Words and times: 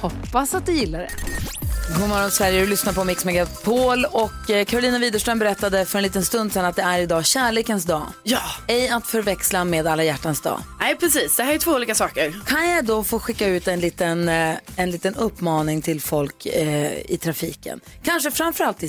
Hoppas 0.00 0.54
att 0.54 0.66
du 0.66 0.72
gillar 0.72 0.98
det. 0.98 1.10
God 1.98 2.08
morgon 2.08 2.30
Sverige, 2.30 2.60
du 2.60 2.66
lyssnar 2.66 2.92
på 2.92 3.04
Mix 3.04 3.24
Megapol 3.24 4.04
och 4.04 4.50
eh, 4.50 4.64
Carolina 4.64 4.98
Widerström 4.98 5.38
berättade 5.38 5.84
för 5.84 5.98
en 5.98 6.02
liten 6.02 6.24
stund 6.24 6.52
sedan 6.52 6.64
att 6.64 6.76
det 6.76 6.82
är 6.82 6.98
idag 6.98 7.26
kärlekens 7.26 7.84
dag. 7.84 8.06
Ja. 8.22 8.40
Ej 8.66 8.88
att 8.88 9.06
förväxla 9.06 9.64
med 9.64 9.86
alla 9.86 10.04
hjärtans 10.04 10.42
dag. 10.42 10.60
Nej, 10.80 10.96
precis. 10.96 11.36
Det 11.36 11.42
här 11.42 11.54
är 11.54 11.58
två 11.58 11.70
olika 11.70 11.94
saker. 11.94 12.40
Kan 12.46 12.68
jag 12.68 12.84
då 12.84 13.04
få 13.04 13.18
skicka 13.18 13.46
ut 13.46 13.68
en 13.68 13.80
liten, 13.80 14.28
eh, 14.28 14.54
en 14.76 14.90
liten 14.90 15.14
uppmaning 15.14 15.82
till 15.82 16.00
folk 16.00 16.46
eh, 16.46 16.98
i 17.10 17.18
trafiken? 17.22 17.80
Kanske 18.02 18.30
framförallt 18.30 18.82
i 18.82 18.88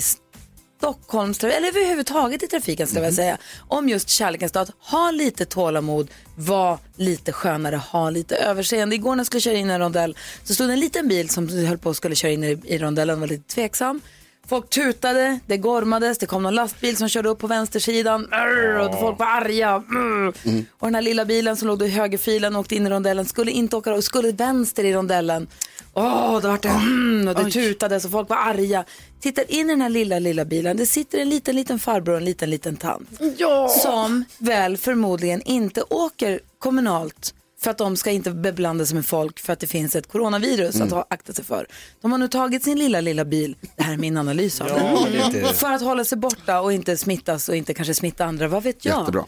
Stockholms 0.80 1.44
eller 1.44 1.68
överhuvudtaget 1.68 2.42
i 2.42 2.46
trafiken 2.46 2.86
ska 2.86 3.02
jag 3.02 3.14
säga. 3.14 3.38
Om 3.68 3.88
just 3.88 4.08
kärlekens 4.08 4.52
dag. 4.52 4.68
Ha 4.80 5.10
lite 5.10 5.44
tålamod, 5.44 6.10
var 6.36 6.78
lite 6.96 7.32
skönare, 7.32 7.76
ha 7.76 8.10
lite 8.10 8.36
överseende. 8.36 8.94
Igår 8.94 9.10
när 9.10 9.20
jag 9.20 9.26
skulle 9.26 9.40
köra 9.40 9.54
in 9.54 9.70
i 9.70 9.72
en 9.72 9.80
rondell 9.80 10.16
så 10.44 10.54
stod 10.54 10.70
en 10.70 10.80
liten 10.80 11.08
bil 11.08 11.28
som 11.28 11.48
höll 11.48 11.78
på 11.78 11.90
att 11.90 11.96
skulle 11.96 12.14
köra 12.14 12.32
in 12.32 12.44
i, 12.44 12.60
i 12.64 12.78
rondellen 12.78 13.20
var 13.20 13.26
lite 13.26 13.54
tveksam. 13.54 14.00
Folk 14.46 14.70
tutade, 14.70 15.38
det 15.46 15.56
gormades, 15.56 16.18
det 16.18 16.26
kom 16.26 16.42
någon 16.42 16.54
lastbil 16.54 16.96
som 16.96 17.08
körde 17.08 17.28
upp 17.28 17.38
på 17.38 17.46
vänstersidan 17.46 18.28
Arr, 18.30 18.78
och 18.78 19.00
folk 19.00 19.18
var 19.18 19.26
arga. 19.26 19.82
Mm. 19.88 20.32
Och 20.78 20.86
den 20.86 20.94
här 20.94 21.02
lilla 21.02 21.24
bilen 21.24 21.56
som 21.56 21.68
låg 21.68 21.82
i 21.82 21.88
högerfilen 21.88 22.54
och 22.54 22.60
åkte 22.60 22.76
in 22.76 22.86
i 22.86 22.90
rondellen 22.90 23.24
skulle 23.24 23.50
inte 23.50 23.76
åka 23.76 23.94
och 23.94 24.04
skulle 24.04 24.32
vänster 24.32 24.84
i 24.84 24.92
rondellen. 24.92 25.46
Åh, 25.94 26.40
då 26.40 26.48
var 26.48 26.58
det, 26.62 26.68
mm, 26.68 27.28
och 27.28 27.44
det 27.44 27.50
tutades 27.50 28.04
och 28.04 28.10
folk 28.10 28.28
var 28.28 28.36
arga. 28.36 28.84
Tittar 29.20 29.50
in 29.50 29.66
i 29.66 29.72
den 29.72 29.80
här 29.80 29.88
lilla, 29.88 30.18
lilla 30.18 30.44
bilen. 30.44 30.76
Det 30.76 30.86
sitter 30.86 31.18
en 31.18 31.28
liten, 31.28 31.56
liten 31.56 31.78
farbror 31.78 32.12
och 32.12 32.18
en 32.18 32.24
liten, 32.24 32.50
liten 32.50 32.76
tant. 32.76 33.08
Ja. 33.36 33.68
Som 33.68 34.24
väl 34.38 34.76
förmodligen 34.76 35.42
inte 35.42 35.82
åker 35.82 36.40
kommunalt 36.58 37.34
för 37.60 37.70
att 37.70 37.78
de 37.78 37.96
ska 37.96 38.10
inte 38.10 38.30
beblanda 38.30 38.86
sig 38.86 38.94
med 38.94 39.06
folk 39.06 39.40
för 39.40 39.52
att 39.52 39.60
det 39.60 39.66
finns 39.66 39.96
ett 39.96 40.08
coronavirus 40.08 40.80
att 40.80 40.90
ha, 40.90 41.06
akta 41.10 41.32
sig 41.32 41.44
för. 41.44 41.66
De 42.00 42.12
har 42.12 42.18
nu 42.18 42.28
tagit 42.28 42.64
sin 42.64 42.78
lilla, 42.78 43.00
lilla 43.00 43.24
bil, 43.24 43.56
det 43.76 43.82
här 43.82 43.92
är 43.92 43.96
min 43.96 44.16
analys 44.16 44.60
av 44.60 44.66
det, 45.12 45.52
för 45.54 45.72
att 45.72 45.82
hålla 45.82 46.04
sig 46.04 46.18
borta 46.18 46.60
och 46.60 46.72
inte 46.72 46.96
smittas 46.96 47.48
och 47.48 47.56
inte 47.56 47.74
kanske 47.74 47.94
smitta 47.94 48.24
andra, 48.24 48.48
vad 48.48 48.62
vet 48.62 48.84
jag. 48.84 48.98
Jättebra. 48.98 49.24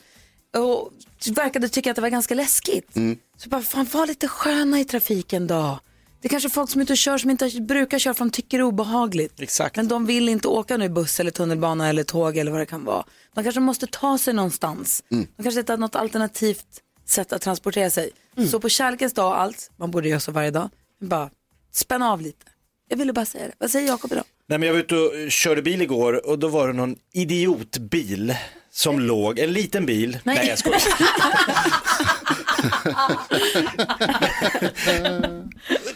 Och 0.57 0.91
verkade 1.35 1.69
tycka 1.69 1.91
att 1.91 1.97
det 1.97 2.03
var 2.03 2.09
ganska 2.09 2.35
läskigt. 2.35 2.97
Så 3.37 3.49
bara, 3.49 3.63
fan 3.63 3.87
var 3.93 4.07
lite 4.07 4.29
sköna 4.29 4.81
i 4.81 4.85
trafiken 4.85 5.47
då. 5.47 5.79
Det 6.23 6.29
är 6.29 6.31
kanske 6.31 6.49
folk 6.51 6.71
som 6.71 6.81
inte 6.81 6.97
kör, 6.97 7.19
som 7.19 7.31
inte 7.31 7.61
brukar 7.61 7.99
köra 7.99 8.15
för 8.15 8.25
de 8.25 8.31
tycker 8.31 8.59
det 8.59 8.63
är 8.63 8.67
obehagligt. 8.67 9.41
Exakt. 9.41 9.77
Men 9.77 9.89
de 9.89 10.07
vill 10.07 10.29
inte 10.29 10.49
åka 10.49 10.77
nu 10.77 10.89
buss 10.89 11.21
eller 11.21 11.31
tunnelbana 11.31 11.89
eller 11.89 12.05
tåg 12.05 12.37
eller 12.37 12.51
vad 12.53 12.61
det 12.61 12.67
kan 12.67 12.85
vara. 12.85 13.05
De 13.35 13.45
kanske 13.45 13.61
måste 13.61 13.87
ta 13.87 14.19
sig 14.19 14.35
någonstans. 14.35 15.03
De 15.09 15.43
kanske 15.43 15.61
hittar 15.61 15.77
något 15.77 15.97
alternativt 15.97 16.67
sätt 17.07 17.33
att 17.33 17.43
transportera 17.43 17.91
sig. 17.91 18.11
Så 18.51 18.61
på 18.61 18.69
kärlekens 18.69 19.13
dag 19.13 19.27
och 19.27 19.41
allt, 19.41 19.71
man 19.77 19.91
borde 19.91 20.09
göra 20.09 20.21
så 20.21 20.33
varje 20.33 20.51
dag, 20.51 20.71
bara 21.01 21.31
spänn 21.73 22.03
av 22.03 22.21
lite. 22.21 22.47
Jag 22.89 22.97
ville 22.97 23.13
bara 23.13 23.27
säga 23.27 23.47
det. 23.47 23.53
Vad 23.59 23.71
säger 23.71 23.89
Jakob 23.89 24.13
idag? 24.13 24.25
Nej, 24.49 24.59
men 24.59 24.67
jag 24.67 24.75
var 24.75 24.81
ute 24.81 24.95
och 24.97 25.31
körde 25.31 25.63
bil 25.63 25.83
igår 25.83 26.27
och 26.27 26.39
då 26.39 26.49
var 26.49 26.69
det 26.69 26.75
någon 26.75 26.97
idiotbil 27.13 28.35
som 28.71 29.01
låg, 29.01 29.39
en 29.39 29.53
liten 29.53 29.87
bil. 29.87 30.19
Nej, 30.25 30.47
jag 30.49 30.59
skojar. 30.59 30.83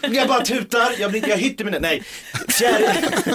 jag 0.10 0.28
bara 0.28 0.40
tutar, 0.44 0.92
jag, 0.98 1.10
blir, 1.10 1.28
jag 1.28 1.36
hytter 1.36 1.64
mig 1.64 1.80
Nej, 1.80 2.02
fjäril... 2.48 2.88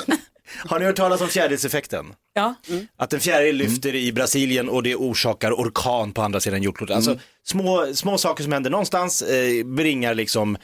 Har 0.65 0.79
ni 0.79 0.85
hört 0.85 0.95
talas 0.95 1.21
om 1.21 1.27
fjärilseffekten? 1.27 2.13
Ja. 2.33 2.55
Att 2.97 3.13
en 3.13 3.19
fjäril 3.19 3.55
lyfter 3.55 3.95
i 3.95 4.11
Brasilien 4.11 4.69
och 4.69 4.83
det 4.83 4.95
orsakar 4.95 5.51
orkan 5.51 6.11
på 6.11 6.21
andra 6.21 6.39
sidan 6.39 6.63
jordklotet. 6.63 6.95
Alltså 6.95 7.19
små, 7.43 7.93
små 7.93 8.17
saker 8.17 8.43
som 8.43 8.53
händer 8.53 8.69
någonstans 8.69 9.21
eh, 9.21 9.65
bringar 9.65 10.13
liksom 10.13 10.57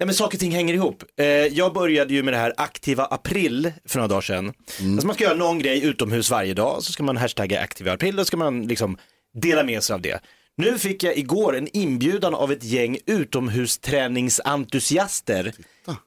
Nej 0.00 0.06
men 0.06 0.14
saker 0.14 0.36
och 0.36 0.40
ting 0.40 0.52
hänger 0.52 0.74
ihop. 0.74 1.04
Eh, 1.16 1.26
jag 1.26 1.72
började 1.72 2.14
ju 2.14 2.22
med 2.22 2.34
det 2.34 2.38
här 2.38 2.54
aktiva 2.56 3.04
april 3.04 3.72
för 3.84 3.98
några 3.98 4.08
dagar 4.08 4.20
sedan. 4.20 4.52
Alltså 4.92 5.06
man 5.06 5.14
ska 5.14 5.24
göra 5.24 5.34
någon 5.34 5.58
grej 5.58 5.84
utomhus 5.84 6.30
varje 6.30 6.54
dag, 6.54 6.82
så 6.82 6.92
ska 6.92 7.02
man 7.02 7.16
hashtagga 7.16 7.60
aktiva 7.60 7.92
april 7.92 8.18
och 8.18 8.20
så 8.20 8.24
ska 8.24 8.36
man 8.36 8.62
liksom 8.62 8.98
dela 9.34 9.62
med 9.62 9.82
sig 9.82 9.94
av 9.94 10.00
det. 10.00 10.20
Nu 10.56 10.78
fick 10.78 11.02
jag 11.02 11.16
igår 11.18 11.56
en 11.56 11.68
inbjudan 11.76 12.34
av 12.34 12.52
ett 12.52 12.64
gäng 12.64 12.98
utomhusträningsentusiaster 13.06 15.52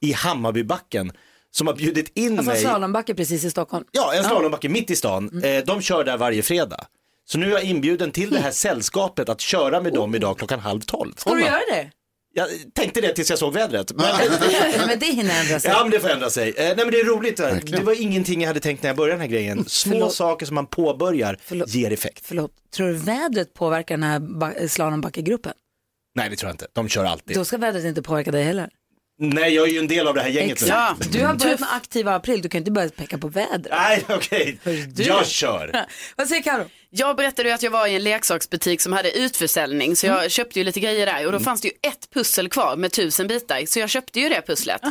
i 0.02 0.12
Hammarbybacken 0.14 1.12
som 1.52 1.68
har 1.68 1.74
bjudit 1.74 2.12
in 2.18 2.38
Alltså 2.38 2.52
mig. 2.52 2.62
slalombacke 2.62 3.14
precis 3.16 3.44
i 3.44 3.52
Stockholm. 3.52 3.86
Ja, 3.92 4.14
en 4.14 4.24
slalombacke 4.24 4.70
mitt 4.70 4.90
i 4.92 4.96
stan. 4.96 5.44
Eh, 5.44 5.64
de 5.66 5.81
kör 5.81 6.04
där 6.04 6.18
varje 6.18 6.42
fredag. 6.42 6.86
Så 7.26 7.38
nu 7.38 7.46
är 7.46 7.50
jag 7.52 7.64
inbjuden 7.64 8.12
till 8.12 8.30
det 8.30 8.40
här 8.40 8.52
sällskapet 8.52 9.30
att 9.30 9.42
köra 9.42 9.81
med 9.81 9.94
dem 9.94 10.16
idag 10.16 10.38
klockan 10.38 10.60
halv 10.60 10.81
tolv. 10.81 11.14
Ska 11.18 11.34
du 11.34 11.42
göra 11.42 11.60
det? 11.72 11.92
Jag 12.35 12.47
tänkte 12.73 13.01
det 13.01 13.13
tills 13.13 13.29
jag 13.29 13.39
såg 13.39 13.53
vädret. 13.53 13.91
Men, 13.95 14.05
men 14.88 14.99
det 14.99 15.05
hinner 15.05 15.39
ändra 15.41 15.59
sig. 15.59 15.71
ja, 15.71 15.79
men 15.83 15.91
det 15.91 15.99
får 15.99 16.09
ändra 16.09 16.29
sig. 16.29 16.49
Eh, 16.49 16.55
nej, 16.66 16.75
men 16.77 16.91
det 16.91 16.99
är 16.99 17.05
roligt. 17.05 17.38
Det, 17.38 17.59
det 17.66 17.83
var 17.83 18.01
ingenting 18.01 18.41
jag 18.41 18.47
hade 18.47 18.59
tänkt 18.59 18.83
när 18.83 18.89
jag 18.89 18.97
började 18.97 19.13
den 19.13 19.21
här 19.21 19.27
grejen. 19.27 19.66
Små 19.67 19.91
Förlåt. 19.94 20.13
saker 20.13 20.45
som 20.45 20.55
man 20.55 20.67
påbörjar 20.67 21.38
Förlåt. 21.44 21.69
ger 21.69 21.91
effekt. 21.91 22.21
Förlåt, 22.25 22.51
tror 22.75 22.88
du 22.88 22.94
vädret 22.94 23.53
påverkar 23.53 23.95
den 23.97 24.03
här 24.03 24.19
ba- 24.19 24.67
slalombacke-gruppen? 24.67 25.53
Nej, 26.16 26.29
det 26.29 26.35
tror 26.35 26.47
jag 26.49 26.53
inte. 26.53 26.67
De 26.73 26.89
kör 26.89 27.05
alltid. 27.05 27.38
Då 27.38 27.45
ska 27.45 27.57
vädret 27.57 27.85
inte 27.85 28.01
påverka 28.01 28.31
dig 28.31 28.44
heller. 28.44 28.69
Nej, 29.19 29.53
jag 29.56 29.68
är 29.68 29.72
ju 29.72 29.79
en 29.79 29.88
del 29.88 30.07
av 30.07 30.13
det 30.16 30.22
här 30.22 30.29
gänget 30.29 30.62
nu. 30.62 30.68
Ja. 30.68 30.97
Du 31.12 31.25
har 31.25 31.34
börjat 31.34 31.59
med 31.59 31.74
aktiva 31.74 32.16
april, 32.16 32.41
du 32.41 32.50
kan 32.50 32.59
inte 32.59 32.72
börja 32.72 32.90
peka 32.90 33.18
på 33.18 33.28
vädret. 33.28 33.68
Nej, 33.72 34.03
okej. 34.09 34.59
du- 34.94 35.03
Jag 35.03 35.28
kör. 35.28 35.85
Vad 36.16 36.28
säger 36.28 36.41
Karo? 36.44 36.66
Jag 36.90 37.16
berättade 37.16 37.50
ju 37.50 37.56
att 37.56 37.63
jag 37.63 37.72
var 37.72 37.88
i 37.88 37.96
en 37.96 38.03
leksaksbutik 38.03 38.81
som 38.81 38.94
hade 38.94 39.12
utförsäljning 39.18 39.96
så 39.96 40.06
jag 40.06 40.31
köpte 40.31 40.59
ju 40.59 40.66
lite 40.66 40.79
grejer 40.79 41.06
där 41.06 41.25
och 41.25 41.31
då 41.31 41.40
fanns 41.40 41.62
det 41.62 41.68
ju 41.68 41.74
ett 41.81 42.09
pussel 42.13 42.50
kvar 42.50 42.75
med 42.75 42.91
tusen 42.91 43.28
bitar 43.28 43.66
så 43.66 43.79
jag 43.79 43.90
köpte 43.90 44.19
ju 44.19 44.29
det 44.29 44.41
pusslet. 44.47 44.81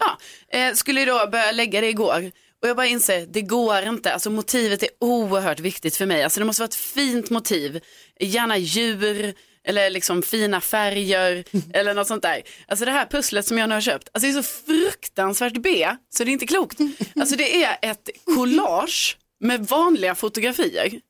Ja, 0.00 0.18
eh, 0.58 0.74
skulle 0.74 1.00
ju 1.00 1.06
då 1.06 1.26
börja 1.26 1.52
lägga 1.52 1.80
det 1.80 1.88
igår 1.88 2.30
och 2.62 2.68
jag 2.68 2.76
bara 2.76 2.86
inser 2.86 3.26
det 3.26 3.42
går 3.42 3.82
inte, 3.82 4.12
alltså 4.12 4.30
motivet 4.30 4.82
är 4.82 4.88
oerhört 5.00 5.60
viktigt 5.60 5.96
för 5.96 6.06
mig, 6.06 6.22
alltså 6.22 6.40
det 6.40 6.46
måste 6.46 6.62
vara 6.62 6.68
ett 6.68 6.74
fint 6.74 7.30
motiv, 7.30 7.80
gärna 8.20 8.56
djur 8.58 9.34
eller 9.68 9.90
liksom 9.90 10.22
fina 10.22 10.60
färger 10.60 11.44
eller 11.74 11.94
något 11.94 12.06
sånt 12.06 12.22
där. 12.22 12.42
Alltså 12.68 12.84
det 12.84 12.90
här 12.90 13.06
pusslet 13.06 13.46
som 13.46 13.58
jag 13.58 13.68
nu 13.68 13.74
har 13.74 13.80
köpt, 13.80 14.08
alltså 14.12 14.26
det 14.26 14.38
är 14.38 14.42
så 14.42 14.48
fruktansvärt 14.66 15.62
B 15.62 15.88
så 16.10 16.24
det 16.24 16.30
är 16.30 16.32
inte 16.32 16.46
klokt. 16.46 16.78
Alltså 17.20 17.36
det 17.36 17.64
är 17.64 17.78
ett 17.82 18.08
collage 18.34 19.18
med 19.40 19.66
vanliga 19.66 20.14
fotografier 20.14 21.00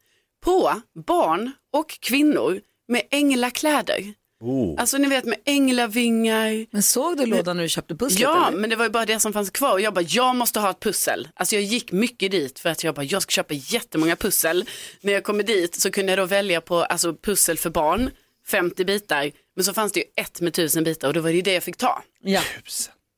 på 0.44 0.80
barn 1.06 1.52
och 1.72 1.90
kvinnor 2.00 2.60
med 2.88 3.02
änglakläder. 3.10 4.14
Oh. 4.42 4.74
Alltså 4.78 4.98
ni 4.98 5.08
vet 5.08 5.24
med 5.24 5.38
änglavingar. 5.44 6.66
Men 6.70 6.82
såg 6.82 7.16
du 7.16 7.26
lådan 7.26 7.56
när 7.56 7.62
du 7.62 7.68
köpte 7.68 7.94
pusslet? 7.96 8.20
Ja, 8.20 8.48
eller? 8.48 8.58
men 8.58 8.70
det 8.70 8.76
var 8.76 8.84
ju 8.84 8.90
bara 8.90 9.06
det 9.06 9.20
som 9.20 9.32
fanns 9.32 9.50
kvar. 9.50 9.72
Och 9.72 9.80
jag 9.80 9.94
bara, 9.94 10.04
jag 10.08 10.36
måste 10.36 10.60
ha 10.60 10.70
ett 10.70 10.80
pussel. 10.80 11.28
Alltså 11.34 11.54
jag 11.54 11.62
gick 11.62 11.92
mycket 11.92 12.30
dit 12.30 12.58
för 12.58 12.70
att 12.70 12.84
jag 12.84 12.94
bara, 12.94 13.04
jag 13.04 13.22
ska 13.22 13.30
köpa 13.30 13.54
jättemånga 13.54 14.16
pussel. 14.16 14.64
När 15.00 15.12
jag 15.12 15.24
kommer 15.24 15.42
dit 15.42 15.74
så 15.74 15.90
kunde 15.90 16.12
jag 16.12 16.18
då 16.18 16.24
välja 16.24 16.60
på 16.60 16.82
alltså, 16.82 17.14
pussel 17.14 17.58
för 17.58 17.70
barn, 17.70 18.10
50 18.50 18.84
bitar. 18.84 19.30
Men 19.56 19.64
så 19.64 19.74
fanns 19.74 19.92
det 19.92 20.00
ju 20.00 20.06
ett 20.16 20.40
med 20.40 20.54
tusen 20.54 20.84
bitar 20.84 21.08
och 21.08 21.14
då 21.14 21.20
var 21.20 21.28
det 21.30 21.36
ju 21.36 21.42
det 21.42 21.52
jag 21.52 21.62
fick 21.62 21.76
ta. 21.76 22.02
ja. 22.24 22.42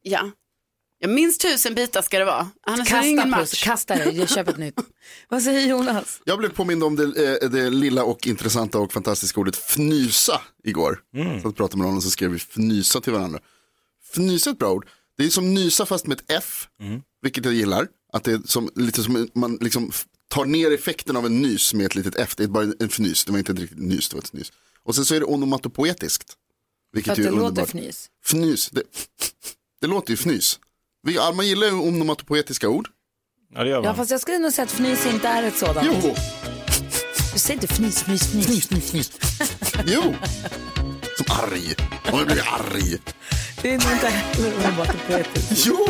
Ja, 0.04 0.30
ja 0.98 1.08
minst 1.08 1.40
tusen 1.40 1.74
bitar 1.74 2.02
ska 2.02 2.18
det 2.18 2.24
vara. 2.24 2.50
Annars 2.66 2.92
är 2.92 3.00
det 3.02 3.08
ingen 3.08 3.16
Kasta 3.24 3.30
match. 3.38 3.50
puss, 3.50 3.62
kasta 3.64 3.94
det, 3.96 4.10
jag 4.10 4.28
köper 4.30 4.52
ett 4.52 4.58
nytt. 4.58 4.74
Vad 5.28 5.42
säger 5.42 5.68
Jonas? 5.68 6.20
Jag 6.24 6.38
blev 6.38 6.48
påmind 6.48 6.84
om 6.84 6.96
det, 6.96 7.04
eh, 7.42 7.50
det 7.50 7.70
lilla 7.70 8.04
och 8.04 8.26
intressanta 8.26 8.78
och 8.78 8.92
fantastiska 8.92 9.40
ordet 9.40 9.56
fnysa 9.56 10.40
igår. 10.64 10.98
Så 11.42 11.48
att 11.48 11.56
prata 11.56 11.76
med 11.76 11.86
någon 11.86 11.96
och 11.96 12.02
så 12.02 12.10
skrev 12.10 12.30
vi 12.30 12.36
fnysa 12.38 13.00
till 13.00 13.12
varandra. 13.12 13.40
Fnysa 14.12 14.50
är 14.50 14.52
ett 14.52 14.58
bra 14.58 14.72
ord. 14.72 14.86
Det 15.16 15.24
är 15.24 15.28
som 15.30 15.54
nysa 15.54 15.86
fast 15.86 16.06
med 16.06 16.18
ett 16.20 16.24
F, 16.28 16.68
vilket 17.22 17.44
jag 17.44 17.54
gillar. 17.54 17.86
Att 18.12 18.24
det 18.24 18.32
är 18.32 18.40
som, 18.44 18.70
lite 18.74 19.02
som 19.02 19.28
man 19.34 19.58
liksom 19.60 19.92
tar 20.28 20.44
ner 20.44 20.74
effekten 20.74 21.16
av 21.16 21.26
en 21.26 21.42
nys 21.42 21.74
med 21.74 21.86
ett 21.86 21.94
litet 21.94 22.16
F. 22.16 22.34
Det 22.36 22.44
är 22.44 22.48
bara 22.48 22.64
en, 22.64 22.74
en 22.80 22.86
fnys, 22.88 23.24
det 23.24 23.32
var 23.32 23.38
inte 23.38 23.52
ett 23.52 23.58
riktigt 23.58 23.78
nys, 23.78 24.08
det 24.08 24.16
var 24.16 24.22
ett 24.22 24.32
nys. 24.32 24.52
Och 24.84 24.94
sen 24.94 25.04
så 25.04 25.14
är 25.14 25.20
det 25.20 25.26
onomatopoetiskt. 25.26 26.30
För 26.30 26.36
Vilket 26.96 27.12
att 27.12 27.18
ju 27.18 27.22
det 27.22 27.28
är 27.28 27.32
låter 27.32 27.62
fnys. 27.62 28.06
Fnys, 28.26 28.70
det, 28.70 28.82
det 29.80 29.86
låter 29.86 30.10
ju 30.10 30.14
fnys. 30.14 30.58
Vi, 31.02 31.14
ja, 31.14 31.32
man 31.32 31.46
gillar 31.46 31.66
ju 31.66 31.72
onomatopoetiska 31.72 32.68
ord. 32.68 32.88
Ja, 33.54 33.64
det 33.64 33.70
gör 33.70 33.76
Ja, 33.76 33.82
man. 33.82 33.96
fast 33.96 34.10
jag 34.10 34.20
skulle 34.20 34.38
nog 34.38 34.52
säga 34.52 34.64
att 34.64 34.70
fnys 34.72 35.06
inte 35.06 35.28
är 35.28 35.42
ett 35.42 35.56
sådant. 35.58 35.88
Jo, 36.02 36.14
Du 37.32 37.38
säger 37.38 37.54
inte 37.54 37.66
fnys, 37.74 38.02
fnys, 38.02 38.22
fnys. 38.22 38.46
fnys, 38.46 38.66
fnys, 38.66 38.84
fnys. 38.90 39.12
Jo, 39.86 40.02
som 41.16 41.26
arg. 41.28 41.74
Om 42.12 42.18
jag 42.18 42.26
blir 42.26 42.42
arg. 42.52 42.98
Det 43.62 43.74
är 43.74 43.78
nog 43.78 43.92
inte 43.92 44.06
heller 44.08 44.54
onomatopoetiskt. 44.68 45.66
Jo, 45.66 45.86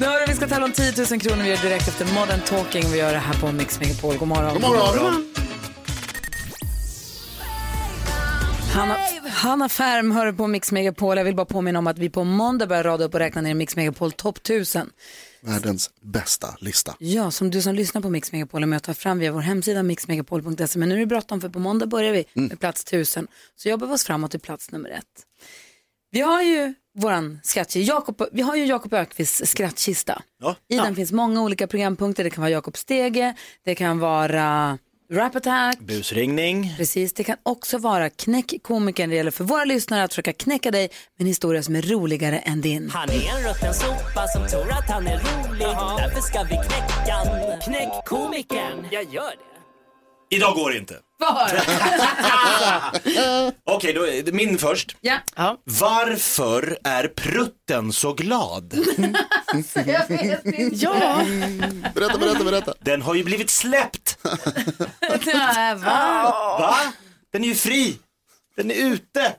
Nu 0.00 0.06
hörru, 0.06 0.24
vi 0.28 0.34
ska 0.34 0.48
tävla 0.48 0.64
om 0.64 0.72
10 0.72 0.94
000 1.10 1.20
kronor. 1.20 1.42
Vi 1.42 1.48
gör 1.48 1.56
direkt 1.62 1.88
efter 1.88 2.14
Modern 2.14 2.40
Talking. 2.40 2.90
Vi 2.92 2.98
gör 2.98 3.12
det 3.12 3.18
här 3.18 3.40
på 3.40 3.52
Mix 3.52 3.80
Megapol. 3.80 4.16
God 4.16 4.28
morgon. 4.28 4.52
god 4.52 4.62
morgon. 4.62 5.34
Hanna, 8.74 8.96
Hanna 9.28 9.68
Färm 9.68 10.10
hör 10.10 10.32
på 10.32 10.46
Mix 10.46 10.72
Megapol. 10.72 11.16
Jag 11.16 11.24
vill 11.24 11.34
bara 11.34 11.46
påminna 11.46 11.78
om 11.78 11.86
att 11.86 11.98
vi 11.98 12.10
på 12.10 12.24
måndag 12.24 12.66
börjar 12.66 12.84
rada 12.84 13.04
upp 13.04 13.14
och 13.14 13.20
räkna 13.20 13.40
ner 13.40 13.54
Mix 13.54 13.76
Megapol 13.76 14.12
topp 14.12 14.38
1000. 14.38 14.90
Världens 15.42 15.90
bästa 16.00 16.56
lista. 16.60 16.94
Ja, 16.98 17.30
som 17.30 17.50
du 17.50 17.62
som 17.62 17.74
lyssnar 17.74 18.00
på 18.02 18.10
Mix 18.10 18.32
Megapol 18.32 18.62
är 18.62 18.66
med 18.66 18.76
och 18.76 18.82
tar 18.82 18.94
fram 18.94 19.18
via 19.18 19.32
vår 19.32 19.40
hemsida 19.40 19.82
mixmegapol.se. 19.82 20.78
Men 20.78 20.88
nu 20.88 20.94
är 20.94 20.98
det 20.98 21.06
bråttom 21.06 21.40
för 21.40 21.48
på 21.48 21.58
måndag 21.58 21.86
börjar 21.86 22.12
vi 22.12 22.24
med 22.32 22.60
plats 22.60 22.84
1000. 22.84 23.26
Så 23.56 23.68
jobbar 23.68 23.86
vi 23.86 23.92
oss 23.94 24.04
framåt 24.04 24.30
till 24.30 24.40
plats 24.40 24.70
nummer 24.70 24.90
ett. 24.90 25.04
Vi 26.10 26.20
har 26.20 26.42
ju 26.42 26.74
våran 26.98 27.40
skrattkista, 27.42 27.94
Jakob, 27.94 28.22
vi 28.32 28.42
har 28.42 28.56
ju 28.56 28.64
Jakob 28.64 28.94
Ökvists 28.94 29.50
skrattkista. 29.50 30.22
Ja. 30.40 30.56
I 30.68 30.76
den 30.76 30.96
finns 30.96 31.12
många 31.12 31.42
olika 31.42 31.66
programpunkter. 31.66 32.24
Det 32.24 32.30
kan 32.30 32.42
vara 32.42 32.50
Jakob 32.50 32.76
Stege, 32.76 33.34
det 33.64 33.74
kan 33.74 33.98
vara 33.98 34.78
Rap 35.12 35.36
Attack. 35.36 35.78
Busringning. 35.78 36.74
Precis, 36.76 37.12
det 37.12 37.24
kan 37.24 37.36
också 37.42 37.78
vara 37.78 38.10
knäck 38.10 38.54
komikern. 38.62 39.10
Det 39.10 39.16
gäller 39.16 39.30
för 39.30 39.44
våra 39.44 39.64
lyssnare 39.64 40.02
att 40.04 40.12
försöka 40.12 40.32
knäcka 40.32 40.70
dig 40.70 40.82
med 40.82 41.20
en 41.20 41.26
historia 41.26 41.62
som 41.62 41.76
är 41.76 41.82
roligare 41.82 42.38
än 42.38 42.60
din. 42.60 42.90
Han 42.90 43.10
är 43.10 43.14
en 43.14 43.48
rutten 43.48 43.74
sopa 43.74 44.26
som 44.28 44.46
tror 44.46 44.72
att 44.72 44.90
han 44.90 45.06
är 45.06 45.18
rolig. 45.18 45.66
Därför 45.98 46.20
ska 46.20 46.42
vi 46.42 46.48
knäcka 46.48 47.14
han. 47.14 47.60
Knäck 47.60 48.04
komikern. 48.06 48.86
Jag 48.90 49.04
gör 49.04 49.30
det. 49.30 49.49
Idag 50.32 50.54
går 50.54 50.70
det 50.70 50.78
inte. 50.78 50.96
Var? 51.18 51.50
Okej, 53.64 53.92
då 53.92 54.06
är 54.06 54.22
det 54.22 54.32
min 54.32 54.58
först. 54.58 54.96
ja, 55.00 55.18
Varför 55.64 56.78
är 56.84 57.08
prutten 57.08 57.92
så 57.92 58.12
glad? 58.12 58.74
jag 59.74 60.08
vet 60.08 60.44
inte. 60.44 60.76
Ja, 60.76 61.22
Berätta, 61.94 62.18
berätta, 62.18 62.44
berätta. 62.44 62.74
Den 62.80 63.02
har 63.02 63.14
ju 63.14 63.24
blivit 63.24 63.50
släppt. 63.50 64.18
Nej, 65.24 65.74
va? 65.74 66.32
Va? 66.60 66.76
Den 67.32 67.44
är 67.44 67.48
ju 67.48 67.54
fri. 67.54 67.98
Den 68.56 68.70
är 68.70 68.74
ute. 68.74 69.34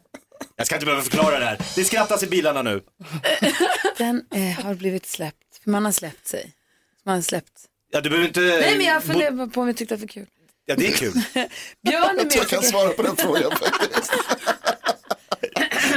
Jag 0.55 0.65
ska 0.67 0.75
inte 0.75 0.85
behöva 0.85 1.03
förklara 1.03 1.39
det 1.39 1.45
här. 1.45 1.57
Det 1.75 1.83
skrattas 1.83 2.23
i 2.23 2.27
bilarna 2.27 2.61
nu. 2.61 2.81
Den 3.97 4.25
eh, 4.33 4.65
har 4.65 4.73
blivit 4.75 5.05
släppt. 5.05 5.63
För 5.63 5.69
man 5.71 5.85
har 5.85 5.91
släppt 5.91 6.27
sig. 6.27 6.51
Man 7.05 7.15
har 7.15 7.21
släppt. 7.21 7.51
Ja, 7.91 8.01
du 8.01 8.09
behöver 8.09 8.27
inte... 8.27 8.39
Nej, 8.41 8.77
men 8.77 8.85
jag 8.85 9.03
funderar 9.03 9.31
bara 9.31 9.47
på 9.47 9.61
om 9.61 9.67
jag 9.67 9.77
tyckte 9.77 9.93
att 9.93 9.99
det 9.99 10.05
var 10.05 10.11
kul. 10.13 10.27
Ja, 10.65 10.75
det 10.77 10.87
är 10.87 10.91
kul. 10.91 11.11
Björn 11.81 12.19
är 12.19 12.37
Jag 12.37 12.47
kan 12.47 12.57
med. 12.59 12.65
svara 12.65 12.89
på 12.89 13.01
den 13.01 13.15
frågan 13.15 13.51
faktiskt. 13.51 14.13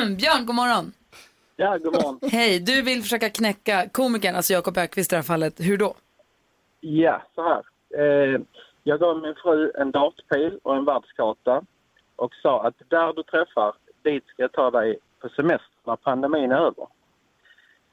Björn, 0.19 0.47
god 0.47 0.55
morgon. 0.55 0.93
Ja, 1.57 1.79
god 1.79 1.93
morgon. 1.93 2.19
Hej, 2.33 2.61
du 2.61 2.83
vill 2.83 3.03
försöka 3.03 3.31
knäcka 3.31 3.89
komikern, 3.93 4.35
alltså 4.37 4.53
Jakob 4.53 4.79
Ökvist 4.79 5.13
i 5.13 5.15
det 5.15 5.19
här 5.19 5.23
fallet. 5.23 5.55
Hur 5.61 5.77
då? 5.79 5.95
Ja, 6.81 7.23
så 7.35 7.43
här. 7.43 7.63
Eh, 8.05 8.41
jag 8.83 9.01
gav 9.01 9.21
min 9.23 9.35
fru 9.43 9.73
en 9.79 9.91
dartpil 9.91 10.59
och 10.63 10.77
en 10.77 10.85
världskarta 10.85 11.63
och 12.17 12.35
sa 12.43 12.67
att 12.67 12.75
där 12.89 13.13
du 13.13 13.23
träffar, 13.23 13.75
dit 14.05 14.25
ska 14.27 14.43
jag 14.43 14.53
ta 14.53 14.71
dig 14.71 14.99
på 15.21 15.29
semester 15.29 15.69
när 15.87 15.97
pandemin 15.97 16.53
är 16.53 16.57
över. 16.57 16.87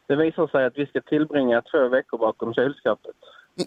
Det 0.07 0.15
visar 0.15 0.47
sig 0.47 0.65
att 0.65 0.77
vi 0.77 0.85
ska 0.85 1.01
tillbringa 1.01 1.61
två 1.61 1.87
veckor 1.87 2.17
bakom 2.17 2.53
kylskåpet. 2.53 3.15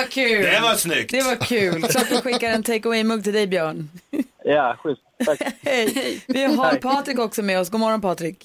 Det 0.00 0.06
var 0.06 0.10
kul. 0.28 0.42
det 0.42 0.60
var 0.62 0.74
snyggt. 0.74 1.10
Det 1.10 1.22
var 1.22 1.36
kul. 1.36 1.82
Så 1.82 1.98
att 1.98 2.10
vi 2.10 2.16
skickar 2.16 2.50
en 2.50 2.62
take 2.62 2.88
away-mugg 2.88 3.24
till 3.24 3.32
dig, 3.32 3.46
Björn. 3.46 3.88
Ja, 4.44 4.76
schysst. 4.78 5.02
Tack. 5.26 5.40
Hej. 5.62 6.20
Vi 6.28 6.44
har 6.44 6.76
Patrik 6.76 7.18
också 7.18 7.42
med 7.42 7.60
oss. 7.60 7.70
God 7.70 7.80
morgon, 7.80 8.00
Patrik. 8.00 8.44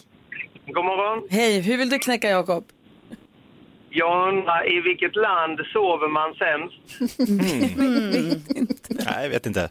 God 0.67 0.85
morgon. 0.85 1.27
Hej, 1.29 1.59
hur 1.61 1.77
vill 1.77 1.89
du 1.89 1.99
knäcka 1.99 2.29
Jakob? 2.29 2.63
Jag 3.89 4.27
undrar 4.27 4.77
i 4.77 4.81
vilket 4.81 5.15
land 5.15 5.59
sover 5.73 6.07
man 6.07 6.33
sämst? 6.33 6.75
Nej, 8.89 9.23
jag 9.23 9.29
vet 9.29 9.45
inte. 9.45 9.69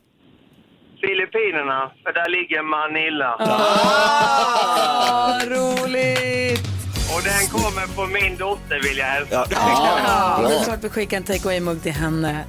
Filippinerna, 1.00 1.92
för 2.02 2.12
där 2.12 2.28
ligger 2.28 2.62
Manila. 2.62 3.36
Ah, 3.38 5.38
roligt! 5.46 6.73
Och 7.14 7.22
den 7.22 7.48
kommer 7.60 7.86
på 7.86 8.06
min 8.06 8.36
dotter 8.36 8.80
vill 8.88 8.98
jag 8.98 9.06
hälsa. 9.06 9.46
Ja. 9.50 9.98
Ja, 10.42 10.48
det 10.48 10.54
är 10.56 10.64
klart 10.64 10.78
vi 10.84 10.88
skickar 10.88 11.16
en 11.16 11.22
take 11.22 11.38
away-mugg 11.48 11.82
till 11.82 11.92
henne. 11.92 12.44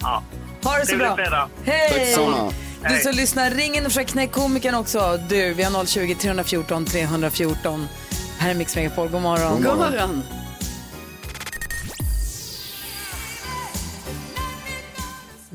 Ja. 0.00 0.22
Ha 0.64 0.72
det 0.78 0.80
så 0.80 0.86
Trevlig 0.86 1.06
bra. 1.06 1.16
fredag. 1.16 1.48
Hej! 1.64 2.14
Tack. 2.82 2.92
Du 2.92 2.98
som 3.00 3.12
lyssnar, 3.12 3.50
ring 3.50 3.74
in 3.76 3.86
och 3.86 3.92
försök 3.92 4.06
knäcka 4.08 4.32
komikern 4.32 4.74
också. 4.74 5.20
Du, 5.28 5.54
vi 5.54 5.62
har 5.62 5.84
020 5.86 6.14
314 6.14 6.84
314. 6.84 7.88
Här 8.38 8.50
är 8.50 8.54
Mix 8.54 8.76
Megapol. 8.76 9.08
God 9.08 9.22
morgon. 9.22 9.62
god 9.62 9.76
morgon. 9.76 10.22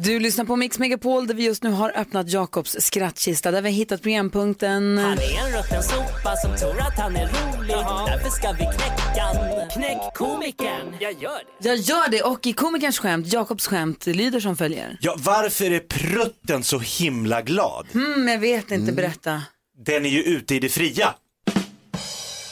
Du 0.04 0.20
lyssnar 0.20 0.46
på 0.46 0.56
Mix 0.56 0.80
Megapol 0.80 1.28
där 1.28 1.34
vi 1.36 1.44
just 1.44 1.64
nu 1.64 1.72
har 1.72 1.98
öppnat 1.98 2.30
Jakobs 2.30 2.76
skrattkista 2.80 3.52
där 3.52 3.62
vi 3.62 3.70
har 3.70 3.76
hittat 3.76 4.02
programpunkten. 4.02 4.98
Han 4.98 5.18
är 5.18 5.46
en 5.46 5.58
rutten 5.58 5.84
sopa 5.84 6.36
som 6.36 6.56
tror 6.58 6.80
att 6.82 7.00
han 7.00 7.16
är 7.16 7.28
rolig. 7.28 7.76
Därför 8.08 8.30
ska 8.30 8.52
vi 8.52 8.58
knäcka. 8.58 9.26
Knäck 9.74 10.14
komikern. 10.16 10.96
Jag 11.00 11.14
gör 11.22 11.40
det. 11.62 11.68
Jag 11.70 11.78
gör 11.78 12.10
det 12.10 12.22
och 12.22 12.48
i 12.48 12.54
komikerns 12.54 13.00
skämt, 13.00 13.34
Jakobs 13.34 13.68
skämt, 13.68 14.06
lyder 14.06 14.40
som 14.40 14.58
följer. 14.58 14.98
ja, 15.02 15.16
varför 15.20 15.72
är 15.72 15.80
prutten 15.80 16.64
så 16.64 16.80
himla 16.80 17.42
glad? 17.42 17.88
Mm, 17.94 18.28
jag 18.28 18.40
vet 18.40 18.72
inte, 18.72 18.92
berätta. 18.92 19.42
Den 19.86 20.06
är 20.06 20.10
ju 20.10 20.24
ute 20.24 20.56
i 20.56 20.60
det 20.60 20.70
fria. 20.70 21.14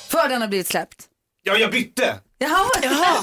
För 0.09 0.29
den 0.29 0.41
har 0.41 0.47
blivit 0.47 0.67
släppt. 0.67 1.05
Ja, 1.43 1.57
jag 1.57 1.71
bytte. 1.71 2.15
Jaha, 2.37 2.65
Jaha. 2.83 3.15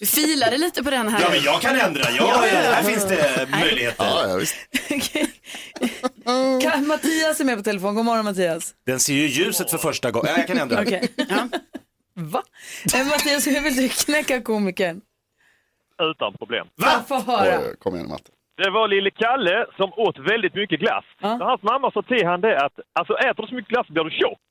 Vi 0.00 0.06
filade 0.06 0.58
lite 0.58 0.82
på 0.84 0.90
den 0.90 1.08
här. 1.08 1.20
Ja, 1.22 1.28
men 1.30 1.40
jag 1.42 1.60
kan 1.60 1.76
ändra. 1.80 2.10
Ja, 2.10 2.26
här 2.44 2.82
finns 2.82 3.04
det 3.08 3.48
möjligheter. 3.50 4.04
Ja, 4.04 4.28
ja, 4.28 4.36
visst. 4.36 4.56
Kan- 6.62 6.86
Mattias 6.86 7.40
är 7.40 7.44
med 7.44 7.56
på 7.56 7.62
telefon. 7.62 7.94
God 7.94 8.04
morgon 8.04 8.24
Mattias. 8.24 8.74
Den 8.86 9.00
ser 9.00 9.14
ju 9.14 9.26
ljuset 9.26 9.70
för 9.70 9.78
första 9.78 10.10
gången. 10.10 10.28
Ja, 10.32 10.38
jag 10.38 10.46
kan 10.46 10.58
ändra. 10.58 10.82
Okej. 10.82 11.08
Va? 12.14 12.42
Eh, 12.94 13.06
Mattias, 13.06 13.46
hur 13.46 13.60
vill 13.60 13.76
du 13.76 13.88
knäcka 13.88 14.40
komikern? 14.40 15.00
Utan 16.02 16.32
problem. 16.34 16.66
Va? 16.76 17.04
Få 17.08 17.20
höra. 17.20 17.58
Oj, 17.60 17.76
Kom 17.78 17.94
igen 17.94 18.08
Matte. 18.08 18.30
Det 18.56 18.70
var 18.70 18.88
lille 18.88 19.10
Kalle 19.10 19.66
som 19.76 19.92
åt 19.92 20.18
väldigt 20.32 20.54
mycket 20.54 20.80
glass. 20.80 21.04
Ja. 21.20 21.38
Så 21.38 21.44
hans 21.44 21.62
mamma 21.62 21.90
sa 21.90 22.02
till 22.02 22.26
han 22.26 22.40
det 22.40 22.64
att 22.64 22.72
alltså 22.92 23.12
äter 23.14 23.42
du 23.42 23.48
så 23.48 23.54
mycket 23.54 23.70
glass 23.70 23.86
blir 23.88 24.04
du 24.04 24.10
tjock. 24.10 24.46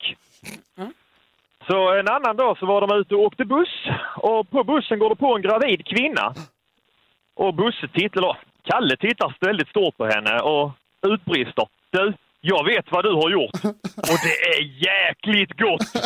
Så 1.68 1.92
en 1.98 2.08
annan 2.08 2.36
dag 2.36 2.58
så 2.58 2.66
var 2.66 2.80
de 2.80 2.96
ute 3.00 3.14
och 3.14 3.22
åkte 3.22 3.44
buss 3.44 3.74
och 4.16 4.50
på 4.50 4.64
bussen 4.64 4.98
går 4.98 5.08
det 5.10 5.16
på 5.16 5.36
en 5.36 5.42
gravid 5.42 5.86
kvinna. 5.86 6.34
Och 7.36 7.54
Busse 7.54 7.88
tittar, 7.94 8.18
eller 8.18 8.36
Kalle 8.70 8.96
tittar 8.96 9.36
väldigt 9.40 9.68
stort 9.68 9.96
på 9.96 10.06
henne 10.06 10.40
och 10.40 10.70
utbrister. 11.06 11.66
Du, 11.90 12.14
jag 12.40 12.64
vet 12.64 12.84
vad 12.90 13.04
du 13.04 13.12
har 13.12 13.30
gjort 13.30 13.54
och 14.10 14.18
det 14.26 14.36
är 14.54 14.62
jäkligt 14.88 15.58
gott. 15.58 15.80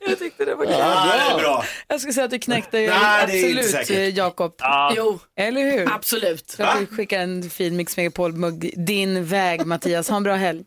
Jag 0.00 0.18
tyckte 0.18 0.44
det 0.44 0.54
var 0.54 0.64
kul. 0.64 0.74
Ja, 0.78 1.12
det 1.16 1.32
är 1.34 1.38
bra. 1.38 1.64
Jag 1.88 2.00
skulle 2.00 2.12
säga 2.12 2.24
att 2.24 2.30
du 2.30 2.38
knäckte 2.38 2.76
Nej, 2.78 3.22
absolut 3.22 4.16
Jakob. 4.16 4.54
Ja, 4.58 4.92
Jo, 4.96 5.18
Eller 5.36 5.60
hur? 5.62 5.92
absolut. 5.92 6.50
Så 6.50 6.62
att 6.62 6.78
du 6.78 6.86
skickar 6.86 7.20
en 7.20 7.42
fin 7.42 7.76
Mix 7.76 7.96
Megapol-mugg 7.96 8.74
din 8.86 9.24
väg 9.24 9.66
Mattias. 9.66 10.08
Ha 10.08 10.16
en 10.16 10.22
bra 10.22 10.34
helg. 10.34 10.64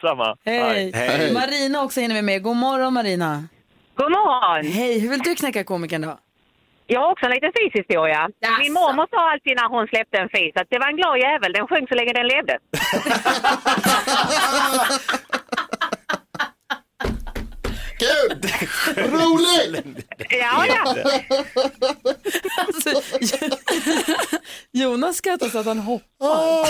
Samma. 0.00 0.36
Hej. 0.44 0.90
Hej. 0.94 1.32
Marina 1.32 1.82
också 1.82 2.00
hinner 2.00 2.14
vi 2.14 2.22
med. 2.22 2.42
God 2.42 2.56
morgon 2.56 2.94
Marina. 2.94 3.44
God 3.94 4.10
morgon! 4.10 4.72
Hej, 4.72 4.98
hur 5.00 5.10
vill 5.10 5.18
du 5.18 5.34
knäcka 5.34 5.64
komikern 5.64 6.02
då? 6.02 6.18
Jag 6.86 7.00
har 7.00 7.10
också 7.12 7.26
en 7.26 7.32
liten 7.32 7.52
fishistoria. 7.58 8.28
Min 8.60 8.72
mormor 8.72 9.06
sa 9.10 9.32
alltid 9.32 9.56
när 9.56 9.68
hon 9.68 9.86
släppte 9.86 10.18
en 10.18 10.28
fis 10.28 10.52
att 10.56 10.66
det 10.70 10.78
var 10.78 10.88
en 10.88 10.96
glad 10.96 11.18
jävel, 11.18 11.52
den 11.52 11.66
sjöng 11.68 11.86
så 11.88 11.94
länge 11.94 12.12
den 12.12 12.26
levde. 12.26 12.58
Kul! 18.00 18.40
Roligt! 18.96 20.06
Ja, 20.30 20.66
ja. 20.66 20.94
Alltså, 22.66 23.02
Jonas 24.72 25.16
skrattar 25.16 25.48
så 25.48 25.58
att 25.58 25.66
han 25.66 25.78
hoppar. 25.78 26.06
Åh, 26.22 26.64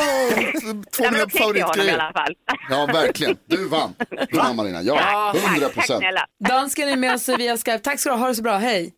två 0.97 1.05
i 1.05 1.09
favoritgrejer. 1.39 1.99
alla 1.99 2.13
fall. 2.13 2.35
Ja, 2.71 2.87
verkligen. 2.87 3.37
Du 3.47 3.69
vann. 3.69 3.95
Du 4.31 4.37
vann 4.39 4.57
Marina. 4.57 4.83
Ja, 4.83 5.35
hundra 5.47 5.69
procent. 5.69 6.05
Dansken 6.49 6.89
är 6.89 6.97
med 6.97 7.15
oss 7.15 7.29
via 7.29 7.57
Skype. 7.57 7.79
Tack 7.79 8.01
ska 8.01 8.11
du 8.11 8.15
ha. 8.17 8.21
Ha 8.21 8.29
det 8.29 8.35
så 8.35 8.43
bra. 8.43 8.57
Hej. 8.57 8.93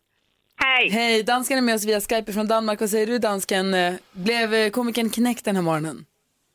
Hej! 0.57 0.89
Hej, 0.89 1.23
dansken 1.23 1.57
är 1.57 1.61
med 1.61 1.75
oss 1.75 1.83
via 1.85 2.01
Skype 2.01 2.33
från 2.33 2.47
Danmark. 2.47 2.79
Vad 2.81 2.89
säger 2.89 3.07
du 3.07 3.17
dansken? 3.19 3.73
Eh, 3.73 3.93
Blev 4.11 4.53
eh, 4.53 4.69
komikern 4.69 5.09
knäckt 5.09 5.45
den 5.45 5.55
här 5.55 5.63
morgonen? 5.63 6.05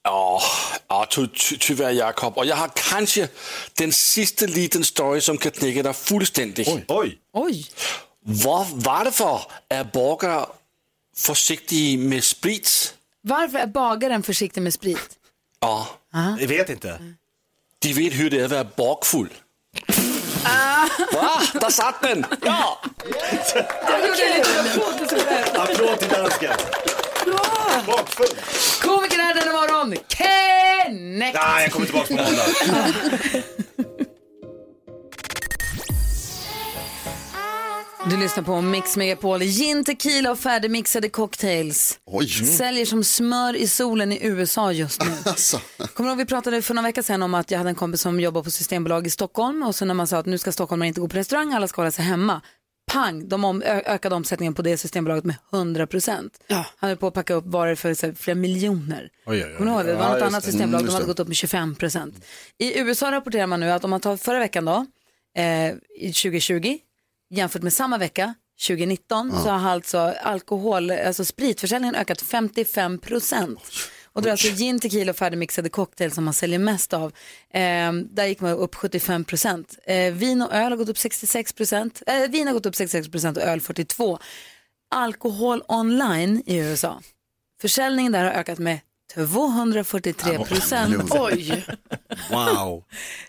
Ja, 0.08 0.42
ja 0.88 1.06
ty, 1.10 1.26
ty, 1.26 1.56
tyvärr 1.58 1.90
Jakob. 1.92 2.38
Och 2.38 2.46
jag 2.46 2.56
har 2.56 2.70
kanske 2.90 3.28
den 3.74 3.92
sista 3.92 4.46
liten 4.46 4.84
story 4.84 5.20
som 5.20 5.38
kan 5.38 5.52
knäcka 5.52 5.82
dig 5.82 5.94
fullständigt. 5.94 6.68
Oj. 6.88 7.18
Oj. 7.32 7.66
Var, 8.20 8.66
varför 8.72 9.40
är 9.68 9.84
bagare 9.84 10.46
försiktiga 11.16 11.98
med 11.98 12.24
sprit? 12.24 12.94
Varför 13.22 13.58
är 13.58 13.66
bagaren 13.66 14.22
försiktig 14.22 14.62
med 14.62 14.74
sprit? 14.74 15.10
Ja, 15.60 15.86
Jag 16.40 16.48
vet 16.48 16.68
inte. 16.70 16.98
de 17.78 17.92
vet 17.92 18.12
hur 18.12 18.30
det 18.30 18.40
är 18.40 18.44
att 18.44 18.50
vara 18.50 18.64
bakfull. 18.76 19.28
Va? 21.12 21.40
Där 21.60 21.70
satt 21.70 22.02
den! 22.02 22.26
Ja! 22.44 22.78
Jag 23.86 24.06
gjorde 24.06 24.22
en 24.22 24.38
liten. 24.38 24.82
Applåd 25.60 25.98
till 25.98 26.08
dansken. 26.08 26.52
Bakfull. 27.86 28.26
Komikern 28.82 29.20
är 29.20 29.34
denna 29.34 29.52
morgon, 29.52 29.94
Kenneth! 30.08 31.38
Nej, 31.40 31.62
jag 31.62 31.72
kommer 31.72 31.86
tillbaka 31.86 32.16
på 32.16 32.22
måndag. 32.22 32.44
Du 38.10 38.16
lyssnar 38.16 38.44
på 38.44 38.60
Mix 38.60 38.96
Megapol, 38.96 39.40
gin, 39.42 39.84
tequila 39.84 40.30
och 40.30 40.38
färdigmixade 40.38 41.08
cocktails. 41.08 41.98
Oj. 42.06 42.28
Säljer 42.28 42.84
som 42.86 43.04
smör 43.04 43.56
i 43.56 43.68
solen 43.68 44.12
i 44.12 44.18
USA 44.22 44.72
just 44.72 45.04
nu. 45.04 45.10
Alltså. 45.24 45.60
Kommer 45.94 46.08
du 46.08 46.12
ihåg 46.12 46.18
vi 46.18 46.24
pratade 46.24 46.62
för 46.62 46.74
några 46.74 46.88
veckor 46.88 47.02
sedan 47.02 47.22
om 47.22 47.34
att 47.34 47.50
jag 47.50 47.58
hade 47.58 47.70
en 47.70 47.74
kompis 47.76 48.00
som 48.00 48.20
jobbar 48.20 48.42
på 48.42 48.50
Systembolag 48.50 49.06
i 49.06 49.10
Stockholm 49.10 49.62
och 49.62 49.74
så 49.74 49.84
när 49.84 49.94
man 49.94 50.06
sa 50.06 50.18
att 50.18 50.26
nu 50.26 50.38
ska 50.38 50.52
stockholmare 50.52 50.88
inte 50.88 51.00
gå 51.00 51.08
på 51.08 51.16
restaurang, 51.16 51.52
alla 51.52 51.68
ska 51.68 51.80
hålla 51.80 51.90
sig 51.90 52.04
hemma. 52.04 52.40
Pang, 52.88 53.28
de 53.28 53.44
om, 53.44 53.62
ö- 53.62 53.82
ökade 53.86 54.14
omsättningen 54.14 54.54
på 54.54 54.62
det 54.62 54.76
Systembolaget 54.76 55.24
med 55.24 55.36
100 55.52 55.86
procent. 55.86 56.38
Han 56.48 56.88
höll 56.88 56.96
på 56.96 57.06
att 57.06 57.14
packa 57.14 57.34
upp 57.34 57.46
varor 57.46 57.74
för 57.74 57.94
så 57.94 58.06
här, 58.06 58.12
flera 58.14 58.34
miljoner. 58.34 59.10
Oj, 59.26 59.44
oj, 59.44 59.50
oj. 59.50 59.56
Kommer 59.56 59.84
det? 59.84 59.94
Var 59.94 60.02
Ja, 60.04 60.12
något 60.12 60.22
annat 60.22 60.44
det. 60.44 60.50
systembolag, 60.50 60.80
Mm, 60.80 60.86
de 60.86 60.86
just 60.86 60.94
hade 60.94 61.06
gått 61.06 61.20
upp 61.20 61.28
med 61.28 61.36
25 61.36 61.74
procent. 61.74 62.24
I 62.58 62.78
USA 62.80 63.10
rapporterar 63.12 63.46
man 63.46 63.60
nu 63.60 63.70
att 63.70 63.84
om 63.84 63.90
man 63.90 64.00
tar 64.00 64.16
förra 64.16 64.38
veckan 64.38 64.64
då, 64.64 64.86
eh, 65.36 65.72
i 66.00 66.12
2020, 66.12 66.78
jämfört 67.30 67.62
med 67.62 67.72
samma 67.72 67.98
vecka 67.98 68.34
2019 68.66 69.32
så 69.42 69.48
har 69.50 69.70
alltså 69.70 69.98
alkohol, 70.22 70.90
alltså 70.90 71.24
spritförsäljningen 71.24 71.94
ökat 71.94 72.20
55 72.22 72.98
procent. 72.98 73.60
Och 74.12 74.22
det 74.22 74.28
är 74.28 74.30
alltså 74.30 74.48
gin, 74.48 74.80
tequila 74.80 75.10
och 75.10 75.16
färdigmixade 75.16 75.68
cocktails 75.68 76.14
som 76.14 76.24
man 76.24 76.34
säljer 76.34 76.58
mest 76.58 76.92
av. 76.92 77.12
Eh, 77.54 77.92
där 77.92 78.26
gick 78.26 78.40
man 78.40 78.50
upp 78.52 78.74
75 78.74 79.24
procent. 79.24 79.78
Eh, 79.86 80.12
vin 80.12 80.42
och 80.42 80.54
öl 80.54 80.72
har 80.72 80.76
gått 80.76 80.88
upp 80.88 80.98
66 80.98 81.52
procent. 81.52 82.02
Eh, 82.06 82.30
vin 82.30 82.46
har 82.46 82.54
gått 82.54 82.66
upp 82.66 82.76
66 82.76 83.10
procent 83.10 83.36
och 83.36 83.42
öl 83.42 83.60
42. 83.60 84.18
Alkohol 84.90 85.62
online 85.68 86.42
i 86.46 86.56
USA. 86.56 87.00
Försäljningen 87.60 88.12
där 88.12 88.24
har 88.24 88.30
ökat 88.30 88.58
med 88.58 88.80
243 89.14 90.44
procent. 90.44 91.10
Oj. 91.10 91.66
Wow. 92.30 92.84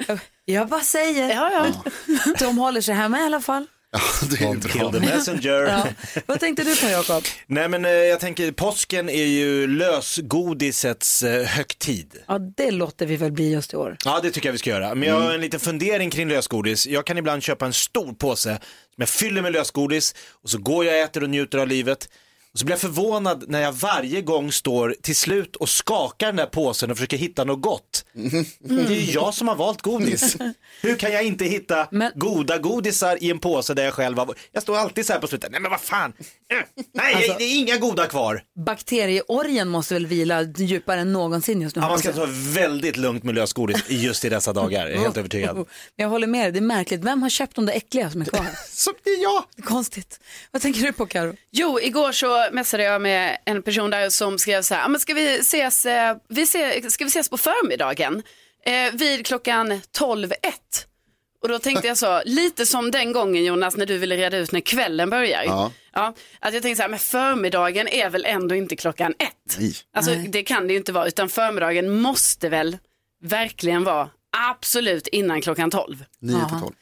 Jag 0.46 0.68
bara 0.68 0.82
säger. 0.82 1.30
Ja, 1.36 1.52
ja. 1.52 1.92
De 2.40 2.58
håller 2.58 2.82
sig 2.82 2.96
hemma 2.96 3.20
i 3.20 3.24
alla 3.24 3.42
fall. 3.42 3.68
Ja, 3.92 4.00
det 4.30 4.36
är 4.46 4.70
Kill 4.70 4.80
bra. 4.82 4.92
the 4.92 5.00
messenger. 5.00 5.52
Ja. 5.64 5.88
Vad 6.26 6.40
tänkte 6.40 6.64
du 6.64 6.76
på 6.76 6.88
Jakob? 6.88 7.24
Nej 7.48 7.70
men 7.70 7.86
eh, 7.86 7.92
jag 7.92 8.20
tänker 8.20 8.52
påsken 8.52 9.10
är 9.10 9.26
ju 9.26 9.68
lösgodisets 9.68 11.24
eh, 11.24 11.44
högtid. 11.46 12.16
Ja, 12.28 12.40
det 12.40 12.72
låter 12.72 13.06
vi 13.06 13.16
väl 13.18 13.32
bli 13.32 13.52
just 13.54 13.74
i 13.74 13.76
år. 13.78 13.98
Ja 14.06 14.20
det 14.24 14.32
tycker 14.32 14.48
jag 14.48 14.52
vi 14.54 14.58
ska 14.60 14.70
göra. 14.70 14.96
Men 14.96 15.10
jag 15.10 15.20
har 15.20 15.34
en 15.34 15.42
liten 15.42 15.60
fundering 15.60 16.10
kring 16.10 16.28
lösgodis. 16.30 16.88
Jag 16.88 17.06
kan 17.06 17.18
ibland 17.18 17.44
köpa 17.44 17.66
en 17.66 17.74
stor 17.74 18.14
påse 18.14 18.50
som 18.96 19.02
jag 19.02 19.10
fyller 19.10 19.42
med 19.42 19.54
lösgodis 19.54 20.16
och 20.44 20.50
så 20.50 20.58
går 20.58 20.86
jag 20.86 20.94
och 20.94 21.00
äter 21.00 21.24
och 21.24 21.30
njuter 21.30 21.58
av 21.58 21.68
livet. 21.68 22.10
Och 22.54 22.60
så 22.60 22.66
blir 22.66 22.74
jag 22.74 22.82
förvånad 22.82 23.44
när 23.48 23.62
jag 23.62 23.72
varje 23.72 24.22
gång 24.22 24.52
står 24.52 24.96
till 25.02 25.16
slut 25.16 25.56
och 25.56 25.70
skakar 25.70 26.28
den 26.28 26.36
där 26.36 26.46
påsen 26.46 26.92
och 26.92 26.98
försöker 26.98 27.18
hitta 27.18 27.44
något 27.44 27.62
gott. 27.62 28.06
Det 28.60 28.74
är 28.74 28.90
ju 28.90 29.12
jag 29.12 29.34
som 29.34 29.48
har 29.48 29.56
valt 29.56 29.82
godis. 29.82 30.38
Hur 30.82 30.96
kan 30.96 31.12
jag 31.12 31.24
inte 31.24 31.46
hitta 31.46 31.88
Men- 31.92 32.12
goda 32.16 32.58
godisar 32.58 33.18
i 33.24 33.30
en 33.32 33.40
påse 33.40 33.74
där 33.74 33.84
jag 33.84 33.94
själv 33.94 34.18
har... 34.18 34.36
Jag 34.52 34.64
står 34.64 34.78
alltid 34.78 35.06
så 35.06 35.14
här 35.14 35.20
på 35.20 35.28
slutet, 35.28 35.52
nej 35.52 35.62
men 35.62 35.72
vad 35.72 35.82
fan, 35.82 36.14
Eh, 36.52 36.84
nej 36.94 37.16
Alltså- 37.16 37.36
det 37.38 37.44
är 37.44 37.60
inga 37.60 37.78
goda 37.78 38.06
kvar. 38.08 38.44
Bakterieorgen 38.66 39.68
måste 39.70 39.94
väl 39.94 40.08
vila 40.08 40.42
djupare 40.42 41.00
än 41.00 41.14
någonsin 41.14 41.62
just 41.62 41.76
nu. 41.76 41.82
Ja, 41.82 41.88
man 41.90 42.00
ska 42.00 42.14
ta 42.14 42.28
väldigt 42.30 42.98
lugnt 42.98 43.24
med 43.24 43.36
lösgodis 43.36 43.84
just 43.90 44.26
i 44.26 44.30
dessa 44.30 44.54
dagar, 44.54 44.88
jag 44.88 44.92
är 44.92 45.00
helt 45.00 45.18
övertygad. 45.18 45.56
Men 45.56 45.66
jag 45.96 46.10
håller 46.10 46.28
med 46.28 46.46
dig, 46.46 46.52
det 46.52 46.60
är 46.60 46.62
märkligt. 46.62 47.04
Vem 47.04 47.22
har 47.22 47.30
köpt 47.30 47.56
de 47.56 47.66
där 47.66 47.74
äckliga 47.74 48.12
som 48.12 48.22
är 48.22 48.26
kvar? 48.26 48.46
Så 48.72 48.92
det 49.04 49.10
är 49.10 49.24
jag. 49.24 49.44
Konstigt. 49.66 50.20
Vad 50.52 50.62
tänker 50.62 50.82
du 50.82 50.94
på 50.94 51.06
Karo? 51.06 51.36
Jo, 51.52 51.80
igår 51.82 52.12
så 52.12 52.39
messade 52.52 52.84
jag 52.84 53.02
med 53.02 53.38
en 53.46 53.64
person 53.64 53.90
där 53.90 54.10
som 54.10 54.40
skrev 54.40 54.62
så 54.62 54.76
här, 54.76 54.86
"Ah, 54.86 54.88
men 54.88 55.00
ska 55.00 55.14
vi 55.14 55.40
ses, 55.40 55.86
eh, 55.86 56.18
vi 56.30 56.46
se, 56.46 56.90
ska 56.92 57.04
vi 57.04 57.08
ses 57.08 57.30
på 57.30 57.38
förmiddagen 57.38 58.24
eh, 58.66 58.94
vid 58.94 59.26
klockan 59.26 59.82
12.01? 59.92 60.86
Och 61.42 61.50
då 61.50 61.60
tänkte 61.60 61.88
jag 61.88 61.98
så, 61.98 62.22
lite 62.26 62.66
som 62.66 62.92
den 62.92 63.12
gången 63.12 63.46
Jonas 63.46 63.78
när 63.78 63.86
du 63.86 63.98
ville 63.98 64.18
reda 64.18 64.38
ut 64.38 64.52
när 64.52 64.60
kvällen 64.60 65.10
börjar. 65.10 65.44
Ja. 65.44 65.72
Ja, 65.94 66.14
att 66.40 66.54
jag 66.54 66.64
tänkte 66.64 66.76
så 66.76 66.82
här, 66.82 66.90
men 66.90 67.00
förmiddagen 67.00 67.88
är 67.88 68.10
väl 68.10 68.26
ändå 68.26 68.56
inte 68.56 68.76
klockan 68.76 69.14
ett? 69.20 69.58
Nej. 69.60 69.74
Alltså 69.94 70.12
det 70.16 70.44
kan 70.44 70.68
det 70.68 70.74
ju 70.74 70.80
inte 70.80 70.92
vara, 70.92 71.08
utan 71.08 71.30
förmiddagen 71.30 71.90
måste 72.02 72.50
väl 72.50 72.78
verkligen 73.24 73.84
vara 73.84 74.10
absolut 74.52 75.08
innan 75.08 75.42
klockan 75.42 75.72
12. 75.72 76.06
9 76.20 76.40
till 76.40 76.60
12. 76.60 76.74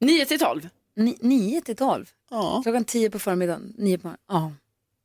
9 0.00 0.24
till 0.26 0.38
12. 0.38 0.68
Ni, 0.96 1.16
9 1.20 1.60
till 1.60 1.76
12? 1.76 2.06
Ja. 2.30 2.60
Klockan 2.62 2.84
10 2.84 3.10
på 3.10 3.18
förmiddagen? 3.18 3.74
9 3.78 3.98
på 3.98 4.14
Ja. 4.28 4.52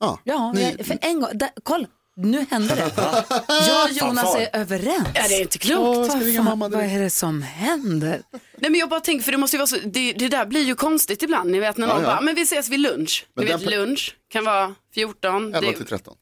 Ja. 0.02 0.20
Ja, 0.24 0.52
Ni- 0.52 0.84
för 0.84 0.98
en 1.02 1.20
gång, 1.22 1.30
där, 1.34 1.50
kolla, 1.64 1.88
nu 2.16 2.46
hände 2.52 2.76
det. 2.76 2.92
Jag 3.68 3.84
och 3.84 3.92
Jonas 3.92 4.36
är 4.36 4.50
överens. 4.54 5.08
Ja, 5.14 5.22
det 5.30 5.36
är 5.36 5.42
inte 5.42 5.58
klokt. 5.58 6.12
Åh, 6.16 6.44
mamma 6.44 6.68
vad 6.70 6.84
är 6.84 7.00
det 7.00 7.10
som 7.10 7.42
händer? 7.42 8.22
Nej 8.32 8.72
men 8.72 8.76
jag 8.76 8.90
bara 8.90 9.00
tänker 9.00 9.24
för 9.24 9.32
det 9.32 9.38
måste 9.38 9.56
ju 9.56 9.60
vara 9.60 9.68
så, 9.68 9.78
det, 9.84 10.14
det 10.14 10.28
där 10.28 10.46
blir 10.46 10.62
ju 10.64 10.76
konstigt 10.76 11.24
ibland, 11.24 11.52
ni 11.52 11.60
vet 11.60 11.78
när 11.78 11.88
någon 11.88 11.96
Ja, 11.98 12.04
ja. 12.04 12.16
bara, 12.16 12.22
men 12.22 12.36
vi 12.36 12.42
ses 12.42 12.70
vid 12.70 12.80
lunch. 12.80 13.26
Men 13.36 13.46
Ni 13.46 13.52
vet 13.52 13.62
lunch 13.62 14.16
kan 14.32 14.46
vara 14.46 14.76
14, 14.94 15.56
11 15.56 15.60
det, 15.72 15.78
till 15.78 15.86
13. 15.86 16.16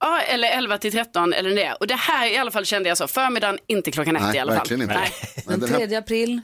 ja, 0.00 0.20
eller 0.20 0.48
11 0.48 0.78
till 0.78 0.92
13 0.92 1.32
eller 1.32 1.50
det. 1.54 1.72
Och 1.80 1.86
det 1.86 1.94
här 1.94 2.26
i 2.32 2.36
alla 2.36 2.50
fall 2.50 2.64
kände 2.64 2.88
jag 2.88 2.98
så, 2.98 3.08
förmiddagen, 3.08 3.58
inte 3.66 3.90
klockan 3.90 4.16
ett 4.16 4.22
Nej, 4.22 4.36
i 4.36 4.38
alla 4.38 4.56
fall. 4.56 4.72
inte. 4.72 4.86
Nej. 4.86 5.12
Den 5.46 5.60
den 5.60 5.70
här, 5.74 5.86
3 5.86 5.96
april 5.96 6.40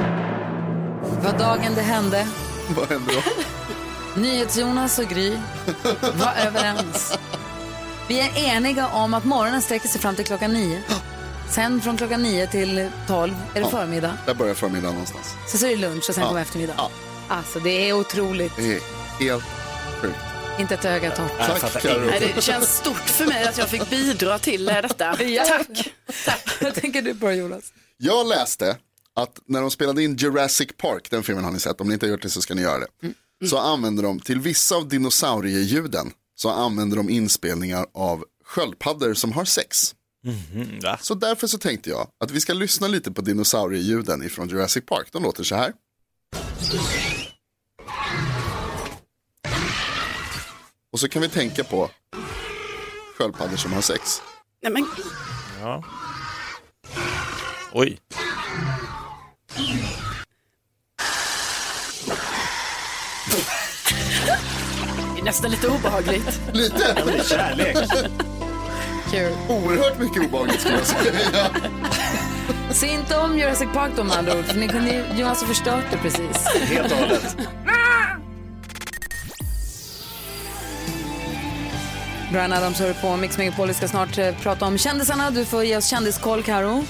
var 1.25 1.39
dagen 1.39 1.75
det 1.75 1.83
hände. 1.83 2.27
vad 2.77 2.89
händer 2.89 3.15
då? 3.15 3.21
NyhetsJonas 4.17 4.99
och 4.99 5.05
Gry 5.09 5.37
var 6.15 6.33
överens. 6.47 7.19
Vi 8.09 8.21
är 8.21 8.39
eniga 8.57 8.89
om 8.89 9.15
att 9.15 9.25
morgonen 9.25 9.63
sträcker 9.63 9.89
sig 9.89 10.01
fram 10.01 10.17
till 10.17 10.25
klockan 10.25 10.53
nio. 10.53 10.83
Sen 11.51 11.81
från 11.81 11.97
klockan 11.97 12.23
nio 12.23 12.47
till 12.47 12.91
tolv 13.07 13.35
är 13.55 13.61
det 13.61 13.71
förmiddag. 13.71 14.13
Där 14.27 14.35
börjar 14.35 14.55
förmiddagen 14.55 14.93
någonstans. 14.95 15.35
Sen 15.49 15.61
så 15.61 15.67
är 15.67 15.71
det 15.71 15.77
lunch 15.77 16.09
och 16.09 16.15
sen 16.15 16.23
Ja. 16.23 16.29
kommer 16.29 16.41
eftermiddag. 16.41 16.75
Ja. 16.77 16.91
Alltså 17.29 17.61
det 17.61 17.71
är 17.89 17.93
otroligt. 17.93 18.53
Det 18.57 18.75
är 18.77 18.81
helt 19.21 19.45
sjukt. 20.01 20.17
Inte 20.59 20.75
ett 20.75 20.85
öga 20.85 21.11
torrt. 21.11 21.33
Jag 21.39 21.61
Tack 21.61 21.83
Carro. 21.83 22.07
Nej, 22.07 22.33
det 22.35 22.41
känns 22.43 22.77
stort 22.77 22.97
för 22.97 23.27
mig 23.27 23.45
att 23.45 23.59
jag 23.59 23.69
fick 23.69 23.91
bidra 23.91 24.39
till 24.39 24.65
detta. 24.65 25.23
Ja. 25.25 25.45
Tack. 25.45 25.93
Vad 26.61 26.75
tänker 26.81 27.03
du 27.03 27.15
på 27.15 27.33
Jonas? 27.33 27.73
Jag 27.97 28.27
läste 28.29 28.77
att 29.17 29.33
när 29.47 29.61
de 29.61 29.71
spelade 29.71 30.03
in 30.03 30.17
Jurassic 30.17 30.69
Park, 30.77 31.11
den 31.11 31.23
filmen 31.23 31.45
har 31.45 31.51
ni 31.53 31.61
sett, 31.61 31.81
om 31.81 31.89
ni 31.89 31.95
inte 31.95 32.07
har 32.07 32.11
gjort 32.11 32.23
det 32.23 32.31
så 32.31 32.43
ska 32.43 32.55
ni 32.55 32.63
göra 32.63 32.79
det. 32.79 32.87
Så 33.49 33.59
använder 33.59 34.03
de, 34.03 34.21
till 34.21 34.41
vissa 34.41 34.77
av 34.77 34.89
dinosaurieljuden, 34.89 36.13
så 36.35 36.51
använder 36.51 36.97
de 36.97 37.11
inspelningar 37.11 37.87
av 37.95 38.25
sköldpaddor 38.45 39.15
som 39.15 39.33
har 39.33 39.45
sex. 39.45 39.95
va? 40.83 40.99
Så 41.03 41.15
därför 41.15 41.47
så 41.47 41.59
tänkte 41.59 41.91
jag 41.91 42.09
att 42.21 42.31
vi 42.31 42.41
ska 42.41 42.53
lyssna 42.53 42.89
lite 42.89 43.13
på 43.13 43.23
dinosaurieljuden 43.23 44.23
ifrån 44.23 44.49
Jurassic 44.49 44.85
Park. 44.87 45.09
De 45.13 45.23
låter 45.23 45.45
så 45.45 45.55
här. 45.55 45.73
Och 50.93 51.01
så 51.01 51.09
kan 51.09 51.23
vi 51.23 51.29
tänka 51.29 51.65
på 51.65 51.91
sköldpaddor 53.19 53.57
som 53.57 53.73
har 53.73 53.81
sex. 53.81 54.23
Nej, 54.63 54.73
men, 54.73 54.87
Oj. 57.73 57.99
Det 65.15 65.21
är 65.21 65.25
nästan 65.25 65.51
lite 65.51 65.69
obehagligt. 65.69 66.41
Lite, 66.53 66.95
Kärlek. 67.29 67.77
Kul. 69.11 69.33
oerhört 69.49 69.99
mycket 69.99 70.23
obehagligt 70.23 70.61
skulle 70.61 70.77
jag 70.77 70.87
säga. 70.87 71.51
Se 72.71 72.87
inte 72.87 73.17
om 73.17 73.39
Jurassic 73.39 73.69
Park 73.73 73.93
då 73.97 74.05
med 74.05 74.17
andra 74.17 74.39
ord, 74.39 74.45
för 74.45 74.57
ni 74.59 74.69
kunde 74.69 75.05
ju, 75.17 75.25
har 75.25 75.35
förstört 75.35 75.85
det 75.91 75.97
precis. 75.97 76.47
Helt 76.63 76.93
och 76.93 76.99
hållet. 76.99 77.37
Brian 82.33 82.53
Adams 82.53 82.81
hör 82.81 82.93
på 82.93 83.17
Mix 83.17 83.39
Megapol. 83.39 83.69
Vi 83.69 83.75
ska 83.75 83.89
snart 83.89 84.19
eh, 84.19 84.35
prata 84.43 84.67
om 84.67 84.79
kändisarna. 84.79 85.31
Du 85.31 85.45
får 85.45 85.65
ge 85.65 85.77
oss 85.77 85.87
kändiskoll, 85.87 86.43
Karo. 86.43 86.85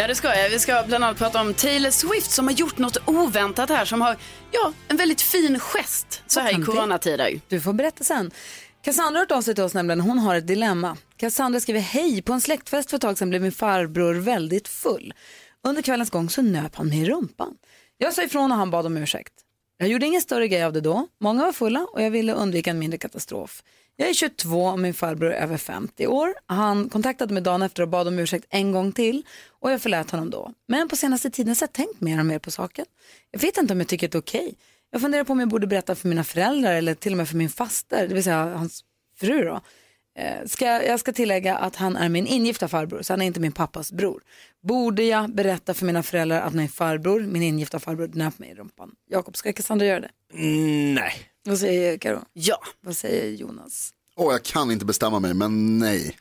Ja 0.00 0.06
det 0.06 0.14
ska 0.14 0.36
jag. 0.36 0.50
Vi 0.50 0.58
ska 0.58 0.84
bland 0.86 1.04
annat 1.04 1.18
prata 1.18 1.40
om 1.40 1.54
Taylor 1.54 1.90
Swift 1.90 2.30
som 2.30 2.46
har 2.46 2.54
gjort 2.54 2.78
något 2.78 2.96
oväntat 3.06 3.68
här 3.68 3.84
som 3.84 4.00
har 4.00 4.16
ja, 4.50 4.72
en 4.88 4.96
väldigt 4.96 5.20
fin 5.20 5.60
gest 5.60 6.22
så 6.26 6.40
här 6.40 6.60
i 6.60 6.64
coronatider. 6.64 7.40
Du 7.48 7.60
får 7.60 7.72
berätta 7.72 8.04
sen. 8.04 8.30
Cassandra 8.82 9.18
har 9.18 9.22
hört 9.22 9.30
av 9.30 9.42
sig 9.42 9.54
till 9.54 9.64
oss 9.64 9.74
nämligen. 9.74 10.00
Hon 10.00 10.18
har 10.18 10.34
ett 10.34 10.46
dilemma. 10.46 10.96
Cassandra 11.16 11.60
skriver 11.60 11.80
hej. 11.80 12.22
På 12.22 12.32
en 12.32 12.40
släktfest 12.40 12.90
för 12.90 12.96
ett 12.96 13.02
tag 13.02 13.18
sedan 13.18 13.30
blev 13.30 13.42
min 13.42 13.52
farbror 13.52 14.14
väldigt 14.14 14.68
full. 14.68 15.14
Under 15.68 15.82
kvällens 15.82 16.10
gång 16.10 16.30
så 16.30 16.42
nöp 16.42 16.76
han 16.76 16.88
mig 16.88 16.98
i 16.98 17.04
rumpan. 17.04 17.54
Jag 17.98 18.14
sa 18.14 18.22
ifrån 18.22 18.52
och 18.52 18.58
han 18.58 18.70
bad 18.70 18.86
om 18.86 18.96
ursäkt. 18.96 19.32
Jag 19.78 19.88
gjorde 19.88 20.06
ingen 20.06 20.20
större 20.20 20.48
grej 20.48 20.64
av 20.64 20.72
det 20.72 20.80
då. 20.80 21.06
Många 21.20 21.44
var 21.44 21.52
fulla 21.52 21.86
och 21.92 22.02
jag 22.02 22.10
ville 22.10 22.32
undvika 22.32 22.70
en 22.70 22.78
mindre 22.78 22.98
katastrof. 22.98 23.62
Jag 24.00 24.08
är 24.08 24.14
22 24.14 24.64
och 24.64 24.78
min 24.78 24.94
farbror 24.94 25.32
är 25.32 25.42
över 25.42 25.56
50 25.56 26.06
år. 26.06 26.34
Han 26.46 26.88
kontaktade 26.88 27.34
mig 27.34 27.42
dagen 27.42 27.62
efter 27.62 27.82
och 27.82 27.88
bad 27.88 28.08
om 28.08 28.18
ursäkt 28.18 28.46
en 28.50 28.72
gång 28.72 28.92
till 28.92 29.22
och 29.48 29.70
jag 29.70 29.82
förlät 29.82 30.10
honom 30.10 30.30
då. 30.30 30.52
Men 30.68 30.88
på 30.88 30.96
senaste 30.96 31.30
tiden 31.30 31.56
så 31.56 31.62
har 31.62 31.68
jag 31.68 31.72
tänkt 31.72 32.00
mer 32.00 32.18
och 32.18 32.26
mer 32.26 32.38
på 32.38 32.50
saken. 32.50 32.84
Jag 33.30 33.40
vet 33.40 33.58
inte 33.58 33.72
om 33.72 33.80
jag 33.80 33.88
tycker 33.88 34.06
att 34.06 34.12
det 34.12 34.18
är 34.18 34.20
okej. 34.20 34.54
Jag 34.90 35.00
funderar 35.00 35.24
på 35.24 35.32
om 35.32 35.40
jag 35.40 35.48
borde 35.48 35.66
berätta 35.66 35.94
för 35.94 36.08
mina 36.08 36.24
föräldrar 36.24 36.74
eller 36.74 36.94
till 36.94 37.12
och 37.12 37.16
med 37.16 37.28
för 37.28 37.36
min 37.36 37.48
faster, 37.48 38.08
det 38.08 38.14
vill 38.14 38.24
säga 38.24 38.44
hans 38.44 38.84
fru 39.20 39.44
då. 39.44 39.60
Eh, 40.18 40.46
ska, 40.46 40.64
jag 40.64 41.00
ska 41.00 41.12
tillägga 41.12 41.56
att 41.56 41.76
han 41.76 41.96
är 41.96 42.08
min 42.08 42.26
ingifta 42.26 42.68
farbror, 42.68 43.02
så 43.02 43.12
han 43.12 43.22
är 43.22 43.26
inte 43.26 43.40
min 43.40 43.52
pappas 43.52 43.92
bror. 43.92 44.22
Borde 44.62 45.02
jag 45.02 45.34
berätta 45.34 45.74
för 45.74 45.86
mina 45.86 46.02
föräldrar 46.02 46.40
att 46.40 46.54
min 46.54 46.68
farbror, 46.68 47.20
min 47.20 47.42
ingifta 47.42 47.78
farbror, 47.78 48.10
nöp 48.14 48.38
mig 48.38 48.50
i 48.50 48.54
rumpan? 48.54 48.90
Jakob, 49.10 49.36
ska 49.36 49.52
Cassandra 49.52 49.86
göra 49.86 50.00
det? 50.00 50.10
Mm, 50.34 50.94
nej. 50.94 51.12
Vad 51.48 51.58
säger 51.58 51.98
Karo? 51.98 52.20
Ja. 52.32 52.58
Vad 52.80 52.96
säger 52.96 53.30
Jonas? 53.32 53.90
Åh, 54.16 54.32
jag 54.32 54.42
kan 54.42 54.70
inte 54.70 54.84
bestämma 54.84 55.20
mig, 55.20 55.34
men 55.34 55.78
nej. 55.78 56.16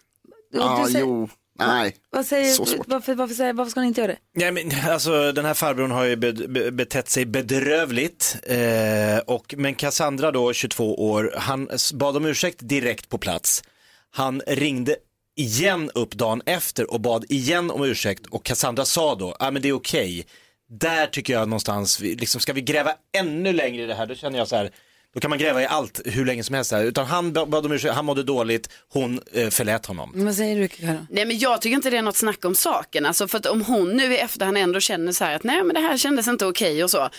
Du- 0.51 0.61
ah, 0.61 0.85
du 0.85 0.91
säger- 0.91 1.05
jo, 1.05 1.29
nej. 1.59 1.95
Vad 2.09 2.25
säger, 2.25 2.53
Så 2.53 2.65
svårt. 2.65 2.87
varför, 2.87 3.15
varför, 3.15 3.35
säger, 3.35 3.53
varför 3.53 3.71
ska 3.71 3.81
ni 3.81 3.87
inte 3.87 4.01
göra 4.01 4.11
det? 4.33 4.43
Ja, 4.45 4.51
men, 4.51 4.71
alltså, 4.89 5.31
den 5.31 5.45
här 5.45 5.53
farbrorn 5.53 5.91
har 5.91 6.03
ju 6.03 6.15
be, 6.15 6.33
be, 6.33 6.71
betett 6.71 7.09
sig 7.09 7.25
bedrövligt. 7.25 8.37
Eh, 8.43 9.17
och, 9.25 9.53
men 9.57 9.75
Cassandra 9.75 10.31
då, 10.31 10.53
22 10.53 11.09
år, 11.09 11.33
han 11.37 11.69
bad 11.93 12.17
om 12.17 12.25
ursäkt 12.25 12.57
direkt 12.61 13.09
på 13.09 13.17
plats. 13.17 13.63
Han 14.11 14.41
ringde 14.47 14.95
igen 15.35 15.91
upp 15.93 16.13
dagen 16.15 16.41
efter 16.45 16.91
och 16.93 17.01
bad 17.01 17.25
igen 17.29 17.71
om 17.71 17.83
ursäkt 17.83 18.25
och 18.25 18.43
Cassandra 18.45 18.85
sa 18.85 19.15
då, 19.15 19.35
ja 19.39 19.47
ah, 19.47 19.51
men 19.51 19.61
det 19.61 19.69
är 19.69 19.73
okej. 19.73 20.25
Där 20.69 21.07
tycker 21.07 21.33
jag 21.33 21.47
någonstans, 21.49 21.99
liksom, 21.99 22.41
ska 22.41 22.53
vi 22.53 22.61
gräva 22.61 22.93
ännu 23.17 23.53
längre 23.53 23.83
i 23.83 23.85
det 23.85 23.95
här, 23.95 24.05
då 24.05 24.15
känner 24.15 24.37
jag 24.39 24.47
så 24.47 24.55
här, 24.55 24.71
då 25.17 25.21
kan 25.21 25.29
man 25.29 25.39
gräva 25.39 25.61
i 25.61 25.65
allt 25.65 26.01
hur 26.05 26.25
länge 26.25 26.43
som 26.43 26.55
helst. 26.55 26.71
Här. 26.71 26.83
Utan 26.83 27.05
han 27.05 27.33
ba- 27.33 27.45
bad 27.45 27.65
om 27.65 27.71
ursäkt, 27.71 27.93
han 27.93 28.05
mådde 28.05 28.23
dåligt, 28.23 28.69
hon 28.93 29.21
eh, 29.31 29.49
förlät 29.49 29.85
honom. 29.85 30.11
Vad 30.15 30.35
säger 30.35 30.59
du 30.59 30.67
Karo? 30.67 31.05
Nej 31.09 31.25
men 31.25 31.39
jag 31.39 31.61
tycker 31.61 31.75
inte 31.75 31.89
det 31.89 31.97
är 31.97 32.01
något 32.01 32.15
snack 32.15 32.45
om 32.45 32.55
saken. 32.55 33.05
Alltså 33.05 33.27
för 33.27 33.37
att 33.37 33.45
om 33.45 33.61
hon 33.61 33.89
nu 33.89 34.13
i 34.13 34.17
efterhand 34.17 34.57
ändå 34.57 34.79
känner 34.79 35.11
så 35.11 35.23
här 35.23 35.35
att 35.35 35.43
nej 35.43 35.63
men 35.63 35.73
det 35.73 35.79
här 35.79 35.97
kändes 35.97 36.27
inte 36.27 36.45
okej 36.45 36.83
och 36.83 36.91
så. 36.91 37.09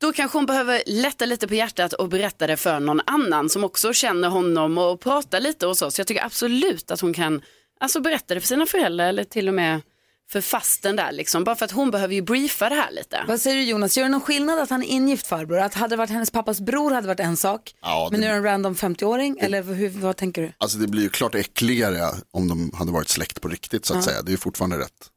Då 0.00 0.12
kanske 0.12 0.38
hon 0.38 0.46
behöver 0.46 0.82
lätta 0.86 1.26
lite 1.26 1.48
på 1.48 1.54
hjärtat 1.54 1.92
och 1.92 2.08
berätta 2.08 2.46
det 2.46 2.56
för 2.56 2.80
någon 2.80 3.00
annan 3.06 3.48
som 3.48 3.64
också 3.64 3.92
känner 3.92 4.28
honom 4.28 4.78
och 4.78 5.00
prata 5.00 5.38
lite 5.38 5.66
och 5.66 5.78
så. 5.78 5.90
Så 5.90 6.00
jag 6.00 6.06
tycker 6.06 6.24
absolut 6.24 6.90
att 6.90 7.00
hon 7.00 7.14
kan 7.14 7.42
alltså 7.80 8.00
berätta 8.00 8.34
det 8.34 8.40
för 8.40 8.48
sina 8.48 8.66
föräldrar 8.66 9.08
eller 9.08 9.24
till 9.24 9.48
och 9.48 9.54
med 9.54 9.80
för 10.30 10.40
fasten 10.40 10.96
där 10.96 11.12
liksom. 11.12 11.44
Bara 11.44 11.56
för 11.56 11.64
att 11.64 11.70
hon 11.70 11.90
behöver 11.90 12.14
ju 12.14 12.22
briefa 12.22 12.68
det 12.68 12.74
här 12.74 12.90
lite. 12.90 13.24
Vad 13.28 13.40
säger 13.40 13.56
du 13.56 13.62
Jonas, 13.64 13.96
gör 13.96 14.04
det 14.04 14.10
någon 14.10 14.20
skillnad 14.20 14.58
att 14.58 14.70
han 14.70 14.82
är 14.82 14.86
ingift 14.86 15.26
farbror? 15.26 15.58
Att 15.58 15.74
hade 15.74 15.92
det 15.92 15.96
varit 15.96 16.10
hennes 16.10 16.30
pappas 16.30 16.60
bror 16.60 16.90
hade 16.90 17.06
varit 17.06 17.20
en 17.20 17.36
sak, 17.36 17.74
Ja, 17.82 18.08
men 18.10 18.20
nu 18.20 18.26
är 18.26 18.30
det 18.30 18.36
en 18.36 18.42
random 18.44 18.74
50-åring, 18.74 19.38
eller 19.40 19.62
hur, 19.62 19.88
vad 19.88 20.16
tänker 20.16 20.42
du? 20.42 20.52
Alltså 20.58 20.78
det 20.78 20.88
blir 20.88 21.02
ju 21.02 21.08
klart 21.08 21.34
äckligare 21.34 22.10
om 22.30 22.48
de 22.48 22.70
hade 22.74 22.92
varit 22.92 23.08
släkt 23.08 23.40
på 23.40 23.48
riktigt 23.48 23.86
så 23.86 23.92
att 23.94 23.98
Ja. 23.98 24.02
säga. 24.10 24.22
Det 24.22 24.28
är 24.28 24.32
ju 24.32 24.36
fortfarande 24.36 24.78
rätt 24.78 25.10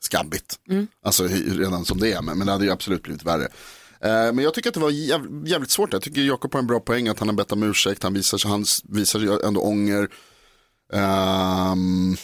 skabbigt. 0.00 0.58
Mm. 0.68 0.86
Alltså 1.04 1.24
redan 1.46 1.84
som 1.84 1.98
det 2.00 2.12
är, 2.12 2.22
men, 2.22 2.38
men 2.38 2.46
det 2.46 2.52
hade 2.52 2.64
ju 2.64 2.70
absolut 2.70 3.02
blivit 3.02 3.22
värre. 3.22 3.44
Eh, 4.00 4.32
men 4.32 4.38
jag 4.38 4.54
tycker 4.54 4.68
att 4.70 4.74
det 4.74 4.80
var 4.80 4.90
jäv, 4.90 5.46
jävligt 5.46 5.70
svårt. 5.70 5.92
Jag 5.92 6.02
tycker 6.02 6.20
Jakob 6.20 6.52
har 6.52 6.60
en 6.60 6.66
bra 6.66 6.80
poäng 6.80 7.08
att 7.08 7.18
han 7.18 7.28
har 7.28 7.34
bett 7.34 7.52
om 7.52 7.62
ursäkt. 7.62 8.02
Han 8.02 8.14
visar, 8.14 8.48
han 8.48 8.64
visar 8.88 9.46
ändå 9.46 9.60
ånger. 9.60 10.08
Ehm, 10.92 12.16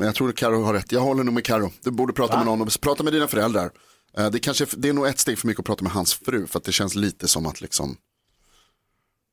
men 0.00 0.06
jag 0.06 0.14
tror 0.14 0.28
att 0.28 0.34
Karo 0.36 0.62
har 0.62 0.74
rätt. 0.74 0.92
Jag 0.92 1.00
håller 1.00 1.24
nog 1.24 1.34
med 1.34 1.44
Karo. 1.44 1.72
Du 1.82 1.90
borde 1.90 2.12
prata 2.12 2.36
med 2.36 2.46
någon 2.46 2.60
och 2.62 2.80
prata 2.80 3.02
med 3.02 3.12
dina 3.12 3.28
föräldrar. 3.28 3.70
Eh, 4.18 4.30
det, 4.30 4.38
kanske, 4.38 4.66
det 4.76 4.88
är 4.88 4.92
nog 4.92 5.06
ett 5.06 5.18
steg 5.18 5.38
för 5.38 5.46
mycket 5.46 5.58
att 5.60 5.66
prata 5.66 5.82
med 5.82 5.92
hans 5.92 6.14
fru. 6.14 6.46
För 6.46 6.58
att 6.58 6.64
det 6.64 6.72
känns 6.72 6.94
lite 6.94 7.28
som 7.28 7.46
att 7.46 7.60
liksom, 7.60 7.96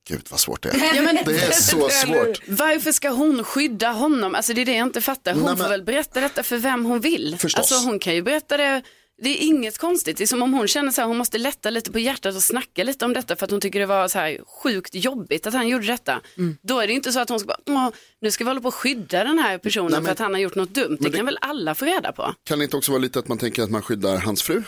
gud 0.09 0.27
vad 0.29 0.39
svårt 0.39 0.63
det 0.63 0.69
är. 0.69 0.95
Ja, 0.95 1.01
men- 1.01 1.17
det 1.25 1.39
är 1.47 1.51
så 1.51 1.89
svårt. 1.89 2.41
Varför 2.47 2.91
ska 2.91 3.09
hon 3.09 3.43
skydda 3.43 3.91
honom? 3.91 4.35
Alltså 4.35 4.53
det 4.53 4.61
är 4.61 4.65
det 4.65 4.75
jag 4.75 4.87
inte 4.87 5.01
fattar. 5.01 5.33
Hon 5.33 5.43
Nej, 5.43 5.49
men- 5.53 5.57
får 5.57 5.69
väl 5.69 5.83
berätta 5.83 6.21
detta 6.21 6.43
för 6.43 6.57
vem 6.57 6.85
hon 6.85 6.99
vill. 6.99 7.35
Förstås. 7.39 7.59
Alltså 7.71 7.87
hon 7.89 7.99
kan 7.99 8.15
ju 8.15 8.21
berätta 8.21 8.57
det. 8.57 8.81
Det 9.21 9.29
är 9.29 9.45
inget 9.47 9.77
konstigt. 9.77 10.17
Det 10.17 10.23
är 10.23 10.25
som 10.27 10.41
om 10.41 10.53
hon 10.53 10.67
känner 10.67 10.91
så 10.91 11.01
här, 11.01 11.07
hon 11.07 11.17
måste 11.17 11.37
lätta 11.37 11.69
lite 11.69 11.91
på 11.91 11.99
hjärtat 11.99 12.35
och 12.35 12.43
snacka 12.43 12.83
lite 12.83 13.05
om 13.05 13.13
detta 13.13 13.35
för 13.35 13.45
att 13.45 13.51
hon 13.51 13.61
tycker 13.61 13.79
det 13.79 13.85
var 13.85 14.07
så 14.07 14.19
här 14.19 14.37
sjukt 14.63 14.95
jobbigt 14.95 15.47
att 15.47 15.53
han 15.53 15.67
gjorde 15.67 15.85
detta. 15.87 16.21
Mm. 16.37 16.57
Då 16.61 16.79
är 16.79 16.87
det 16.87 16.93
inte 16.93 17.11
så 17.11 17.19
att 17.19 17.29
hon 17.29 17.39
ska 17.39 17.47
bara, 17.47 17.57
"Åh, 17.65 17.89
nu 18.21 18.31
ska 18.31 18.43
vi 18.43 18.47
hålla 18.49 18.61
på 18.61 18.67
och 18.67 18.73
skydda 18.73 19.23
den 19.23 19.39
här 19.39 19.57
personen 19.57 19.85
Nej, 19.91 19.99
men- 19.99 20.05
för 20.05 20.11
att 20.11 20.19
han 20.19 20.33
har 20.33 20.41
gjort 20.41 20.55
något 20.55 20.69
dumt. 20.73 20.97
Det, 20.99 21.09
det- 21.09 21.17
kan 21.17 21.25
väl 21.25 21.37
alla 21.41 21.75
få 21.75 21.85
reda 21.85 22.11
på? 22.11 22.33
Kan 22.43 22.59
det 22.59 22.63
inte 22.65 22.77
också 22.77 22.91
vara 22.91 23.01
lite 23.01 23.19
att 23.19 23.27
man 23.27 23.37
tänker 23.37 23.63
att 23.63 23.71
man 23.71 23.81
skyddar 23.81 24.17
hans 24.17 24.43
fru? 24.43 24.63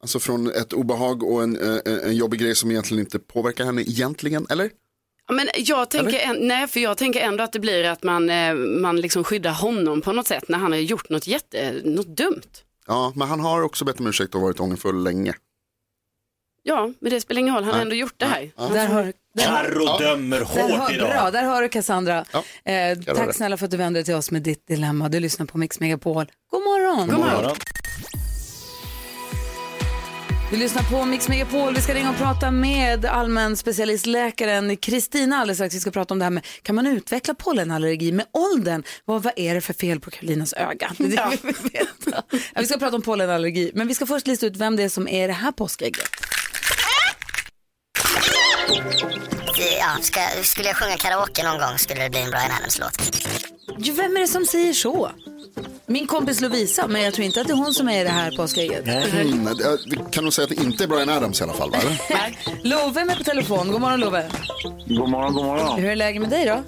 Alltså 0.00 0.18
från 0.20 0.50
ett 0.50 0.72
obehag 0.72 1.22
och 1.22 1.42
en, 1.42 1.56
eh, 1.60 2.06
en 2.06 2.16
jobbig 2.16 2.40
grej 2.40 2.54
som 2.54 2.70
egentligen 2.70 3.00
inte 3.04 3.18
påverkar 3.18 3.64
henne 3.64 3.82
egentligen, 3.82 4.46
eller? 4.50 4.70
Men 5.32 5.48
jag 5.56 5.90
tänker, 5.90 6.18
en, 6.18 6.36
nej, 6.48 6.66
för 6.68 6.80
jag 6.80 6.98
tänker 6.98 7.20
ändå 7.20 7.44
att 7.44 7.52
det 7.52 7.58
blir 7.60 7.84
att 7.84 8.02
man, 8.02 8.30
eh, 8.30 8.54
man 8.54 9.00
liksom 9.00 9.24
skyddar 9.24 9.52
honom 9.52 10.00
på 10.00 10.12
något 10.12 10.26
sätt 10.26 10.48
när 10.48 10.58
han 10.58 10.72
har 10.72 10.78
gjort 10.78 11.08
något, 11.08 11.26
jätte, 11.26 11.80
något 11.84 12.06
dumt. 12.16 12.42
Ja, 12.86 13.12
men 13.16 13.28
han 13.28 13.40
har 13.40 13.62
också 13.62 13.84
bett 13.84 14.00
om 14.00 14.06
ursäkt 14.06 14.34
och 14.34 14.40
varit 14.40 14.60
ångerfull 14.60 15.02
länge. 15.02 15.34
Ja, 16.62 16.92
men 17.00 17.10
det 17.10 17.20
spelar 17.20 17.40
ingen 17.40 17.54
roll, 17.54 17.64
han 17.64 17.74
har 17.74 17.80
ändå 17.80 17.94
gjort 17.94 18.14
det 18.16 18.26
här. 18.26 18.50
Där 18.56 18.86
har, 18.86 19.12
där, 19.34 19.44
Carro 19.44 19.98
dömer 19.98 20.38
där 20.38 20.44
hårt 20.44 20.78
har, 20.78 20.94
idag. 20.94 21.10
bra, 21.10 21.30
där 21.30 21.44
har 21.44 21.62
du 21.62 21.68
Cassandra. 21.68 22.24
Ja, 22.32 22.72
eh, 22.72 22.98
tack 22.98 23.34
snälla 23.34 23.56
för 23.56 23.64
att 23.64 23.70
du 23.70 23.76
vände 23.76 23.98
dig 23.98 24.04
till 24.04 24.14
oss 24.14 24.30
med 24.30 24.42
ditt 24.42 24.66
dilemma. 24.66 25.08
Du 25.08 25.20
lyssnar 25.20 25.46
på 25.46 25.58
Mix 25.58 25.80
Megapol. 25.80 26.26
God 26.50 26.62
morgon! 26.62 27.08
God 27.08 27.18
morgon. 27.18 27.56
Vi 30.52 30.58
lyssnar 30.58 30.82
på 30.82 31.04
Mix 31.04 31.28
Megapol. 31.28 31.74
Vi 31.74 31.80
ska 31.80 31.94
ringa 31.94 32.10
och 32.10 32.16
prata 32.16 32.50
med 32.50 33.04
allmän 33.04 33.56
specialistläkaren 33.56 34.76
Kristina 34.76 35.36
alldeles 35.36 35.58
strax. 35.58 35.74
Vi 35.74 35.80
ska 35.80 35.90
prata 35.90 36.14
om 36.14 36.18
det 36.18 36.24
här 36.24 36.30
med, 36.30 36.46
kan 36.62 36.74
man 36.74 36.86
utveckla 36.86 37.34
pollenallergi 37.34 38.12
med 38.12 38.26
åldern? 38.32 38.82
Vad, 39.04 39.22
vad 39.22 39.32
är 39.36 39.54
det 39.54 39.60
för 39.60 39.74
fel 39.74 40.00
på 40.00 40.10
Karolinas 40.10 40.52
öga? 40.52 40.92
Det 40.98 41.06
det 41.06 41.38
vi 41.42 41.52
veta. 41.68 42.22
Ja, 42.30 42.60
vi 42.60 42.66
ska 42.66 42.78
prata 42.78 42.96
om 42.96 43.02
pollenallergi, 43.02 43.70
men 43.74 43.88
vi 43.88 43.94
ska 43.94 44.06
först 44.06 44.26
lista 44.26 44.46
ut 44.46 44.56
vem 44.56 44.76
det 44.76 44.82
är 44.82 44.88
som 44.88 45.08
är 45.08 45.28
det 45.28 45.34
här 45.34 45.52
påskägget. 45.52 46.08
Ja, 49.78 49.96
ska, 50.02 50.20
skulle 50.42 50.68
jag 50.68 50.76
sjunga 50.76 50.96
karaoke 50.96 51.42
någon 51.42 51.58
gång 51.58 51.78
skulle 51.78 52.02
det 52.02 52.10
bli 52.10 52.20
en 52.20 52.30
Brian 52.30 52.50
Adams-låt. 52.58 53.96
Vem 53.96 54.16
är 54.16 54.20
det 54.20 54.28
som 54.28 54.46
säger 54.46 54.72
så? 54.72 55.10
Min 55.86 56.06
kompis 56.06 56.40
Lovisa, 56.40 56.86
men 56.86 57.02
jag 57.02 57.14
tror 57.14 57.24
inte 57.26 57.40
att 57.40 57.46
det 57.46 57.52
är 57.52 57.56
hon 57.56 57.74
som 57.74 57.88
är 57.88 58.04
det 58.04 58.10
här 58.10 58.30
påskägget. 58.36 58.86
Mm, 58.86 59.44
det- 59.44 59.78
vi 59.90 59.98
kan 60.10 60.24
nog 60.24 60.32
säga 60.32 60.44
att 60.44 60.50
det 60.56 60.62
inte 60.64 60.84
är 60.84 60.88
Brian 60.88 61.08
Adams 61.08 61.40
i 61.40 61.44
alla 61.44 61.52
fall, 61.52 61.70
va? 61.70 61.78
Love 62.62 63.00
är 63.00 63.04
med 63.04 63.18
på 63.18 63.24
telefon. 63.24 63.72
God 63.72 63.80
morgon 63.80 64.00
Love. 64.00 64.24
God 64.86 65.08
morgon, 65.10 65.32
god 65.34 65.44
morgon. 65.44 65.80
Hur 65.80 65.90
är 65.90 65.96
läget 65.96 66.20
med 66.22 66.30
dig 66.30 66.46
då? 66.46 66.62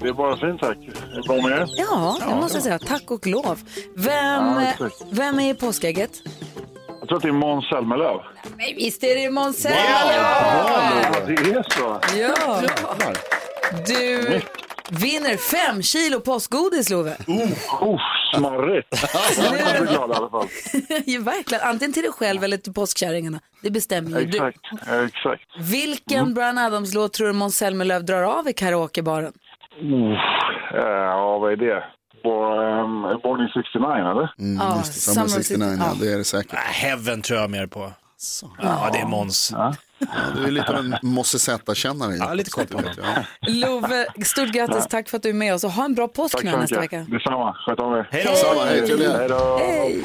Det 0.00 0.08
är 0.08 0.12
bara 0.12 0.36
fint 0.36 0.60
tack. 0.60 0.76
Är 0.78 1.16
det 1.16 1.28
bra 1.28 1.48
med 1.48 1.58
er? 1.58 1.66
Ja, 1.76 2.18
det 2.28 2.34
måste 2.34 2.56
jag 2.56 2.62
säga. 2.64 2.78
Tack 2.78 3.10
och 3.10 3.26
lov. 3.26 3.60
Vem, 3.96 4.12
Ja, 4.44 4.62
exakt. 4.62 4.94
vem 5.10 5.40
är 5.40 5.50
i 5.50 5.54
påskägget? 5.54 6.10
Jag 7.00 7.08
tror 7.08 7.16
att 7.16 7.22
det 7.22 7.28
är 7.28 7.32
Måns 7.32 7.68
Zelmerlöw. 7.68 8.20
Men 8.56 8.66
visst 8.76 9.02
är 9.04 9.14
det 9.16 9.30
Måns 9.30 9.64
Ja, 9.64 9.70
det 11.26 11.32
är 11.32 11.66
så. 11.78 12.00
Ja. 12.18 12.62
Du 13.86 14.40
vinner 14.90 15.36
fem 15.36 15.82
kilo 15.82 16.20
påskgodis, 16.20 16.90
Love. 16.90 17.16
Oh, 17.80 18.00
smarrigt. 18.34 18.88
Jag 19.38 19.52
blir 19.52 19.86
glad 19.94 20.10
i 20.10 20.14
alla 20.14 20.30
fall. 20.30 20.46
ja, 21.06 21.20
verkligen. 21.20 21.62
Antingen 21.68 21.92
till 21.92 22.02
dig 22.02 22.12
själv 22.12 22.44
eller 22.44 22.56
till 22.56 22.72
påskkärringarna. 22.72 23.40
Det 23.62 23.70
bestämmer 23.70 24.20
ju 24.20 24.26
du. 24.26 24.36
Exakt, 24.38 24.60
exakt. 25.14 25.42
Vilken 25.60 26.34
Brian 26.34 26.58
Adams-låt 26.58 27.12
tror 27.12 27.26
du 27.26 27.32
Måns 27.32 27.56
Zelmerlöw 27.56 28.02
drar 28.04 28.22
av 28.22 28.48
i 28.48 28.52
karaokebaren? 28.52 29.32
Oh, 29.82 30.14
ja, 30.74 31.38
vad 31.38 31.52
är 31.52 31.56
det? 31.56 31.84
Bo- 32.22 32.60
ehm, 32.60 33.20
Born 33.22 33.40
in 33.40 33.48
69, 33.54 33.86
eller? 34.10 34.32
Mm, 34.38 34.56
Ja, 34.62 34.76
just 34.78 34.94
det, 34.94 35.00
Summer 35.00 35.28
Summer 35.28 35.42
69, 35.42 35.76
ja. 35.78 35.84
ja. 35.86 36.04
det 36.06 36.12
är 36.12 36.18
det 36.18 36.24
säkert. 36.24 36.58
Heaven 36.58 37.22
tror 37.22 37.40
jag 37.40 37.50
mer 37.50 37.66
på. 37.66 37.92
Ja, 38.62 38.90
det 38.92 38.98
är 38.98 39.06
Måns. 39.06 39.50
Ja, 39.52 39.74
du 40.36 40.44
är 40.44 40.50
lite 40.50 40.68
av 40.68 40.76
en 40.76 40.96
Mosse 41.02 41.38
Z-kännare. 41.38 42.16
Ja, 42.16 42.34
lite 42.34 42.50
koll 42.50 42.66
på 42.66 42.76
honom. 42.78 42.92
Ja. 42.96 43.24
Love, 43.40 44.06
stort 44.24 44.48
grattis. 44.52 44.86
Tack 44.86 45.08
för 45.08 45.16
att 45.16 45.22
du 45.22 45.28
är 45.28 45.34
med 45.34 45.54
oss 45.54 45.64
och 45.64 45.72
ha 45.72 45.84
en 45.84 45.94
bra 45.94 46.08
påsk 46.08 46.44
nästa 46.44 46.60
mycket. 46.60 46.78
vecka. 46.78 47.06
Detsamma. 47.08 47.52
Sköt 47.54 47.80
om 47.80 47.94
er. 47.94 48.08
Hej 48.10 48.24
då! 48.24 48.64
Hej. 48.64 49.58
Hej! 49.58 50.04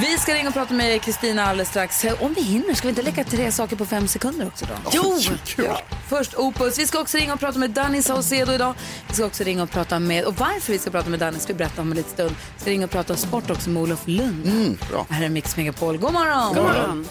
Vi 0.00 0.18
ska 0.18 0.34
ringa 0.34 0.48
och 0.48 0.54
prata 0.54 0.74
med 0.74 1.02
Kristina 1.02 1.44
alldeles 1.44 1.68
strax. 1.68 2.04
Om 2.20 2.34
vi 2.34 2.42
hinner, 2.42 2.74
ska 2.74 2.86
vi 2.86 2.88
inte 2.88 3.02
leka 3.02 3.24
tre 3.24 3.52
saker 3.52 3.76
på 3.76 3.86
fem 3.86 4.08
sekunder 4.08 4.46
också 4.46 4.66
då? 4.66 4.90
Jo! 4.92 5.18
Kul. 5.44 5.66
Först 6.08 6.34
Opus. 6.34 6.78
Vi 6.78 6.86
ska 6.86 7.00
också 7.00 7.16
ringa 7.16 7.34
och 7.34 7.40
prata 7.40 7.58
med 7.58 7.70
Danny 7.70 8.02
Saucedo 8.02 8.52
idag. 8.52 8.74
Vi 9.08 9.14
ska 9.14 9.26
också 9.26 9.44
ringa 9.44 9.62
och 9.62 9.70
prata 9.70 9.98
med, 9.98 10.24
och 10.24 10.34
varför 10.36 10.72
vi 10.72 10.78
ska 10.78 10.90
prata 10.90 11.10
med 11.10 11.18
Danny 11.18 11.38
ska 11.38 11.52
vi 11.52 11.58
berätta 11.58 11.82
om 11.82 11.90
en 11.90 11.96
liten 11.96 12.12
stund. 12.12 12.34
Vi 12.54 12.60
ska 12.60 12.70
ringa 12.70 12.84
och 12.84 12.90
prata 12.90 13.16
sport 13.16 13.50
också 13.50 13.70
med 13.70 13.82
Olof 13.82 14.02
Lund. 14.04 14.46
Mm, 14.46 14.78
bra. 14.90 15.06
Här 15.10 15.24
är 15.24 15.28
Mix 15.28 15.56
Megapol. 15.56 15.98
God 15.98 16.12
morgon! 16.12 16.54
God 16.54 16.64
morgon. 16.64 17.06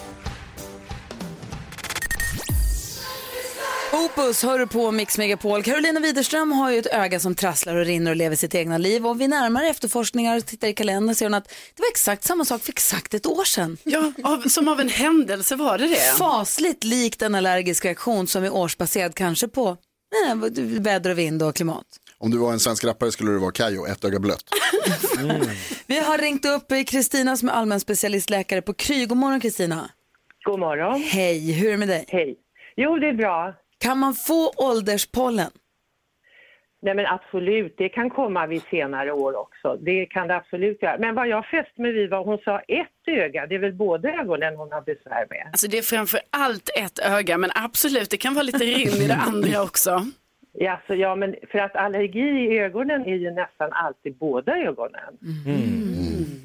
Opus 3.94 4.42
hör 4.42 4.58
du 4.58 4.66
på 4.66 4.90
Mix 4.90 5.18
Megapol. 5.18 5.62
Carolina 5.62 6.00
Widerström 6.00 6.52
har 6.52 6.70
ju 6.70 6.78
ett 6.78 6.86
öga 6.86 7.20
som 7.20 7.34
trasslar 7.34 7.76
och 7.76 7.84
rinner 7.84 8.10
och 8.10 8.16
lever 8.16 8.36
sitt 8.36 8.54
egna 8.54 8.78
liv. 8.78 9.06
Och 9.06 9.20
vid 9.20 9.30
närmare 9.30 9.68
efterforskningar 9.68 10.36
och 10.36 10.46
tittar 10.46 10.68
i 10.68 10.72
kalendern 10.72 11.14
ser 11.14 11.26
hon 11.26 11.34
att 11.34 11.48
det 11.48 11.82
var 11.82 11.88
exakt 11.90 12.24
samma 12.24 12.44
sak 12.44 12.62
för 12.62 12.72
exakt 12.72 13.14
ett 13.14 13.26
år 13.26 13.44
sedan. 13.44 13.76
Ja, 13.84 14.12
av, 14.24 14.40
som 14.48 14.68
av 14.68 14.80
en 14.80 14.88
händelse 14.88 15.56
var 15.56 15.78
det 15.78 15.86
det. 15.88 16.16
Fasligt 16.18 16.84
likt 16.84 17.22
en 17.22 17.34
allergisk 17.34 17.84
reaktion 17.84 18.26
som 18.26 18.44
är 18.44 18.54
årsbaserad 18.54 19.14
kanske 19.14 19.48
på 19.48 19.76
Nej, 20.12 20.34
nej, 20.34 20.78
väder 20.80 21.10
och 21.10 21.18
vind 21.18 21.42
och 21.42 21.56
klimat. 21.56 21.86
Om 22.18 22.30
du 22.30 22.38
var 22.38 22.52
en 22.52 22.60
svensk 22.60 22.84
rappare 22.84 23.12
skulle 23.12 23.30
du 23.30 23.38
vara 23.38 23.52
Kayo, 23.52 23.86
ett 23.86 24.04
öga 24.04 24.18
blött. 24.18 24.44
Vi 25.86 25.98
har 25.98 26.18
ringt 26.18 26.44
upp 26.44 26.72
Kristina 26.86 27.36
som 27.36 27.48
är 27.48 27.52
allmän 27.52 27.80
specialistläkare 27.80 28.62
på 28.62 28.74
Kry. 28.74 29.06
God 29.06 29.18
morgon 29.18 29.40
Kristina. 29.40 29.90
God 30.44 30.60
morgon. 30.60 31.02
Hej, 31.02 31.52
hur 31.52 31.66
är 31.66 31.70
det 31.70 31.78
med 31.78 31.88
dig? 31.88 32.04
Hej. 32.08 32.36
Jo, 32.76 32.98
det 32.98 33.08
är 33.08 33.14
bra. 33.14 33.54
Kan 33.84 33.98
man 33.98 34.14
få 34.14 34.52
ålderspollen? 34.56 35.50
Nej 36.82 36.94
men 36.94 37.06
absolut, 37.06 37.74
det 37.78 37.88
kan 37.88 38.10
komma 38.10 38.46
vid 38.46 38.62
senare 38.62 39.12
år 39.12 39.36
också. 39.36 39.76
Det 39.80 40.06
kan 40.06 40.28
det 40.28 40.36
absolut 40.36 40.82
göra. 40.82 40.98
Men 40.98 41.14
vad 41.14 41.28
jag 41.28 41.46
fäste 41.46 41.82
mig 41.82 41.92
vid 41.92 42.10
var 42.10 42.24
hon 42.24 42.38
sa 42.38 42.60
ett 42.60 42.88
öga, 43.06 43.46
det 43.46 43.54
är 43.54 43.58
väl 43.58 43.72
båda 43.72 44.08
ögonen 44.20 44.56
hon 44.56 44.72
har 44.72 44.80
besvär 44.80 45.26
med? 45.30 45.46
Alltså 45.46 45.68
det 45.68 45.78
är 45.78 45.82
framför 45.82 46.20
allt 46.30 46.70
ett 46.78 46.98
öga, 46.98 47.38
men 47.38 47.50
absolut, 47.54 48.10
det 48.10 48.16
kan 48.16 48.34
vara 48.34 48.42
lite 48.42 48.64
rim 48.64 49.02
i 49.02 49.08
det 49.08 49.16
andra 49.16 49.62
också. 49.62 50.02
Ja, 50.52 50.80
så, 50.86 50.94
ja, 50.94 51.14
men 51.16 51.34
för 51.52 51.58
att 51.58 51.76
allergi 51.76 52.20
i 52.20 52.58
ögonen 52.58 53.06
är 53.06 53.16
ju 53.16 53.30
nästan 53.30 53.72
alltid 53.72 54.16
båda 54.16 54.56
ögonen. 54.56 55.18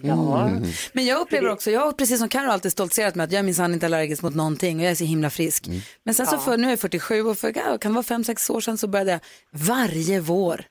Ja. 0.04 0.50
Men 0.94 1.06
jag 1.06 1.22
upplever 1.22 1.50
också, 1.50 1.72
jag 1.72 1.82
har 1.82 1.92
precis 1.92 2.20
som 2.20 2.30
Carro 2.30 2.52
alltid 2.52 2.72
stoltserat 2.72 3.16
med 3.16 3.24
att 3.24 3.32
jag 3.32 3.40
är 3.40 3.44
minsann 3.44 3.74
inte 3.74 3.86
allergisk 3.86 4.22
mot 4.24 4.36
någonting 4.36 4.78
och 4.80 4.84
jag 4.86 4.92
är 4.92 4.96
så 4.96 5.04
himla 5.04 5.30
frisk. 5.30 5.68
Men 6.06 6.16
sen 6.16 6.26
så 6.28 6.38
för, 6.38 6.58
nu 6.58 6.68
är 6.68 6.70
jag 6.72 6.80
47 6.80 7.22
och 7.24 7.38
för, 7.38 7.54
ja, 7.56 7.78
kan 7.78 7.94
vara 7.94 8.04
5-6 8.04 8.52
år 8.52 8.62
sedan 8.62 8.78
så 8.78 8.88
började 8.88 9.12
jag 9.12 9.20
varje 9.52 10.20
vår, 10.20 10.66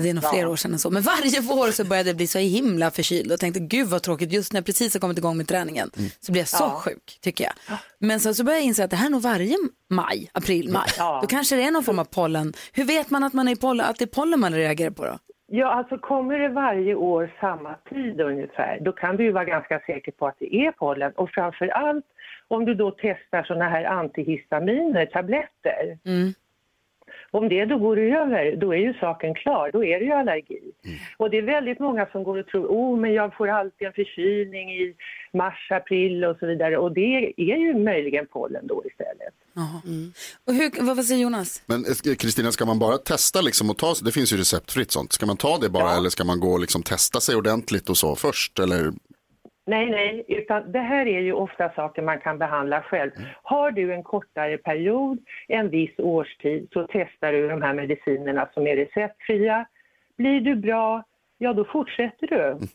det 0.00 0.10
är 0.10 0.14
nog 0.14 0.30
flera 0.30 0.48
år 0.48 0.56
sedan 0.56 0.72
än 0.72 0.78
så, 0.78 0.90
men 0.90 1.02
varje 1.02 1.40
vår 1.40 1.70
så 1.70 1.84
började 1.84 2.08
jag 2.10 2.16
bli 2.16 2.26
så 2.26 2.38
himla 2.38 2.90
förkyld 2.90 3.32
och 3.32 3.40
tänkte 3.40 3.60
gud 3.60 3.88
vad 3.88 4.02
tråkigt, 4.02 4.32
just 4.32 4.52
när 4.52 4.58
jag 4.58 4.66
precis 4.66 4.94
har 4.94 5.00
kommit 5.00 5.18
igång 5.18 5.36
med 5.36 5.48
träningen 5.48 5.90
så 6.20 6.32
blir 6.32 6.42
jag 6.42 6.48
så 6.48 6.56
Ja. 6.60 6.80
sjuk 6.84 7.18
tycker 7.20 7.44
jag. 7.44 7.78
Men 8.00 8.20
sen 8.20 8.34
så 8.34 8.44
började 8.44 8.60
jag 8.60 8.66
inse 8.66 8.84
att 8.84 8.90
det 8.90 8.96
här 8.96 9.06
är 9.06 9.10
nog 9.10 9.22
varje 9.22 9.56
maj, 9.90 10.30
april, 10.34 10.68
maj. 10.72 10.88
Ja. 10.98 11.18
Då 11.22 11.26
kanske 11.26 11.56
det 11.56 11.62
är 11.62 11.70
någon 11.70 11.84
form 11.84 11.98
av 11.98 12.04
pollen. 12.04 12.54
Hur 12.72 12.84
vet 12.84 13.10
man 13.10 13.24
att, 13.24 13.32
man 13.32 13.48
är 13.48 13.54
pollen, 13.54 13.86
att 13.86 13.98
det 13.98 14.04
är 14.04 14.06
pollen 14.06 14.40
man 14.40 14.54
reagerar 14.54 14.90
på 14.90 15.04
då? 15.04 15.18
Ja, 15.48 15.66
alltså 15.66 15.98
kommer 15.98 16.38
det 16.38 16.48
varje 16.48 16.94
år 16.94 17.30
samma 17.40 17.74
tid 17.88 18.20
ungefär, 18.20 18.78
då 18.80 18.92
kan 18.92 19.16
du 19.16 19.24
ju 19.24 19.32
vara 19.32 19.44
ganska 19.44 19.80
säker 19.80 20.12
på 20.12 20.26
att 20.26 20.38
det 20.38 20.54
är 20.54 20.72
pollen. 20.72 21.12
Och 21.12 21.30
framför 21.30 21.68
allt 21.68 22.04
om 22.48 22.64
du 22.64 22.74
då 22.74 22.90
testar 22.90 23.42
såna 23.42 23.68
här 23.68 23.84
antihistaminer, 23.84 25.06
tabletter. 25.06 25.98
Mm. 26.04 26.32
Om 27.30 27.48
det 27.48 27.64
då 27.64 27.78
går 27.78 27.98
över, 27.98 28.56
då 28.56 28.74
är 28.74 28.78
ju 28.78 28.94
saken 28.94 29.34
klar, 29.34 29.70
då 29.72 29.84
är 29.84 29.98
det 29.98 30.04
ju 30.04 30.12
allergi. 30.12 30.72
Och 31.16 31.30
det 31.30 31.38
är 31.38 31.42
väldigt 31.42 31.78
många 31.78 32.06
som 32.06 32.24
går 32.24 32.38
och 32.38 32.46
tror, 32.46 32.66
oh 32.66 32.98
men 32.98 33.12
jag 33.12 33.34
får 33.34 33.48
alltid 33.48 33.86
en 33.86 33.92
förkylning 33.92 34.70
i 34.70 34.94
mars, 35.32 35.68
april 35.70 36.24
och 36.24 36.38
så 36.38 36.46
vidare. 36.46 36.78
Och 36.78 36.92
det 36.92 37.32
är 37.36 37.56
ju 37.56 37.74
möjligen 37.74 38.26
pollen 38.26 38.66
då 38.66 38.82
istället. 38.84 39.34
Jaha. 39.56 39.80
Och 40.46 40.54
hur, 40.54 40.86
vad, 40.86 40.96
vad 40.96 41.04
säger 41.04 41.22
Jonas? 41.22 41.62
Men 41.66 41.84
eh, 41.84 42.14
Kristina, 42.14 42.52
ska 42.52 42.64
man 42.66 42.78
bara 42.78 42.98
testa 42.98 43.40
liksom 43.40 43.70
och 43.70 43.78
ta, 43.78 43.94
det 44.04 44.12
finns 44.12 44.32
ju 44.32 44.36
receptfritt 44.36 44.90
sånt, 44.90 45.12
ska 45.12 45.26
man 45.26 45.36
ta 45.36 45.58
det 45.58 45.68
bara 45.68 45.96
eller 45.96 46.10
ska 46.10 46.24
man 46.24 46.40
gå 46.40 46.52
och 46.52 46.60
liksom 46.60 46.82
testa 46.82 47.20
sig 47.20 47.36
ordentligt 47.36 47.90
och 47.90 47.96
så 47.96 48.16
först? 48.16 48.58
Eller? 48.58 48.92
Nej, 49.66 49.90
nej, 49.90 50.24
utan 50.28 50.72
det 50.72 50.78
här 50.78 51.06
är 51.06 51.20
ju 51.20 51.32
ofta 51.32 51.68
saker 51.74 52.02
man 52.02 52.20
kan 52.20 52.38
behandla 52.38 52.82
själv. 52.82 53.10
Har 53.42 53.70
du 53.70 53.94
en 53.94 54.02
kortare 54.02 54.58
period, 54.58 55.18
en 55.48 55.70
viss 55.70 55.98
årstid, 55.98 56.68
så 56.72 56.86
testar 56.92 57.32
du 57.32 57.48
de 57.48 57.62
här 57.62 57.74
medicinerna 57.74 58.48
som 58.54 58.66
är 58.66 58.76
receptfria. 58.76 59.66
Blir 60.16 60.40
du 60.40 60.56
bra, 60.56 61.04
ja 61.38 61.52
då 61.52 61.64
fortsätter 61.64 62.26
du. 62.26 62.68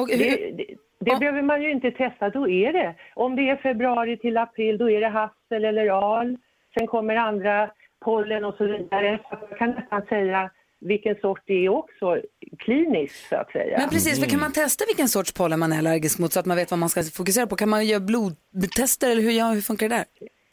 Och 0.00 0.08
hur, 0.08 0.18
Det, 0.18 0.52
det, 0.56 0.74
det 1.00 1.18
behöver 1.20 1.42
man 1.42 1.62
ju 1.62 1.70
inte 1.70 1.90
testa, 1.90 2.30
då 2.30 2.48
är 2.48 2.72
det. 2.72 2.94
Om 3.14 3.36
det 3.36 3.50
är 3.50 3.56
februari 3.56 4.16
till 4.16 4.36
april, 4.36 4.78
då 4.78 4.90
är 4.90 5.00
det 5.00 5.08
hassel 5.08 5.64
eller 5.64 5.88
al. 5.88 6.36
Sen 6.78 6.86
kommer 6.86 7.16
andra 7.16 7.70
pollen 8.04 8.44
och 8.44 8.54
så 8.54 8.64
vidare. 8.64 9.18
Så 9.30 9.36
man 9.36 9.58
kan 9.58 9.70
nästan 9.70 10.02
säga 10.02 10.50
vilken 10.80 11.14
sort 11.14 11.42
det 11.46 11.64
är 11.64 11.68
också, 11.68 12.20
kliniskt 12.58 13.28
så 13.28 13.36
att 13.36 13.52
säga. 13.52 13.78
Men 13.78 13.88
precis, 13.88 14.20
för 14.20 14.30
kan 14.30 14.40
man 14.40 14.52
testa 14.52 14.84
vilken 14.88 15.08
sorts 15.08 15.32
pollen 15.32 15.58
man 15.58 15.72
är 15.72 15.78
allergisk 15.78 16.18
mot 16.18 16.32
så 16.32 16.40
att 16.40 16.46
man 16.46 16.56
vet 16.56 16.70
vad 16.70 16.80
man 16.80 16.88
ska 16.88 17.02
fokusera 17.02 17.46
på? 17.46 17.56
Kan 17.56 17.68
man 17.68 17.86
göra 17.86 18.00
blodtester 18.00 19.10
eller 19.10 19.22
hur, 19.22 19.30
ja, 19.30 19.52
hur 19.52 19.60
funkar 19.60 19.88
det 19.88 19.94
där? 19.94 20.04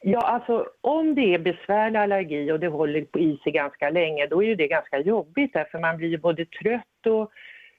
Ja, 0.01 0.21
alltså 0.21 0.65
om 0.81 1.15
det 1.15 1.33
är 1.33 1.39
besvärlig 1.39 1.99
allergi 1.99 2.51
och 2.51 2.59
det 2.59 2.67
håller 2.67 3.01
på 3.01 3.19
i 3.19 3.39
sig 3.43 3.51
ganska 3.51 3.89
länge, 3.89 4.27
då 4.27 4.43
är 4.43 4.47
ju 4.47 4.55
det 4.55 4.67
ganska 4.67 4.99
jobbigt 4.99 5.53
därför 5.53 5.79
man 5.79 5.97
blir 5.97 6.17
både 6.17 6.45
trött 6.45 7.05
och 7.05 7.31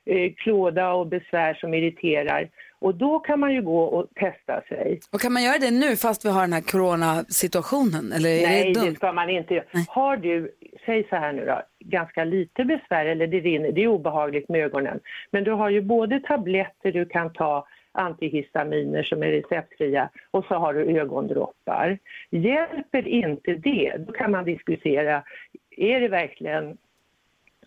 eh, 0.09 0.33
klåda 0.37 0.93
och 0.93 1.07
besvär 1.07 1.55
som 1.55 1.75
irriterar. 1.75 2.49
Och 2.81 2.95
då 2.95 3.19
kan 3.19 3.41
man 3.41 3.55
ju 3.55 3.63
gå 3.63 3.81
och 3.83 4.07
testa 4.15 4.61
sig. 4.69 5.01
Och 5.13 5.21
kan 5.21 5.33
man 5.33 5.43
göra 5.43 5.59
det 5.59 5.71
nu 5.71 5.97
fast 5.97 6.25
vi 6.25 6.31
har 6.31 6.41
den 6.41 6.53
här 6.53 6.61
coronasituationen? 6.61 8.13
Eller 8.13 8.29
är 8.31 8.43
Nej, 8.43 8.65
det 8.65 8.81
det 8.81 8.87
dumt? 8.87 8.95
ska 8.95 9.13
man 9.13 9.31
inte 9.31 9.55
göra. 9.55 9.65
Har 9.89 10.17
du, 10.17 10.51
säg 10.87 11.07
så 11.09 11.17
här 11.17 11.33
nu 11.33 11.45
då, 11.47 11.63
ganska 11.85 12.25
lite 12.25 12.65
besvär 12.65 13.07
eller 13.07 13.27
det 13.27 13.41
rinner, 13.41 13.73
det 13.73 13.83
är 13.83 13.89
obehagligt 13.89 14.49
med 14.49 14.61
ögonen. 14.61 15.01
Men 15.31 15.45
du 15.45 15.51
har 15.51 15.71
ju 15.71 15.81
både 15.83 16.21
tabletter 16.21 16.93
du 16.93 17.05
kan 17.05 17.33
ta, 17.33 17.67
antihistaminer 17.93 19.03
som 19.03 19.23
är 19.23 19.27
receptfria 19.27 20.11
och 20.31 20.45
så 20.45 20.55
har 20.55 20.75
du 20.75 21.01
ögondroppar. 21.01 21.99
Hjälper 22.31 23.09
inte 23.09 23.55
det, 23.55 23.97
då 23.99 24.13
kan 24.13 24.31
man 24.31 24.45
diskutera, 24.45 25.23
är 25.77 26.01
det 26.01 26.09
verkligen 26.09 26.77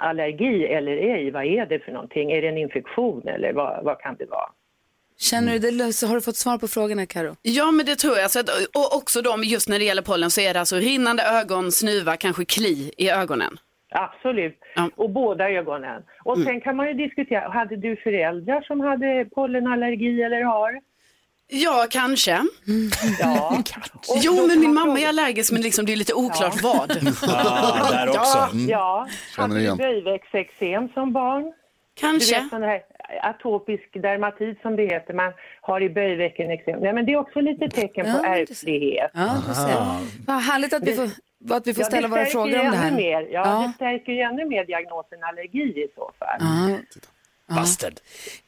allergi 0.01 0.65
eller 0.65 0.91
ej? 0.91 1.31
Vad 1.31 1.45
är 1.45 1.65
det 1.65 1.79
för 1.79 1.91
någonting? 1.91 2.31
Är 2.31 2.41
det 2.41 2.47
en 2.47 2.57
infektion 2.57 3.27
eller 3.27 3.53
vad, 3.53 3.83
vad 3.83 3.99
kan 3.99 4.15
det 4.15 4.25
vara? 4.25 4.49
Känner 5.17 5.51
du 5.51 5.59
det, 5.59 6.07
har 6.07 6.15
du 6.15 6.21
fått 6.21 6.35
svar 6.35 6.57
på 6.57 6.67
frågorna 6.67 7.05
Karo? 7.05 7.35
Ja 7.41 7.71
men 7.71 7.85
det 7.85 7.95
tror 7.95 8.17
jag. 8.17 8.31
Så 8.31 8.39
att, 8.39 8.49
och 8.49 8.97
också 8.97 9.21
de, 9.21 9.43
just 9.43 9.69
när 9.69 9.79
det 9.79 9.85
gäller 9.85 10.01
pollen 10.01 10.31
så 10.31 10.41
är 10.41 10.53
det 10.53 10.59
alltså 10.59 10.75
rinnande 10.75 11.23
ögon, 11.23 11.71
snuva, 11.71 12.17
kanske 12.17 12.45
kli 12.45 12.91
i 12.97 13.09
ögonen. 13.09 13.57
Absolut, 13.93 14.59
och 14.95 15.09
båda 15.09 15.49
ögonen. 15.49 16.03
Och 16.23 16.37
sen 16.37 16.61
kan 16.61 16.75
man 16.75 16.87
ju 16.87 16.93
diskutera, 16.93 17.49
hade 17.49 17.75
du 17.75 17.95
föräldrar 17.95 18.61
som 18.61 18.79
hade 18.79 19.25
pollenallergi 19.35 20.21
eller 20.23 20.41
har? 20.43 20.81
Ja, 21.53 21.87
kanske. 21.89 22.39
Ja. 23.19 23.57
Och 24.09 24.17
Jo, 24.21 24.47
men 24.47 24.59
min 24.59 24.73
mamma 24.73 24.99
är 24.99 25.07
allergisk, 25.07 25.51
men 25.51 25.61
liksom, 25.61 25.85
det 25.85 25.91
är 25.91 25.95
lite 25.95 26.13
oklart 26.13 26.55
Ja. 26.63 26.69
vad. 26.73 26.91
Ja, 27.27 27.87
där 27.91 28.09
också. 28.09 28.19
Ja, 28.37 28.49
Mm. 28.53 28.69
ja. 28.69 29.07
Hade 29.37 29.59
du 29.59 29.75
böjväxteksem 29.75 30.89
som 30.93 31.13
barn? 31.13 31.53
Kanske. 31.99 32.35
Du 32.51 32.59
vet 32.59 32.69
här 32.69 32.81
atopisk 33.23 33.93
dermatit 33.93 34.61
som 34.61 34.75
det 34.75 34.83
heter, 34.83 35.13
man 35.13 35.33
har 35.61 35.81
i 35.81 35.89
böjvecken 35.89 36.51
eksem. 36.51 36.79
Nej 36.79 36.93
men 36.93 37.05
det 37.05 37.11
är 37.13 37.17
också 37.17 37.39
lite 37.41 37.69
tecken 37.69 38.05
på 38.05 38.19
Ja, 38.23 38.35
ärftlighet. 38.35 39.11
Ja. 39.13 39.99
Vad 40.27 40.35
härligt 40.41 40.73
att 40.73 40.83
vi 40.87 40.95
får, 40.95 41.03
att 41.55 41.67
vi 41.67 41.73
får 41.73 41.81
Ja, 41.83 41.87
ställa 41.87 42.07
våra 42.07 42.25
frågor 42.25 42.59
om 42.59 42.71
det 42.71 42.77
här. 42.77 42.91
Mer. 42.91 43.21
Ja, 43.21 43.27
Ja. 43.31 43.63
det 43.67 43.73
stärker 43.75 44.11
ju 44.11 44.19
ännu 44.21 44.45
mer 44.45 44.65
diagnosen 44.65 45.23
allergi 45.23 45.59
i 45.83 45.87
så 45.95 46.11
fall. 46.19 46.37
Ja. 46.39 46.77
Busted. 47.55 47.99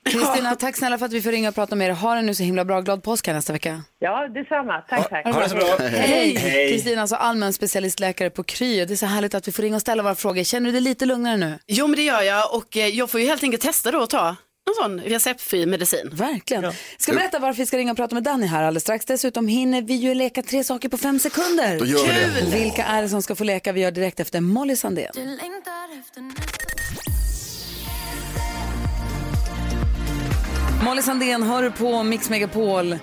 Kristina, 0.05 0.55
tack 0.55 0.77
snälla 0.77 0.97
för 0.97 1.05
att 1.05 1.13
vi 1.13 1.21
får 1.21 1.31
ringa 1.31 1.49
och 1.49 1.55
prata 1.55 1.75
med 1.75 1.89
dig. 1.89 1.95
Ha 1.97 2.15
det 2.15 2.21
nu 2.21 2.35
så 2.35 2.43
himla 2.43 2.65
bra. 2.65 2.81
Glad 2.81 3.03
påsk 3.03 3.27
här 3.27 3.33
nästa 3.33 3.53
vecka. 3.53 3.81
Ja, 3.99 4.27
detsamma. 4.27 4.81
Tack, 4.89 5.09
tack. 5.09 5.25
Ha 5.25 5.41
det 5.41 5.49
så 5.49 5.55
bra. 5.55 5.77
Hej! 5.87 6.35
Kristina, 6.71 7.01
alltså 7.01 7.15
allmän 7.15 7.53
specialistläkare 7.53 8.29
på 8.29 8.43
Kry. 8.43 8.85
Det 8.85 8.93
är 8.93 8.95
så 8.95 9.05
härligt 9.05 9.35
att 9.35 9.47
vi 9.47 9.51
får 9.51 9.63
ringa 9.63 9.75
och 9.75 9.81
ställa 9.81 10.03
våra 10.03 10.15
frågor. 10.15 10.43
Känner 10.43 10.65
du 10.65 10.71
dig 10.71 10.81
lite 10.81 11.05
lugnare 11.05 11.37
nu? 11.37 11.59
Jo, 11.67 11.87
men 11.87 11.95
det 11.95 12.03
gör 12.03 12.21
jag 12.21 12.55
och 12.55 12.77
eh, 12.77 12.87
jag 12.87 13.09
får 13.09 13.19
ju 13.21 13.27
helt 13.27 13.43
enkelt 13.43 13.63
testa 13.63 13.91
då 13.91 14.01
att 14.01 14.09
ta 14.09 14.35
en 14.67 14.83
sån 14.83 14.99
receptfri 14.99 15.65
medicin. 15.65 16.09
Verkligen. 16.11 16.73
Ska 16.97 17.13
berätta 17.13 17.39
varför 17.39 17.57
vi 17.57 17.65
ska 17.65 17.77
ringa 17.77 17.91
och 17.91 17.97
prata 17.97 18.15
med 18.15 18.23
Danny 18.23 18.45
här 18.45 18.63
alldeles 18.63 18.83
strax. 18.83 19.05
Dessutom 19.05 19.47
hinner 19.47 19.81
vi 19.81 19.93
ju 19.93 20.13
leka 20.13 20.43
tre 20.43 20.63
saker 20.63 20.89
på 20.89 20.97
fem 20.97 21.19
sekunder. 21.19 21.79
Då 21.79 21.85
gör 21.85 22.03
vi 22.03 22.41
det. 22.51 22.57
Vilka 22.57 22.83
är 22.83 23.01
det 23.01 23.09
som 23.09 23.21
ska 23.21 23.35
få 23.35 23.43
leka? 23.43 23.71
Vi 23.71 23.81
gör 23.81 23.91
direkt 23.91 24.19
efter 24.19 24.41
Molly 24.41 24.75
Sandén. 24.75 25.11
Molly 30.83 31.01
Sandén 31.01 31.43
hör 31.43 31.69
på 31.69 32.03
Mix 32.03 32.29
Megapol. 32.29 32.95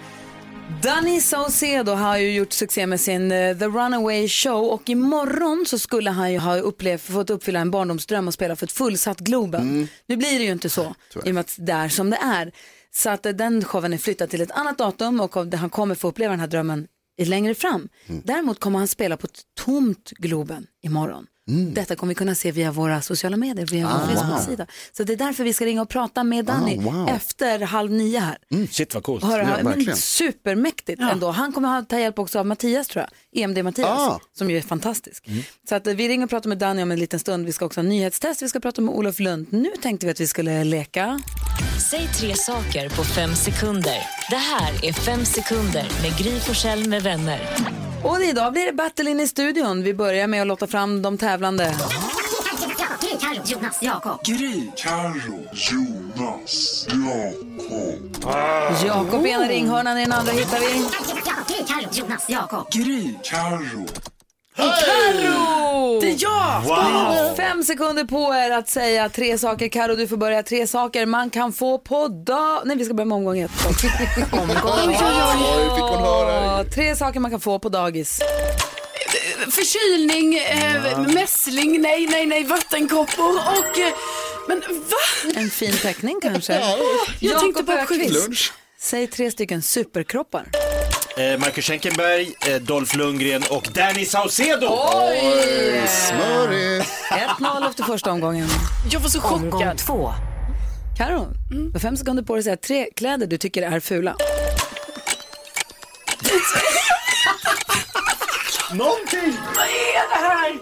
Danny 0.82 1.20
Saucedo 1.20 1.92
har 1.92 2.16
ju 2.16 2.32
gjort 2.32 2.52
succé 2.52 2.86
med 2.86 3.00
sin 3.00 3.32
eh, 3.32 3.58
The 3.58 3.64
Runaway 3.64 4.28
Show 4.28 4.64
och 4.64 4.88
imorgon 4.88 5.64
så 5.66 5.78
skulle 5.78 6.10
han 6.10 6.32
ju 6.32 6.38
ha 6.38 6.56
upplevt, 6.56 7.02
fått 7.02 7.30
uppfylla 7.30 7.60
en 7.60 7.70
barndomsdröm 7.70 8.28
och 8.28 8.34
spela 8.34 8.56
för 8.56 8.66
ett 8.66 8.72
fullsatt 8.72 9.20
Globen. 9.20 9.88
Nu 10.06 10.16
blir 10.16 10.38
det 10.38 10.44
ju 10.44 10.52
inte 10.52 10.70
så 10.70 10.94
i 11.24 11.30
och 11.30 11.34
med 11.34 11.40
att 11.40 11.56
det 11.58 11.72
är 11.72 11.88
som 11.88 12.10
det 12.10 12.16
är. 12.16 12.52
Så 12.94 13.10
att 13.10 13.26
eh, 13.26 13.32
den 13.32 13.64
showen 13.64 13.92
är 13.92 13.98
flyttad 13.98 14.30
till 14.30 14.40
ett 14.40 14.50
annat 14.50 14.78
datum 14.78 15.20
och 15.20 15.36
han 15.54 15.70
kommer 15.70 15.94
få 15.94 16.08
uppleva 16.08 16.30
den 16.30 16.40
här 16.40 16.46
drömmen 16.46 16.86
längre 17.18 17.54
fram. 17.54 17.88
Däremot 18.06 18.60
kommer 18.60 18.78
han 18.78 18.88
spela 18.88 19.16
på 19.16 19.26
ett 19.26 19.40
tomt 19.64 20.10
Globen 20.10 20.66
imorgon. 20.82 21.26
Detta 21.74 21.96
kommer 21.96 22.10
vi 22.10 22.14
kunna 22.14 22.34
se 22.34 22.52
via 22.52 22.72
våra 22.72 23.02
sociala 23.02 23.36
medier, 23.36 23.66
via 23.66 23.86
vår 23.86 24.14
Facebook-sida. 24.14 24.66
Så 24.96 25.04
det 25.04 25.12
är 25.12 25.16
därför 25.16 25.44
vi 25.44 25.52
ska 25.52 25.64
ringa 25.64 25.82
och 25.82 25.88
prata 25.88 26.24
med 26.24 26.44
Danny 26.44 26.78
Ah, 26.78 26.82
wow. 26.82 27.08
efter 27.08 27.60
halv 27.60 27.90
nio 27.90 28.18
här. 28.18 28.38
Shit 28.70 28.94
vad 28.94 29.02
coolt. 29.02 29.24
Höra, 29.24 29.42
Ja, 29.58 29.64
men 29.64 29.96
supermäktigt 29.96 31.00
ändå. 31.02 31.30
Han 31.30 31.52
kommer 31.52 31.82
ta 31.82 31.98
hjälp 31.98 32.18
också 32.18 32.38
av 32.38 32.46
Mattias 32.46 32.88
tror 32.88 33.04
jag, 33.32 33.42
EMD 33.42 33.62
Mattias, 33.64 33.88
Ah. 33.88 34.20
som 34.38 34.50
ju 34.50 34.56
är 34.56 34.62
fantastisk. 34.62 35.28
Så 35.68 35.74
att 35.74 35.86
vi 35.86 36.08
ringer 36.08 36.24
och 36.24 36.30
pratar 36.30 36.48
med 36.48 36.58
Danny 36.58 36.82
om 36.82 36.90
en 36.92 36.98
liten 37.00 37.20
stund. 37.20 37.46
Vi 37.46 37.52
ska 37.52 37.64
också 37.64 37.80
ha 37.80 37.88
nyhetstest, 37.88 38.42
vi 38.42 38.48
ska 38.48 38.60
prata 38.60 38.82
med 38.82 38.94
Olof 38.94 39.18
Lund. 39.20 39.46
Nu 39.50 39.70
tänkte 39.82 40.06
vi 40.06 40.12
att 40.12 40.20
vi 40.20 40.26
skulle 40.26 40.64
leka. 40.64 41.20
Säg 41.90 42.08
tre 42.18 42.34
saker 42.36 42.88
på 42.88 43.04
fem 43.04 43.34
sekunder. 43.34 43.98
Det 44.30 44.36
här 44.36 44.84
är 44.84 44.92
Fem 44.92 45.24
sekunder 45.24 45.88
med 46.02 46.18
Gry 46.18 46.40
Forssell 46.40 46.88
med 46.88 47.02
vänner. 47.02 47.40
Och 48.04 48.20
idag 48.20 48.52
blir 48.52 48.66
det 48.66 48.72
battle 48.72 49.10
in 49.10 49.20
i 49.20 49.26
studion. 49.26 49.82
Vi 49.82 49.94
börjar 49.94 50.26
med 50.26 50.40
att 50.40 50.46
låta 50.46 50.66
fram 50.66 51.02
de 51.02 51.18
tävlande. 51.18 51.74
Gry, 53.00 53.16
Carro, 53.20 53.42
Jonas, 53.44 53.82
Jakob. 53.82 54.24
Gry, 54.24 54.70
Carro, 54.76 55.46
Jonas, 55.52 56.86
Jakob. 56.88 58.86
Jakob 58.86 59.26
i 59.26 59.30
ena 59.30 59.48
ringhörnan, 59.48 59.98
i 59.98 60.02
den 60.02 60.12
andra 60.12 60.32
hittar 60.32 60.60
vi... 60.60 60.66
Gry, 60.66 61.64
Carro, 61.66 61.88
Jonas, 61.92 62.24
Jakob. 62.28 62.72
Gry, 62.72 63.14
Carro. 63.22 63.86
Carro! 64.60 66.00
Det 66.00 66.06
är 66.06 66.16
jag! 66.18 66.30
Har 66.30 67.36
fem 67.36 67.62
sekunder 67.62 68.04
på 68.04 68.34
er 68.34 68.50
att 68.50 68.68
säga 68.68 69.08
tre 69.08 69.38
saker. 69.38 69.68
Karo, 69.68 69.94
du 69.94 70.08
får 70.08 70.16
börja. 70.16 70.42
Tre 70.42 70.66
saker 70.66 71.06
man 71.06 71.30
kan 71.30 71.52
få 71.52 71.78
på 71.78 72.08
dag... 72.08 72.62
Nej, 72.64 72.76
vi 72.76 72.84
ska 72.84 72.94
börja 72.94 73.06
med 73.06 73.16
omgång 73.16 73.38
ett. 73.38 73.50
omgång 74.32 74.50
Oj, 74.88 74.96
hon 75.80 76.02
höra. 76.02 76.64
Tre 76.64 76.96
saker 76.96 77.20
man 77.20 77.30
kan 77.30 77.40
få 77.40 77.58
på 77.58 77.68
dagis. 77.68 78.20
Förkylning, 79.50 80.38
eh, 80.38 81.00
mässling, 81.14 81.80
nej, 81.82 82.06
nej, 82.06 82.26
nej, 82.26 82.44
vattenkoppor 82.44 83.34
och... 83.34 83.78
Eh, 83.78 83.92
men 84.48 84.60
va? 84.60 85.30
En 85.40 85.50
fin 85.50 85.72
teckning 85.72 86.20
kanske. 86.22 86.52
jag 87.20 87.40
tänkte 87.40 87.46
Jakob 87.46 87.66
på 87.66 87.72
Öqvist, 87.72 88.14
Lunch. 88.14 88.52
Säg 88.78 89.06
tre 89.06 89.30
stycken 89.30 89.62
superkroppar. 89.62 90.44
Eh, 91.20 91.38
Marcus 91.38 91.64
Schenkenberg, 91.64 92.34
eh, 92.46 92.56
Dolph 92.56 92.96
Lundgren 92.96 93.42
och 93.50 93.68
Danny 93.74 94.04
Saucedo. 94.04 94.66
Oj! 94.70 95.82
Smörigt. 95.88 96.88
1-0 97.10 97.68
efter 97.68 97.84
första 97.84 98.10
omgången. 98.12 98.48
Jag 98.90 99.00
var 99.00 99.08
så 99.08 99.20
Omgång 99.20 99.50
chockad. 99.52 99.78
två. 99.78 100.12
Karo, 100.98 101.26
du 101.50 101.70
har 101.72 101.80
fem 101.80 101.96
sekunder 101.96 102.22
på 102.22 102.34
dig 102.34 102.38
att 102.40 102.44
säga 102.44 102.56
tre 102.56 102.88
kläder 102.96 103.26
du 103.26 103.38
tycker 103.38 103.62
är 103.62 103.80
fula. 103.80 104.16
Någonting! 108.72 109.36
Vad 109.56 109.66
är 109.66 110.08
det 110.08 110.16
här? 110.28 110.58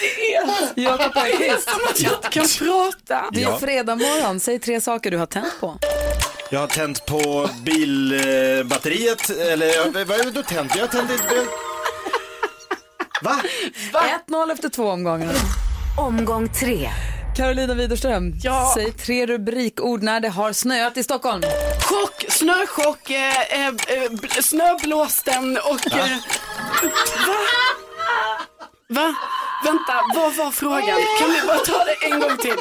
Det 0.00 0.34
är 0.34 0.44
Jakob 0.84 1.16
Öqvist, 1.16 1.70
som 1.70 1.80
att 1.90 2.00
jag 2.00 2.12
inte 2.12 2.28
kan 2.28 2.46
prata. 2.58 3.24
det 3.32 3.42
är 3.42 3.58
fredag 3.58 3.96
morgon. 3.96 4.40
Säg 4.40 4.58
tre 4.58 4.80
saker 4.80 5.10
du 5.10 5.16
har 5.18 5.26
tänt 5.26 5.60
på. 5.60 5.78
Jag 6.50 6.60
har 6.60 6.66
tänt 6.66 7.06
på 7.06 7.48
bilbatteriet, 7.64 9.30
eller 9.30 10.04
vad 10.04 10.20
är 10.20 10.24
det 10.24 10.30
du 10.30 10.42
tänt? 10.42 10.72
Jag 10.74 10.82
har 10.82 10.88
tänt 10.88 11.10
inte... 11.10 11.34
Va? 13.22 13.40
1-0 14.28 14.52
efter 14.52 14.68
två 14.68 14.88
omgångar. 14.90 15.34
Omgång 15.98 16.48
tre. 16.48 16.90
Carolina 17.36 17.74
Widerström, 17.74 18.32
Ja. 18.42 18.72
säg 18.74 18.92
tre 18.92 19.26
rubrikord 19.26 20.02
när 20.02 20.20
det 20.20 20.28
har 20.28 20.52
snöat 20.52 20.96
i 20.96 21.02
Stockholm. 21.04 21.42
Chock, 21.82 22.24
snöchock, 22.28 23.10
eh, 23.10 23.40
eh, 23.40 23.66
eh, 23.66 23.72
bl- 24.10 24.42
snöblåsten 24.42 25.58
och... 25.64 25.92
Eh, 25.96 26.06
va? 27.26 27.36
Va? 28.88 29.14
Vänta, 29.64 29.92
vad 30.14 30.34
var 30.36 30.50
frågan? 30.50 30.98
Kan 31.18 31.30
vi 31.30 31.46
bara 31.46 31.58
ta 31.58 31.84
det 31.84 32.06
en 32.06 32.20
gång 32.20 32.36
till? 32.36 32.56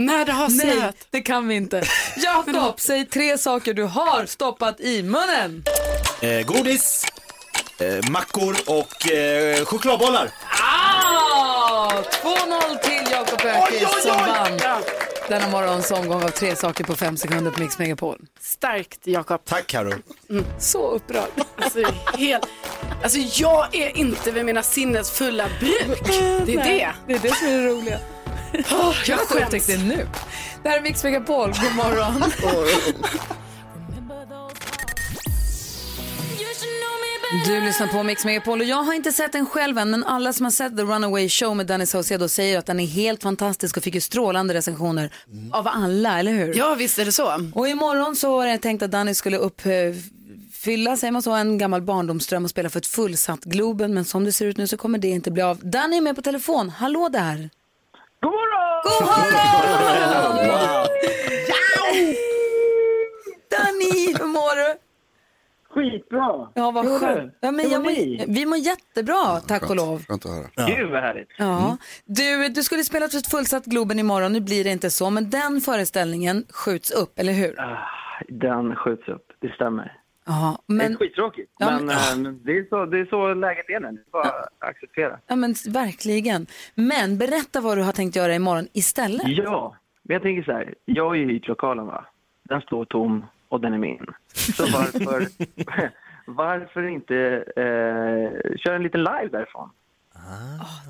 När 0.00 0.24
det 0.24 0.32
har 0.32 0.48
Nej, 0.48 0.76
snöat. 0.76 0.96
det 1.10 1.20
kan 1.20 1.48
vi 1.48 1.54
inte. 1.54 1.82
Jakob, 2.16 2.80
säg 2.80 3.04
tre 3.06 3.38
saker 3.38 3.74
du 3.74 3.84
har 3.84 4.26
stoppat 4.26 4.80
i 4.80 5.02
munnen. 5.02 5.64
Eh, 6.20 6.46
godis, 6.46 7.04
eh, 7.78 8.10
mackor 8.10 8.56
och 8.66 9.10
eh, 9.10 9.64
chokladbollar. 9.64 10.30
Ah! 10.50 11.90
2-0 11.90 12.78
till 12.82 13.12
Jakob 13.12 13.40
Öqvist 13.44 14.02
som 14.02 14.16
vann 14.16 14.80
denna 15.28 15.48
morgons 15.48 15.90
omgång 15.90 16.22
av 16.22 16.28
tre 16.28 16.56
saker 16.56 16.84
på 16.84 16.96
fem 16.96 17.16
sekunder 17.16 17.50
på 17.50 17.60
Mix 17.60 17.78
Megapol. 17.78 18.18
Starkt, 18.40 19.00
Jakob. 19.04 19.44
Tack 19.44 19.66
Karo. 19.66 19.92
Så 20.58 20.90
upprörd. 20.90 21.30
Alltså, 21.56 21.78
helt... 22.14 22.44
alltså, 23.02 23.18
jag 23.18 23.74
är 23.74 23.96
inte 23.96 24.30
vid 24.30 24.44
mina 24.44 24.62
sinnes 24.62 25.10
fulla 25.10 25.46
bruk. 25.60 25.98
Det 26.46 26.54
är 26.54 26.64
det. 26.64 26.90
Det 27.06 27.14
är 27.14 27.18
det 27.18 27.34
som 27.34 27.48
är 27.48 27.58
det 27.58 27.68
roliga. 27.68 27.98
Oh, 28.54 28.94
jag 29.06 29.18
skäms. 29.18 29.44
upptäckte 29.44 29.76
det 29.76 29.84
nu. 29.84 30.06
Det 30.62 30.68
här 30.68 30.78
är 30.78 30.82
Mix 30.82 31.04
Megapol. 31.04 31.48
God 31.48 31.76
morgon. 31.76 32.24
Du 37.46 37.60
lyssnar 37.60 37.86
på 37.86 38.02
Mix 38.02 38.24
Megapol 38.24 38.60
och 38.60 38.66
jag 38.66 38.82
har 38.82 38.94
inte 38.94 39.12
sett 39.12 39.32
den 39.32 39.46
själv 39.46 39.78
än 39.78 39.90
men 39.90 40.04
alla 40.04 40.32
som 40.32 40.44
har 40.46 40.50
sett 40.50 40.76
The 40.76 40.82
Runaway 40.82 41.28
Show 41.28 41.56
med 41.56 41.66
Danny 41.66 41.86
Saucedo 41.86 42.28
säger 42.28 42.58
att 42.58 42.66
den 42.66 42.80
är 42.80 42.86
helt 42.86 43.22
fantastisk 43.22 43.76
och 43.76 43.82
fick 43.82 43.94
ju 43.94 44.00
strålande 44.00 44.54
recensioner 44.54 45.10
av 45.52 45.68
alla, 45.68 46.18
eller 46.18 46.32
hur? 46.32 46.54
Ja, 46.56 46.74
visst 46.74 46.98
är 46.98 47.04
det 47.04 47.12
så. 47.12 47.50
Och 47.54 47.68
imorgon 47.68 48.16
så 48.16 48.36
var 48.36 48.46
det 48.46 48.58
tänkt 48.58 48.82
att 48.82 48.90
Danny 48.90 49.14
skulle 49.14 49.36
uppfylla, 49.36 50.96
säger 50.96 51.10
man 51.12 51.22
så, 51.22 51.32
en 51.32 51.58
gammal 51.58 51.82
barndomsdröm 51.82 52.44
och 52.44 52.50
spela 52.50 52.70
för 52.70 52.78
ett 52.78 52.86
fullsatt 52.86 53.40
Globen 53.44 53.94
men 53.94 54.04
som 54.04 54.24
det 54.24 54.32
ser 54.32 54.46
ut 54.46 54.56
nu 54.56 54.66
så 54.66 54.76
kommer 54.76 54.98
det 54.98 55.08
inte 55.08 55.30
bli 55.30 55.42
av. 55.42 55.58
Danny 55.62 55.96
är 55.96 56.00
med 56.00 56.16
på 56.16 56.22
telefon, 56.22 56.70
hallå 56.70 57.08
där! 57.08 57.50
God 58.22 58.32
morgon! 58.32 58.82
God 58.84 59.02
morgon! 59.06 60.86
Danny, 63.50 64.14
hur 64.18 64.26
mår 64.26 64.56
du? 64.56 64.78
Skitbra! 65.70 66.48
Ja, 66.54 66.70
vad 66.70 67.00
skönt. 67.00 67.34
Ja, 67.40 67.50
men 67.50 67.70
jag 67.70 67.82
mår 67.82 67.90
vi 68.34 68.46
mår 68.46 68.58
jättebra, 68.58 69.40
tack 69.40 69.70
och 69.70 69.76
lov. 69.76 70.04
Skönt 70.08 70.26
att 70.26 70.32
höra. 70.32 70.66
Gud 70.76 70.90
vad 70.90 71.02
härligt. 71.02 71.28
Ja. 71.38 71.76
Du, 72.04 72.48
du 72.48 72.62
skulle 72.62 72.84
spela 72.84 73.08
för 73.08 73.18
ett 73.18 73.30
fullsatt 73.30 73.64
Globen 73.64 73.98
imorgon, 73.98 74.32
nu 74.32 74.40
blir 74.40 74.64
det 74.64 74.70
inte 74.70 74.90
så, 74.90 75.10
men 75.10 75.30
den 75.30 75.60
föreställningen 75.60 76.44
skjuts 76.50 76.90
upp, 76.90 77.18
eller 77.18 77.32
hur? 77.32 77.60
Ah, 77.60 77.78
Den 78.28 78.76
skjuts 78.76 79.08
upp, 79.08 79.26
det 79.40 79.48
stämmer. 79.54 79.99
Ja, 80.26 80.58
Det 80.66 80.72
är 80.74 80.76
men, 80.76 80.96
skittråkigt, 80.96 81.52
Ja, 81.58 81.66
men, 81.70 81.86
men- 81.86 82.26
eh, 82.26 82.32
det, 82.32 82.52
är 82.58 82.66
så, 82.68 82.86
det 82.86 82.98
är 82.98 83.04
så 83.06 83.34
läget 83.34 83.70
är 83.70 83.80
nu. 83.80 83.90
Det 83.92 84.00
är 84.00 84.10
bara 84.12 84.22
att 84.28 84.48
acceptera. 84.58 85.18
ja, 85.26 85.36
men 85.36 85.54
verkligen. 85.68 86.46
Men 86.74 87.18
berätta 87.18 87.60
vad 87.60 87.78
du 87.78 87.82
har 87.82 87.92
tänkt 87.92 88.16
göra 88.16 88.34
imorgon 88.34 88.68
istället. 88.72 89.22
Ja, 89.28 89.76
men 90.02 90.14
jag 90.14 90.22
tänker 90.22 90.42
så 90.42 90.52
här. 90.52 90.74
Jag 90.84 91.08
har 91.08 91.14
ju 91.14 91.26
hyrt 91.26 91.48
lokalen 91.48 91.86
va. 91.86 92.04
Den 92.42 92.60
står 92.60 92.84
tom 92.84 93.24
och 93.48 93.60
den 93.60 93.74
är 93.74 93.78
min. 93.78 94.06
Så 94.32 94.62
varför, 94.62 95.26
varför 96.26 96.86
inte 96.88 97.16
eh, 97.56 98.56
köra 98.58 98.76
en 98.76 98.82
liten 98.82 99.00
live 99.04 99.28
därifrån? 99.32 99.70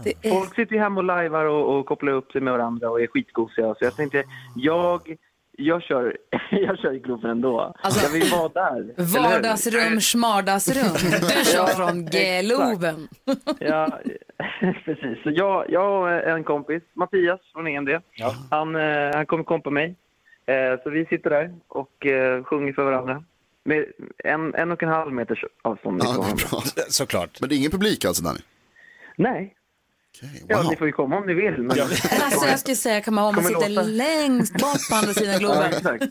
Det 0.05 0.29
är... 0.29 0.31
Folk 0.31 0.55
sitter 0.55 0.75
ju 0.75 0.81
hemma 0.81 1.01
och 1.01 1.05
lajvar 1.05 1.45
och, 1.45 1.79
och 1.79 1.87
kopplar 1.87 2.12
upp 2.12 2.33
sig 2.33 2.40
med 2.40 2.53
varandra 2.53 2.90
och 2.90 3.01
är 3.01 3.07
skitgosiga. 3.07 3.75
Så 3.75 3.85
jag 3.85 3.97
tänkte, 3.97 4.25
jag, 4.57 5.16
jag 5.61 5.83
kör, 5.83 6.16
jag 6.51 6.79
kör 6.79 6.92
i 6.94 6.99
Globen 6.99 7.31
ändå. 7.31 7.75
Alltså, 7.83 8.07
jag 8.07 8.12
vill 8.20 8.31
vara 8.31 8.49
där. 8.49 8.94
Vardagsrum, 8.96 10.01
smardagsrum. 10.01 10.92
Du 11.20 11.44
kör 11.44 11.66
från 11.66 12.05
Globen. 12.44 13.09
Ja, 13.59 13.99
precis. 14.85 15.23
Så 15.23 15.31
jag, 15.31 15.64
jag 15.70 16.03
och 16.03 16.11
en 16.11 16.44
kompis, 16.44 16.83
Mattias 16.94 17.40
från 17.53 17.66
EMD, 17.66 17.88
han, 18.51 18.77
eh, 18.77 19.11
han 19.14 19.27
kommer 19.27 19.44
kompa 19.44 19.70
mig. 19.70 19.94
Eh, 20.46 20.83
Så 20.85 20.90
vi 20.90 21.07
sitter 21.07 21.31
där 21.31 21.55
och 21.68 22.07
eh, 22.07 22.44
sjunger 22.44 22.73
för 22.73 22.85
varandra. 22.85 23.25
Med 23.64 23.85
en, 24.25 24.55
en 24.55 24.73
och 24.73 24.83
en 24.83 24.88
halv 24.88 25.12
meters 25.12 25.44
avstånd 25.62 26.03
Ja, 26.05 26.14
bra. 26.51 26.61
Såklart. 26.88 27.40
Men 27.40 27.49
det 27.49 27.55
är 27.55 27.57
ingen 27.57 27.70
publik 27.70 28.05
alltså 28.05 28.23
Danny? 28.25 28.38
Nej, 29.16 29.55
Ja, 30.49 30.57
wow. 30.63 30.71
ni 30.71 30.77
får 30.77 30.87
ju 30.87 30.93
komma 30.93 31.19
om 31.19 31.27
ni 31.27 31.35
vill. 31.35 31.59
Men... 31.59 31.71
Alltså 31.81 32.47
jag 32.47 32.59
skulle 32.59 32.77
säga, 32.77 33.01
kan 33.01 33.15
man, 33.15 33.25
om 33.25 33.35
man 33.35 33.45
sitter 33.45 33.69
låta. 33.69 33.89
längst 33.89 34.53
bort 34.53 34.89
på 34.91 34.97
andra 34.97 35.15
sidan 35.15 35.33
Ja, 35.33 35.39
Globen. 35.39 35.71
exakt. 35.73 36.05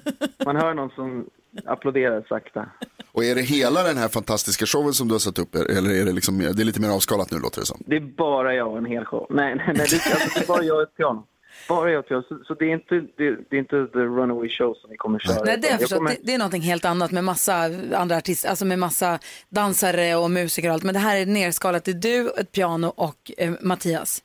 Man 0.46 0.56
hör 0.56 0.74
någon 0.74 0.90
som 0.90 1.26
applåderar 1.66 2.26
sakta. 2.30 2.66
Och 3.12 3.24
är 3.24 3.36
det 3.36 3.42
hela 3.42 3.84
den 3.84 3.98
här 3.98 4.08
fantastiska 4.08 4.66
showen 4.66 4.94
som 4.94 5.08
du 5.08 5.14
har 5.14 5.20
satt 5.20 5.40
upp 5.40 5.56
eller 5.56 5.90
är 6.02 6.06
det, 6.06 6.12
liksom, 6.12 6.38
det 6.40 6.46
är 6.62 6.66
lite 6.66 6.82
mer 6.82 6.90
avskalat 6.90 7.32
nu 7.32 7.40
låter 7.40 7.60
det 7.60 7.66
som? 7.66 7.84
Det 7.86 7.96
är 7.96 8.00
bara 8.18 8.54
jag 8.56 8.72
och 8.72 8.78
en 8.78 8.86
hel 8.86 9.06
show. 9.06 9.28
Nej, 9.30 9.56
nej, 9.56 9.66
nej 9.68 9.88
det, 9.90 9.96
är- 9.96 10.14
alltså, 10.14 10.30
det 10.40 10.44
är 10.44 10.48
bara 10.48 10.64
jag 10.64 10.76
och 10.78 10.84
ett 10.84 10.96
piano. 10.98 11.26
Bara 11.70 11.92
jag 11.92 12.00
ett 12.00 12.08
piano. 12.08 12.24
Så, 12.28 12.40
så 12.48 12.54
det, 12.54 12.66
är 12.66 12.74
inte, 12.74 12.96
det, 12.96 13.36
det 13.50 13.56
är 13.56 13.60
inte 13.60 13.88
the 13.94 14.00
runaway 14.00 14.50
show 14.50 14.74
som 14.82 14.90
vi 14.90 14.98
kommer 14.98 15.20
köra. 15.20 15.44
Nej, 15.46 15.58
det, 15.62 15.68
har 15.68 15.74
jag 15.74 15.82
Jag 15.82 15.90
kommer- 15.90 16.10
det, 16.12 16.18
det 16.24 16.34
är 16.34 16.38
någonting 16.38 16.62
helt 16.62 16.86
annat 16.86 17.12
med 17.12 17.24
massa 17.24 17.56
andra 17.96 18.18
artister, 18.18 18.50
alltså 18.50 18.66
med 18.66 18.80
massa 18.80 19.20
dansare 19.50 20.16
och 20.16 20.32
musiker 20.32 20.70
och 20.70 20.74
allt. 20.74 20.84
Men 20.84 20.94
det 20.94 21.00
här 21.00 21.18
är 21.18 21.26
nerskalat. 21.26 21.84
Det 21.86 21.92
är 21.92 21.96
du, 21.96 22.30
ett 22.38 22.52
piano 22.52 22.88
och 22.88 23.32
eh, 23.38 23.54
Mattias. 23.62 24.24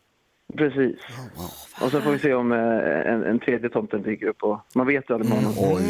Precis. 0.56 0.96
Och 1.80 1.90
så 1.90 2.00
får 2.00 2.10
vi 2.12 2.18
se 2.18 2.34
om 2.34 2.52
eh, 2.52 2.58
en, 3.12 3.24
en 3.24 3.38
tredje 3.40 3.68
tomten 3.68 4.02
dyker 4.02 4.26
upp. 4.26 4.42
Och 4.42 4.60
man 4.74 4.86
vet 4.86 5.10
ju 5.10 5.14
aldrig 5.14 5.30
med 5.32 5.38
honom. 5.54 5.82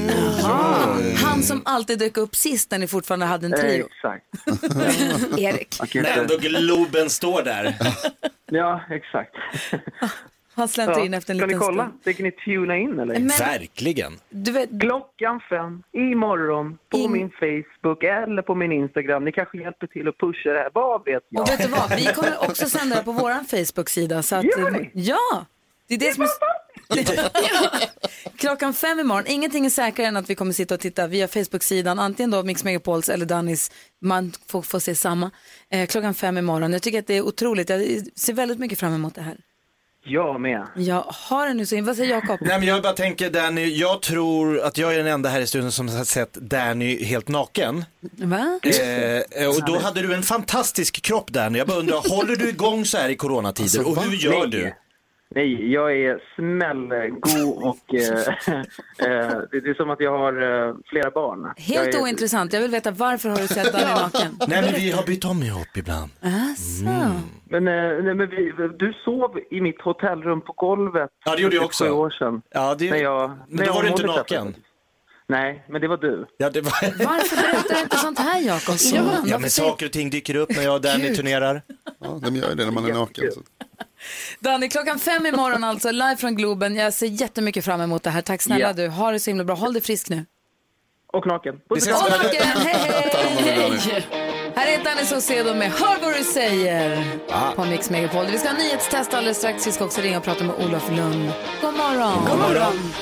Han 1.25 1.43
som 1.43 1.63
alltid 1.65 1.99
dök 1.99 2.17
upp 2.17 2.35
sist 2.37 2.71
när 2.71 2.79
ni 2.79 2.87
fortfarande 2.87 3.27
hade 3.27 3.47
en 3.47 3.53
trio. 3.53 3.87
Exakt. 3.87 4.25
Erik. 5.39 5.95
När 5.95 6.19
ändå 6.19 6.37
Globen 6.37 7.11
står 7.11 7.43
där. 7.43 7.75
Ja, 8.51 8.81
exakt. 8.91 9.35
Han 10.55 10.69
slänter 10.69 11.05
in 11.05 11.15
efter 11.15 11.33
en 11.35 11.39
Ska 11.39 11.47
ni 11.47 11.53
liten 11.53 11.67
kolla? 11.67 11.85
stund. 11.89 12.05
Tänker 12.05 12.23
ni 12.23 12.31
tuna 12.33 12.77
in 12.77 12.99
eller? 12.99 13.15
Men- 13.15 13.29
Verkligen. 13.29 14.13
Du 14.31 14.53
vet, 14.53 14.71
Klockan 14.81 15.41
fem 15.51 15.83
imorgon 15.93 16.79
på 16.89 16.97
In- 16.97 17.13
min 17.13 17.31
Facebook 17.31 18.03
eller 18.05 18.43
på 18.43 18.55
min 18.55 18.73
Instagram. 18.73 19.25
Ni 19.25 19.33
kanske 19.33 19.59
hjälper 19.59 19.87
till 19.87 20.09
att 20.09 20.19
pusha 20.19 20.51
det 20.51 20.59
här. 20.59 20.71
Vad 20.75 21.05
vet 21.05 21.23
jag? 21.29 21.43
och 21.43 21.49
vet 21.49 21.63
du 21.63 21.69
vad? 21.69 21.97
Vi 21.97 22.05
kommer 22.15 22.51
också 22.51 22.69
sända 22.69 22.97
det 22.97 23.03
på 23.03 23.13
vår 23.13 23.31
Facebook-sida. 23.65 24.23
Så 24.23 24.37
att, 24.37 24.45
Gör 24.45 24.71
ni? 24.71 24.91
Ja! 24.95 25.47
Det 25.89 25.95
är 25.95 25.99
det 25.99 26.15
som 26.15 26.23
är... 26.23 26.29
Klockan 28.37 28.75
fem 28.75 29.01
imorgon, 29.01 29.25
ingenting 29.27 29.67
är 29.67 29.71
säkrare 29.71 30.09
än 30.09 30.17
att 30.17 30.31
vi 30.31 30.35
kommer 30.35 30.53
sitta 30.53 30.75
och 30.75 30.81
titta 30.81 31.07
via 31.07 31.29
Facebook-sidan, 31.29 31.99
antingen 31.99 32.31
då 32.31 32.43
Mix 32.43 32.65
Megapols 32.65 33.09
eller 33.09 33.27
Dannys, 33.27 33.71
man 34.01 34.33
får, 34.49 34.63
får 34.63 34.79
se 34.79 34.95
samma. 34.95 35.31
Eh, 35.71 35.87
klockan 35.87 36.15
fem 36.15 36.39
imorgon, 36.39 36.73
jag 36.73 36.83
tycker 36.83 36.99
att 36.99 37.07
det 37.07 37.15
är 37.17 37.23
otroligt, 37.23 37.69
jag 37.69 37.81
ser 38.17 38.33
väldigt 38.33 38.59
mycket 38.59 38.79
fram 38.81 38.95
emot 38.95 39.15
det 39.15 39.23
här. 39.23 39.37
Jag 40.07 40.41
med. 40.41 40.67
Jag 40.77 41.05
har 41.09 41.47
det 41.49 41.55
nu 41.55 41.67
så 41.67 41.75
in, 41.75 41.85
vad 41.85 41.97
säger 41.97 42.11
Jakob? 42.15 42.39
Nej 42.41 42.59
men 42.59 42.69
jag 42.69 42.83
bara 42.83 42.93
tänker 42.93 43.31
Danny, 43.31 43.67
jag 43.77 44.03
tror 44.03 44.61
att 44.61 44.79
jag 44.79 44.95
är 44.95 44.99
den 44.99 45.07
enda 45.07 45.29
här 45.29 45.41
i 45.41 45.47
studion 45.47 45.73
som 45.73 45.89
har 45.89 46.05
sett 46.05 46.33
Danny 46.35 47.05
helt 47.05 47.29
naken. 47.29 47.85
Va? 48.01 48.61
Eh, 48.63 49.49
och 49.49 49.65
då 49.67 49.79
hade 49.79 50.03
du 50.03 50.15
en 50.15 50.23
fantastisk 50.23 51.03
kropp 51.03 51.31
Danny. 51.31 51.59
Jag 51.59 51.67
bara 51.67 51.79
undrar, 51.79 52.17
håller 52.17 52.37
du 52.37 52.49
igång 52.49 52.85
så 52.85 52.99
här 52.99 53.09
i 53.09 53.17
coronatider 53.17 53.89
och 53.89 54.03
hur 54.03 54.13
gör 54.17 54.33
Nej. 54.39 54.49
du? 54.51 54.75
Nej, 55.35 55.73
jag 55.73 55.97
är 55.97 56.21
smällgod 56.37 57.65
och 57.65 57.95
eh, 57.95 58.19
eh, 59.09 59.39
det 59.51 59.69
är 59.71 59.75
som 59.75 59.91
att 59.91 60.01
jag 60.01 60.19
har 60.19 60.33
eh, 60.69 60.75
flera 60.87 61.11
barn. 61.11 61.53
Helt 61.57 61.87
jag 61.87 61.95
är, 61.95 62.03
ointressant, 62.03 62.53
jag 62.53 62.61
vill 62.61 62.71
veta 62.71 62.91
varför 62.91 63.29
har 63.29 63.37
du 63.37 63.47
sett 63.49 63.73
Danny 63.73 63.85
naken? 63.85 64.39
Nej 64.49 64.63
men 64.63 64.73
vi 64.75 64.91
har 64.91 65.03
bytt 65.07 65.25
om 65.25 65.43
ihop 65.43 65.77
ibland. 65.77 66.11
Asså. 66.21 66.85
Men, 67.45 67.69
eh, 67.69 68.05
nej, 68.05 68.15
men 68.15 68.31
vi, 68.31 68.53
du 68.79 68.93
sov 69.05 69.39
i 69.51 69.61
mitt 69.61 69.81
hotellrum 69.81 70.41
på 70.41 70.53
golvet 70.57 71.11
Ja, 71.25 71.37
det 71.37 71.43
gjorde 71.43 71.57
jag 71.57 71.65
också. 71.65 71.91
år 71.91 72.11
sedan. 72.11 72.43
Ja, 72.51 72.75
det... 72.79 72.91
När 72.91 72.97
jag, 72.99 73.29
Men 73.29 73.39
när 73.49 73.65
då 73.65 73.69
jag 73.71 73.75
var 73.75 73.83
du 73.83 73.89
inte 73.89 74.07
naken. 74.07 74.47
detta. 74.47 74.59
Nej, 75.29 75.65
men 75.69 75.81
det 75.81 75.89
var 75.89 75.97
du. 75.97 76.27
Ja, 76.37 76.51
det 76.51 76.61
var... 76.61 76.73
Varför 77.05 77.37
berättar 77.37 77.75
du 77.75 77.81
inte 77.81 77.97
sånt 77.99 78.19
här 78.19 78.41
Jakob? 78.41 78.77
Ja, 79.27 79.39
men 79.39 79.51
saker 79.51 79.87
och 79.87 79.93
ting 79.93 80.11
dyker 80.11 80.37
upp 80.37 80.51
när 80.57 80.63
jag 80.63 80.75
och 80.75 80.81
Danny 80.81 81.17
turnerar. 81.17 81.63
Ja, 82.01 82.21
de 82.23 82.37
gör 82.37 82.55
det 82.55 82.65
när 82.65 82.73
man 82.73 82.85
är 82.87 82.93
naken. 82.95 83.33
Så. 83.33 83.41
Danny, 84.41 84.69
klockan 84.69 84.99
fem 84.99 85.27
imorgon 85.27 85.65
alltså, 85.65 85.91
live 85.91 86.17
från 86.17 86.37
Globen. 86.37 86.77
Jag 86.77 86.93
ser 86.93 87.07
jättemycket 87.07 87.65
fram 87.65 87.81
emot 87.81 88.03
det 88.03 88.11
här. 88.11 88.23
Tack 88.23 88.43
snälla 88.43 88.67
Ja. 88.67 88.73
du. 88.73 88.89
Ha 88.89 89.11
det 89.13 89.21
så 89.21 89.31
himla 89.31 89.45
bra. 89.45 89.55
Håll 89.55 89.73
dig 89.73 89.83
frisk 89.83 90.09
nu. 90.11 90.25
Och 91.13 91.27
naken. 91.27 91.61
Och 91.69 91.79
naken, 91.87 92.43
hej 92.43 92.75
hej! 92.75 94.07
Här 94.57 94.67
är 94.79 94.85
Danny 94.85 95.05
Saucedo 95.05 95.55
med 95.55 95.73
Hör 95.73 96.01
vad 96.03 96.15
du 96.19 96.25
säger 96.25 97.05
på 97.57 97.65
Mix 97.65 97.91
Megapol. 97.91 98.27
Vi 98.27 98.39
ska 98.39 98.49
ha 98.49 98.59
nyhetstest 98.59 99.15
alldeles 99.15 99.39
strax. 99.39 99.67
Vi 99.67 99.73
ska 99.73 99.85
också 99.85 100.01
ringa 100.01 100.19
och 100.19 100.25
prata 100.25 100.45
med 100.45 100.55
Olof 100.57 100.91
Lund. 100.91 101.33
God 101.61 101.75
morgon! 101.75 102.25
God 102.31 102.39
morgon. 102.39 102.93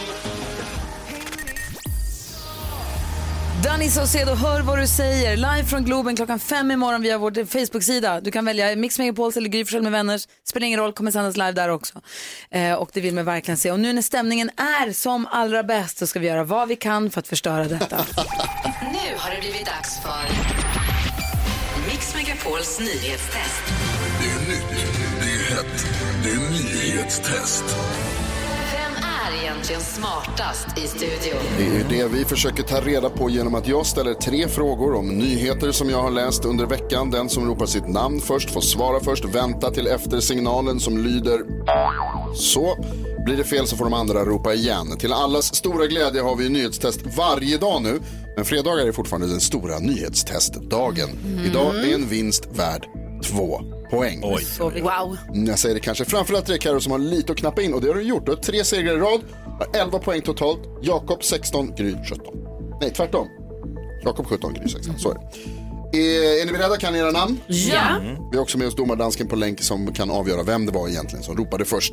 Danny 3.65 3.89
Saucedo, 3.91 4.35
hör 4.35 4.61
vad 4.63 4.79
du 4.79 4.87
säger. 4.87 5.37
Live 5.37 5.65
från 5.65 5.85
Globen 5.85 6.17
klockan 6.17 6.39
fem 6.39 6.71
imorgon 6.71 7.03
via 7.03 7.19
vår 7.19 7.45
Facebook-sida. 7.45 8.21
Du 8.21 8.31
kan 8.31 8.45
välja 8.45 8.77
Mix 8.77 8.99
Megapols 8.99 9.37
eller 9.37 9.49
Gry 9.49 9.81
med 9.81 9.93
vänner. 9.93 10.21
Spelar 10.49 10.67
ingen 10.67 10.81
roll, 10.81 10.93
kommer 10.93 11.11
sändas 11.11 11.37
live 11.37 11.53
där 11.53 11.69
också. 11.69 12.01
Eh, 12.51 12.75
och 12.75 12.91
det 12.93 13.01
vill 13.01 13.15
man 13.15 13.25
verkligen 13.25 13.59
se. 13.59 13.71
Och 13.71 13.81
nu 13.81 13.93
när 13.93 14.03
stämningen 14.03 14.51
är 14.57 14.93
som 14.93 15.27
allra 15.31 15.63
bäst 15.63 15.99
så 15.99 16.07
ska 16.07 16.21
vi 16.21 16.27
göra 16.27 16.45
vad 16.45 16.69
vi 16.69 16.77
kan 16.77 17.11
för 17.11 17.21
att 17.21 17.29
förstöra 17.29 17.65
detta. 17.65 17.97
Nu 18.93 19.17
har 19.19 19.31
det 19.31 19.41
blivit 19.41 19.67
dags 19.67 20.01
för 20.03 20.25
Mix 21.91 22.15
Megapols 22.15 22.81
nyhetstest. 22.81 23.63
Det 24.21 24.27
är 24.27 24.49
nytt, 24.49 24.85
det 25.21 25.27
är 25.27 25.57
hett, 25.57 25.87
det 26.25 26.31
är 26.31 26.51
nyhetstest. 26.51 27.65
Egentligen 29.53 29.81
smartast 29.81 30.79
i 30.79 30.81
studion? 30.81 31.41
Det 31.59 31.77
är 31.77 31.85
det 31.89 32.09
vi 32.09 32.25
försöker 32.25 32.63
ta 32.63 32.81
reda 32.81 33.11
på 33.11 33.31
genom 33.31 33.55
att 33.55 33.69
jag 33.69 33.87
ställer 33.87 34.15
tre 34.15 34.49
frågor 34.49 34.95
om 34.95 35.09
nyheter 35.09 35.73
som 35.73 35.91
jag 35.91 36.03
har 36.03 36.11
läst 36.11 36.45
under 36.45 36.67
veckan. 36.67 37.11
Den 37.11 37.29
som 37.29 37.49
ropar 37.49 37.67
sitt 37.67 37.89
namn 37.89 38.21
först 38.21 38.51
får 38.51 38.61
svara 38.61 39.01
först, 39.01 39.25
vänta 39.25 39.71
till 39.71 39.87
efter 39.87 40.21
signalen 40.21 40.81
som 40.81 40.99
lyder 40.99 41.41
så. 42.35 42.77
Blir 43.25 43.37
det 43.37 43.45
fel 43.45 43.67
så 43.67 43.77
får 43.77 43.85
de 43.85 43.95
andra 43.95 44.25
ropa 44.25 44.55
igen. 44.55 44.99
Till 44.99 45.13
allas 45.13 45.55
stora 45.55 45.87
glädje 45.87 46.23
har 46.23 46.37
vi 46.37 46.49
nyhetstest 46.49 47.01
varje 47.17 47.59
dag 47.59 47.83
nu. 47.83 48.01
Men 48.37 48.45
fredagar 48.45 48.87
är 48.87 48.93
fortfarande 48.93 49.27
den 49.29 49.41
stora 49.41 49.79
nyhetstestdagen. 49.79 51.09
Idag 51.47 51.75
är 51.75 51.95
en 51.95 52.09
vinst 52.09 52.49
värd 52.55 52.87
två 53.23 53.61
poäng. 53.93 54.21
Oj. 54.23 54.81
Wow. 54.81 55.19
Jag 55.47 55.59
säger 55.59 55.75
det 55.75 55.81
kanske 55.81 56.05
framförallt 56.05 56.45
till 56.45 56.53
dig 56.53 56.61
Carro 56.61 56.81
som 56.81 56.93
har 56.93 56.99
lite 56.99 57.33
att 57.33 57.39
knappa 57.39 57.63
in 57.63 57.75
och 57.75 57.81
det 57.81 57.89
har 57.89 57.95
du 57.95 58.03
gjort. 58.03 58.27
Du 58.27 58.33
har 58.33 58.39
tre 58.39 58.65
segrar 58.65 58.97
i 58.97 59.01
rad, 59.01 59.21
har 59.59 59.81
11 59.81 59.99
poäng 59.99 60.23
totalt. 60.23 60.61
Jakob 60.83 61.25
16, 61.25 61.75
Gry 61.77 61.95
17. 62.11 62.27
Nej, 62.81 62.91
tvärtom. 62.91 63.29
Jakob 64.05 64.27
17, 64.27 64.55
Gry 64.55 64.69
16. 64.69 64.99
Så 64.99 65.11
är 65.11 65.15
det. 65.15 65.21
Är, 65.99 66.43
är 66.43 66.47
ni 66.47 66.53
beredda? 66.53 66.77
Kan 66.77 66.93
ni 66.93 66.99
era 66.99 67.11
namn? 67.11 67.41
Ja. 67.47 68.01
Vi 68.31 68.37
har 68.37 68.43
också 68.43 68.59
med 68.59 68.69
oss 68.69 68.77
domardansken 68.77 69.29
på 69.29 69.37
länk 69.37 69.63
som 69.63 69.93
kan 69.93 70.11
avgöra 70.11 70.43
vem 70.43 70.67
det 70.67 70.73
var 70.73 70.89
egentligen 70.89 71.23
som 71.23 71.37
ropade 71.37 71.65
först. 71.65 71.93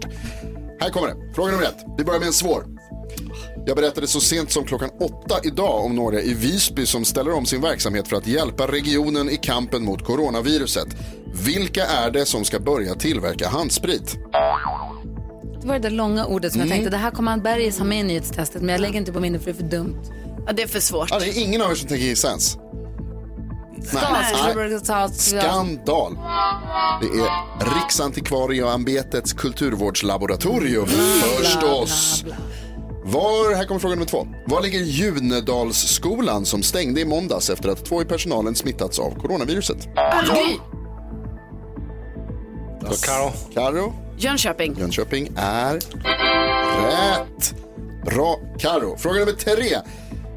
Här 0.80 0.90
kommer 0.90 1.08
det. 1.08 1.34
Fråga 1.36 1.52
nummer 1.52 1.64
ett. 1.64 1.78
Vi 1.98 2.04
börjar 2.04 2.20
med 2.20 2.28
en 2.28 2.34
svår. 2.34 2.66
Jag 3.65 3.76
berättade 3.76 4.08
så 4.08 4.19
sent 4.19 4.52
som 4.52 4.65
klockan 4.65 4.89
åtta 5.00 5.39
idag 5.43 5.86
om 5.86 5.95
några 5.95 6.22
i 6.22 6.34
Visby 6.34 6.86
som 6.86 7.06
ställer 7.06 7.32
om 7.34 7.45
sin 7.45 7.62
verksamhet 7.62 8.08
för 8.08 8.15
att 8.15 8.28
hjälpa 8.28 8.67
regionen 8.67 9.30
i 9.30 9.38
kampen 9.38 9.84
mot 9.86 10.06
coronaviruset. 10.06 10.88
Vilka 11.45 11.86
är 11.86 12.12
det 12.12 12.26
som 12.26 12.45
ska 12.45 12.60
börja 12.60 12.95
tillverka 12.95 13.50
handsprit? 13.50 14.15
Det 15.62 15.67
var 15.67 15.74
det 15.74 15.80
där 15.80 15.89
långa 15.89 16.26
ordet 16.26 16.52
som 16.52 16.60
jag 16.62 16.65
Mm. 16.67 16.76
tänkte, 16.78 16.89
det 16.89 16.98
här 16.98 17.12
kommer 17.12 17.32
han 17.32 17.41
Bergis 17.41 17.78
ha 17.78 17.86
med 17.86 18.00
i 18.00 18.04
nyhetstestet, 18.04 18.62
men 18.62 18.69
jag 18.69 18.82
lägger 18.82 19.00
inte 19.00 19.12
på 19.12 19.19
minne 19.19 19.39
för 19.39 19.45
det 19.45 19.52
är 19.52 19.56
för 19.56 19.63
dumt. 19.78 19.98
Ja, 20.48 20.54
det 20.54 20.63
är 20.63 20.67
för 20.67 20.80
svårt. 20.80 21.08
Ja, 21.12 21.19
det 21.19 21.30
är 21.30 21.43
ingen 21.43 21.62
av 21.62 21.72
er 21.72 21.76
som 21.76 21.88
tänker 21.88 22.06
gissa 22.06 22.28
ens. 22.28 22.58
Skandal. 25.17 26.17
Det 27.02 27.08
är 27.08 27.82
Riksantikvarieämbetets 27.82 29.34
kulturvårdslaboratorium 29.34 30.86
förstås. 31.38 32.24
Var, 33.13 33.56
här 33.56 33.65
kommer 33.65 33.80
fråga 33.80 33.95
nummer 33.95 34.08
två. 34.08 34.28
Var 34.45 34.62
ligger 34.62 34.80
Junedalsskolan 34.80 36.45
som 36.45 36.63
stängde 36.63 37.02
i 37.02 37.06
måndags 37.06 37.50
efter 37.50 37.69
att 37.69 37.86
två 37.86 38.02
i 38.02 38.06
personalen 38.06 38.56
smittats 38.56 39.00
av 39.00 39.12
coronaviruset? 39.22 39.78
Gry. 40.26 40.58
Karo. 43.06 43.32
Karo. 43.54 43.93
Jönköping. 44.17 44.76
Jönköping 44.80 45.30
är 45.36 45.74
rätt. 46.84 47.56
Bra, 48.06 48.39
Karo. 48.60 48.98
Fråga 48.98 49.19
nummer 49.19 49.32
tre. 49.32 49.78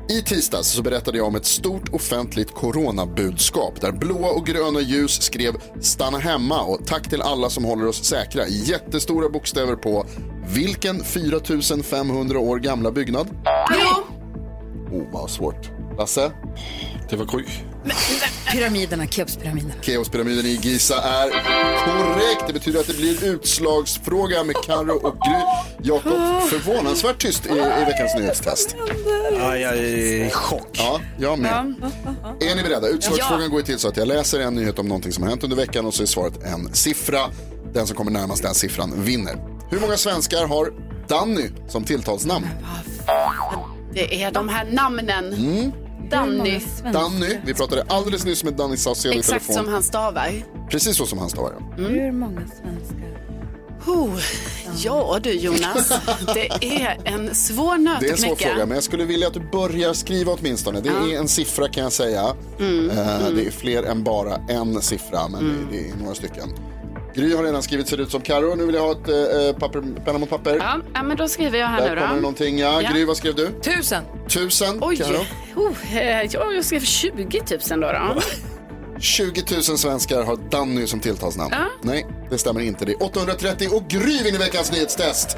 I 0.08 0.22
tisdags 0.22 0.68
så 0.68 0.82
berättade 0.82 1.18
jag 1.18 1.26
om 1.26 1.36
ett 1.36 1.44
stort 1.46 1.88
offentligt 1.94 2.54
coronabudskap 2.54 3.80
där 3.80 3.92
blåa 3.92 4.30
och 4.30 4.46
gröna 4.46 4.80
ljus 4.80 5.22
skrev 5.22 5.52
stanna 5.80 6.18
hemma 6.18 6.62
och 6.62 6.86
tack 6.86 7.08
till 7.08 7.22
alla 7.22 7.50
som 7.50 7.64
håller 7.64 7.86
oss 7.86 8.04
säkra 8.04 8.46
i 8.46 8.62
jättestora 8.64 9.28
bokstäver 9.28 9.76
på 9.76 10.06
vilken 10.54 11.04
4500 11.04 12.38
år 12.38 12.58
gamla 12.58 12.90
byggnad? 12.92 13.28
Ja. 13.44 14.04
Oh, 14.92 15.02
vad 15.12 15.30
svårt. 15.30 15.70
Lasse? 15.98 16.32
Det 17.10 17.16
var 17.16 17.24
Gry. 17.24 17.44
Pyramiderna, 18.52 19.06
Keopspyramiderna. 19.06 19.74
Keopspyramiden 19.82 20.46
i 20.46 20.58
Giza 20.62 20.94
är 21.02 21.30
korrekt. 21.84 22.44
Det 22.46 22.52
betyder 22.52 22.80
att 22.80 22.86
det 22.86 22.96
blir 22.96 23.24
utslagsfråga 23.24 24.44
med 24.44 24.56
Karo 24.56 24.94
och 24.96 25.14
Gry. 25.14 25.42
Jakob, 25.82 26.12
förvånansvärt 26.50 27.18
tyst 27.18 27.46
i, 27.46 27.50
i 27.52 27.84
veckans 27.86 28.14
nyhetstest. 28.14 28.76
Ja, 29.38 29.56
jag 29.56 29.76
är 29.76 29.84
i 29.84 30.30
chock. 30.30 30.68
Ja, 30.72 31.00
jag 31.18 31.38
med. 31.38 31.74
Är 32.40 32.56
ni 32.56 32.62
beredda? 32.62 32.88
Utslagsfrågan 32.88 33.50
går 33.50 33.60
ju 33.60 33.66
till 33.66 33.78
så 33.78 33.88
att 33.88 33.96
jag 33.96 34.08
läser 34.08 34.40
en 34.40 34.54
nyhet 34.54 34.78
om 34.78 34.88
någonting 34.88 35.12
som 35.12 35.22
har 35.22 35.30
hänt 35.30 35.44
under 35.44 35.56
veckan 35.56 35.86
och 35.86 35.94
så 35.94 36.02
är 36.02 36.06
svaret 36.06 36.42
en 36.42 36.74
siffra. 36.74 37.20
Den 37.74 37.86
som 37.86 37.96
kommer 37.96 38.10
närmast 38.10 38.42
den 38.42 38.54
siffran 38.54 39.04
vinner. 39.04 39.36
Hur 39.70 39.80
många 39.80 39.96
svenskar 39.96 40.46
har 40.46 40.72
Danny 41.08 41.50
som 41.68 41.84
tilltalsnamn? 41.84 42.46
Det 43.94 44.22
är 44.22 44.30
de 44.30 44.48
här 44.48 44.64
namnen. 44.64 45.32
Mm. 45.34 45.72
Danny. 46.12 46.60
Danny, 46.92 47.38
vi 47.44 47.54
pratade 47.54 47.84
alldeles 47.88 48.24
nyss 48.24 48.44
med 48.44 48.54
Danny 48.54 48.76
Saucedo 48.76 49.14
i 49.14 49.18
Exakt 49.18 49.46
telefon. 49.46 49.64
som 49.64 49.72
han 49.72 49.82
stavar. 49.82 50.32
Precis 50.70 50.96
så 50.96 51.06
som 51.06 51.18
han 51.18 51.30
stavar. 51.30 51.52
ja. 51.78 51.84
Hur 51.84 52.12
många 52.12 52.40
svenskar? 52.40 53.12
Oh, 53.86 54.18
ja 54.76 55.18
du 55.22 55.30
Jonas, 55.32 55.92
det 56.34 56.78
är 56.80 56.98
en 57.04 57.34
svår 57.34 57.78
nöt 57.78 58.00
Det 58.00 58.06
är 58.06 58.08
en 58.08 58.14
att 58.14 58.20
svår 58.20 58.36
knäcka. 58.36 58.50
fråga, 58.50 58.66
men 58.66 58.74
jag 58.74 58.84
skulle 58.84 59.04
vilja 59.04 59.26
att 59.28 59.34
du 59.34 59.40
börjar 59.52 59.92
skriva 59.92 60.32
åtminstone. 60.32 60.80
Det 60.80 60.88
är 60.88 61.18
en 61.18 61.28
siffra 61.28 61.68
kan 61.68 61.82
jag 61.82 61.92
säga. 61.92 62.36
Mm, 62.60 62.90
Eh, 62.90 63.20
mm. 63.20 63.36
Det 63.36 63.46
är 63.46 63.50
fler 63.50 63.82
än 63.82 64.04
bara 64.04 64.36
en 64.48 64.82
siffra, 64.82 65.28
men 65.28 65.44
det, 65.70 65.76
det 65.76 65.88
är 65.88 65.94
några 66.02 66.14
stycken. 66.14 66.48
Gry 67.14 67.34
har 67.36 67.42
redan 67.44 67.62
skrivit 67.62 67.88
ser 67.88 68.00
ut 68.00 68.10
som 68.10 68.20
Karo. 68.20 68.54
Nu 68.54 68.66
vill 68.66 68.74
jag 68.74 68.82
ha 68.82 68.92
ett 68.92 69.08
eh, 69.08 69.58
papper, 69.60 69.82
penna 70.04 70.18
mot 70.18 70.30
papper. 70.30 70.56
Ja, 70.56 70.76
ja, 70.94 71.02
men 71.02 71.16
då 71.16 71.28
skriver 71.28 71.58
jag 71.58 71.66
här 71.66 71.80
Där 71.80 71.88
nu 71.88 71.94
då. 71.94 72.00
kommer 72.00 72.14
det 72.14 72.20
någonting. 72.20 72.58
Ja, 72.58 72.82
Ja. 72.82 72.90
Gry, 72.92 73.04
vad 73.04 73.16
skrev 73.16 73.34
du? 73.34 73.50
Tusen. 73.60 74.04
Tusen. 74.28 74.78
Oj, 74.80 74.96
Karo? 74.96 75.26
oh, 75.56 75.96
eh, 75.96 76.22
ja, 76.30 76.52
jag 76.52 76.64
skrev 76.64 76.80
20 76.80 77.42
000 77.70 77.80
då. 77.80 77.92
då. 77.92 78.20
20 79.00 79.42
000 79.54 79.62
svenskar 79.62 80.22
har 80.22 80.36
Danny 80.50 80.86
som 80.86 81.00
tilltalsnamn. 81.00 81.54
Ja. 81.58 81.66
Nej, 81.82 82.06
det 82.30 82.38
stämmer 82.38 82.60
inte. 82.60 82.84
Det 82.84 82.92
är 82.92 83.02
830 83.02 83.68
och 83.72 83.88
Gry 83.88 84.22
vinner 84.22 84.38
veckans 84.38 84.72
nyhetstest. 84.72 85.36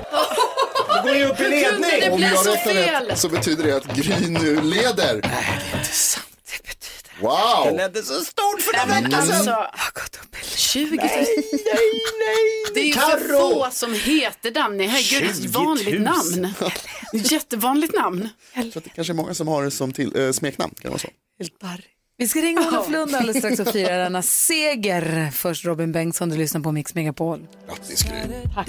Då 0.89 1.09
går 1.09 1.17
ju 1.17 1.25
upp 1.25 1.41
i 1.41 1.65
kunde 1.65 1.89
det 2.01 2.11
Om 2.11 2.21
jag 2.21 2.39
så 2.39 2.51
räknar 2.51 2.73
fel? 2.73 3.07
rätt 3.09 3.19
så 3.19 3.29
betyder 3.29 3.65
det 3.65 3.77
att 3.77 3.97
Gry 3.97 4.15
nu 4.29 4.61
leder. 4.61 5.13
Nej, 5.13 5.21
det 5.23 5.77
är 5.77 5.79
inte 5.79 5.91
sant. 5.95 6.24
Wow! 7.21 7.65
Den 7.65 7.77
ledde 7.77 8.03
så 8.03 8.25
stort 8.25 8.61
för 8.63 8.73
veckan 8.73 9.15
alltså, 9.15 9.33
sedan. 9.33 9.45
jag 9.47 9.55
har 9.55 9.93
gått 9.95 10.19
upp 10.23 10.37
i 10.43 10.45
20 10.57 10.97
000. 10.97 10.99
Nej, 10.99 11.09
nej, 11.11 11.27
nej. 12.19 12.75
Det 12.75 12.81
är 12.81 12.85
ju 12.85 12.93
för 12.93 13.39
få 13.39 13.69
som 13.73 13.95
heter 13.95 14.51
Danny. 14.51 14.87
Herregud, 14.87 15.31
ett 15.31 15.43
20 15.43 15.49
vanligt 15.49 15.95
000. 15.95 16.01
namn. 16.03 16.55
Jättevanligt 17.13 17.95
namn. 17.95 18.29
Att 18.55 18.85
det 18.85 18.91
kanske 18.95 19.13
är 19.13 19.15
många 19.15 19.35
som 19.35 19.49
har 19.49 19.65
det 19.65 19.71
som 19.71 19.93
till, 19.93 20.21
eh, 20.21 20.33
smeknamn. 20.33 20.75
Kan 20.75 20.83
det 20.83 20.89
vara 20.89 20.99
så? 20.99 21.09
Vi 22.17 22.29
ska 22.29 22.41
ringa 22.41 22.69
Olof 22.69 22.91
Lund 22.91 23.15
alldeles 23.15 23.39
strax 23.39 23.61
och 23.61 23.69
fira 23.73 23.97
denna 24.05 24.23
seger. 24.23 25.31
Först 25.33 25.65
Robin 25.65 25.93
Bengtsson, 25.93 26.29
du 26.29 26.37
lyssnar 26.37 26.61
på 26.61 26.73
Mix 26.73 26.95
Megapol. 26.95 27.47
Grattis 27.69 28.03
Gry. 28.03 28.13
Tack. 28.55 28.69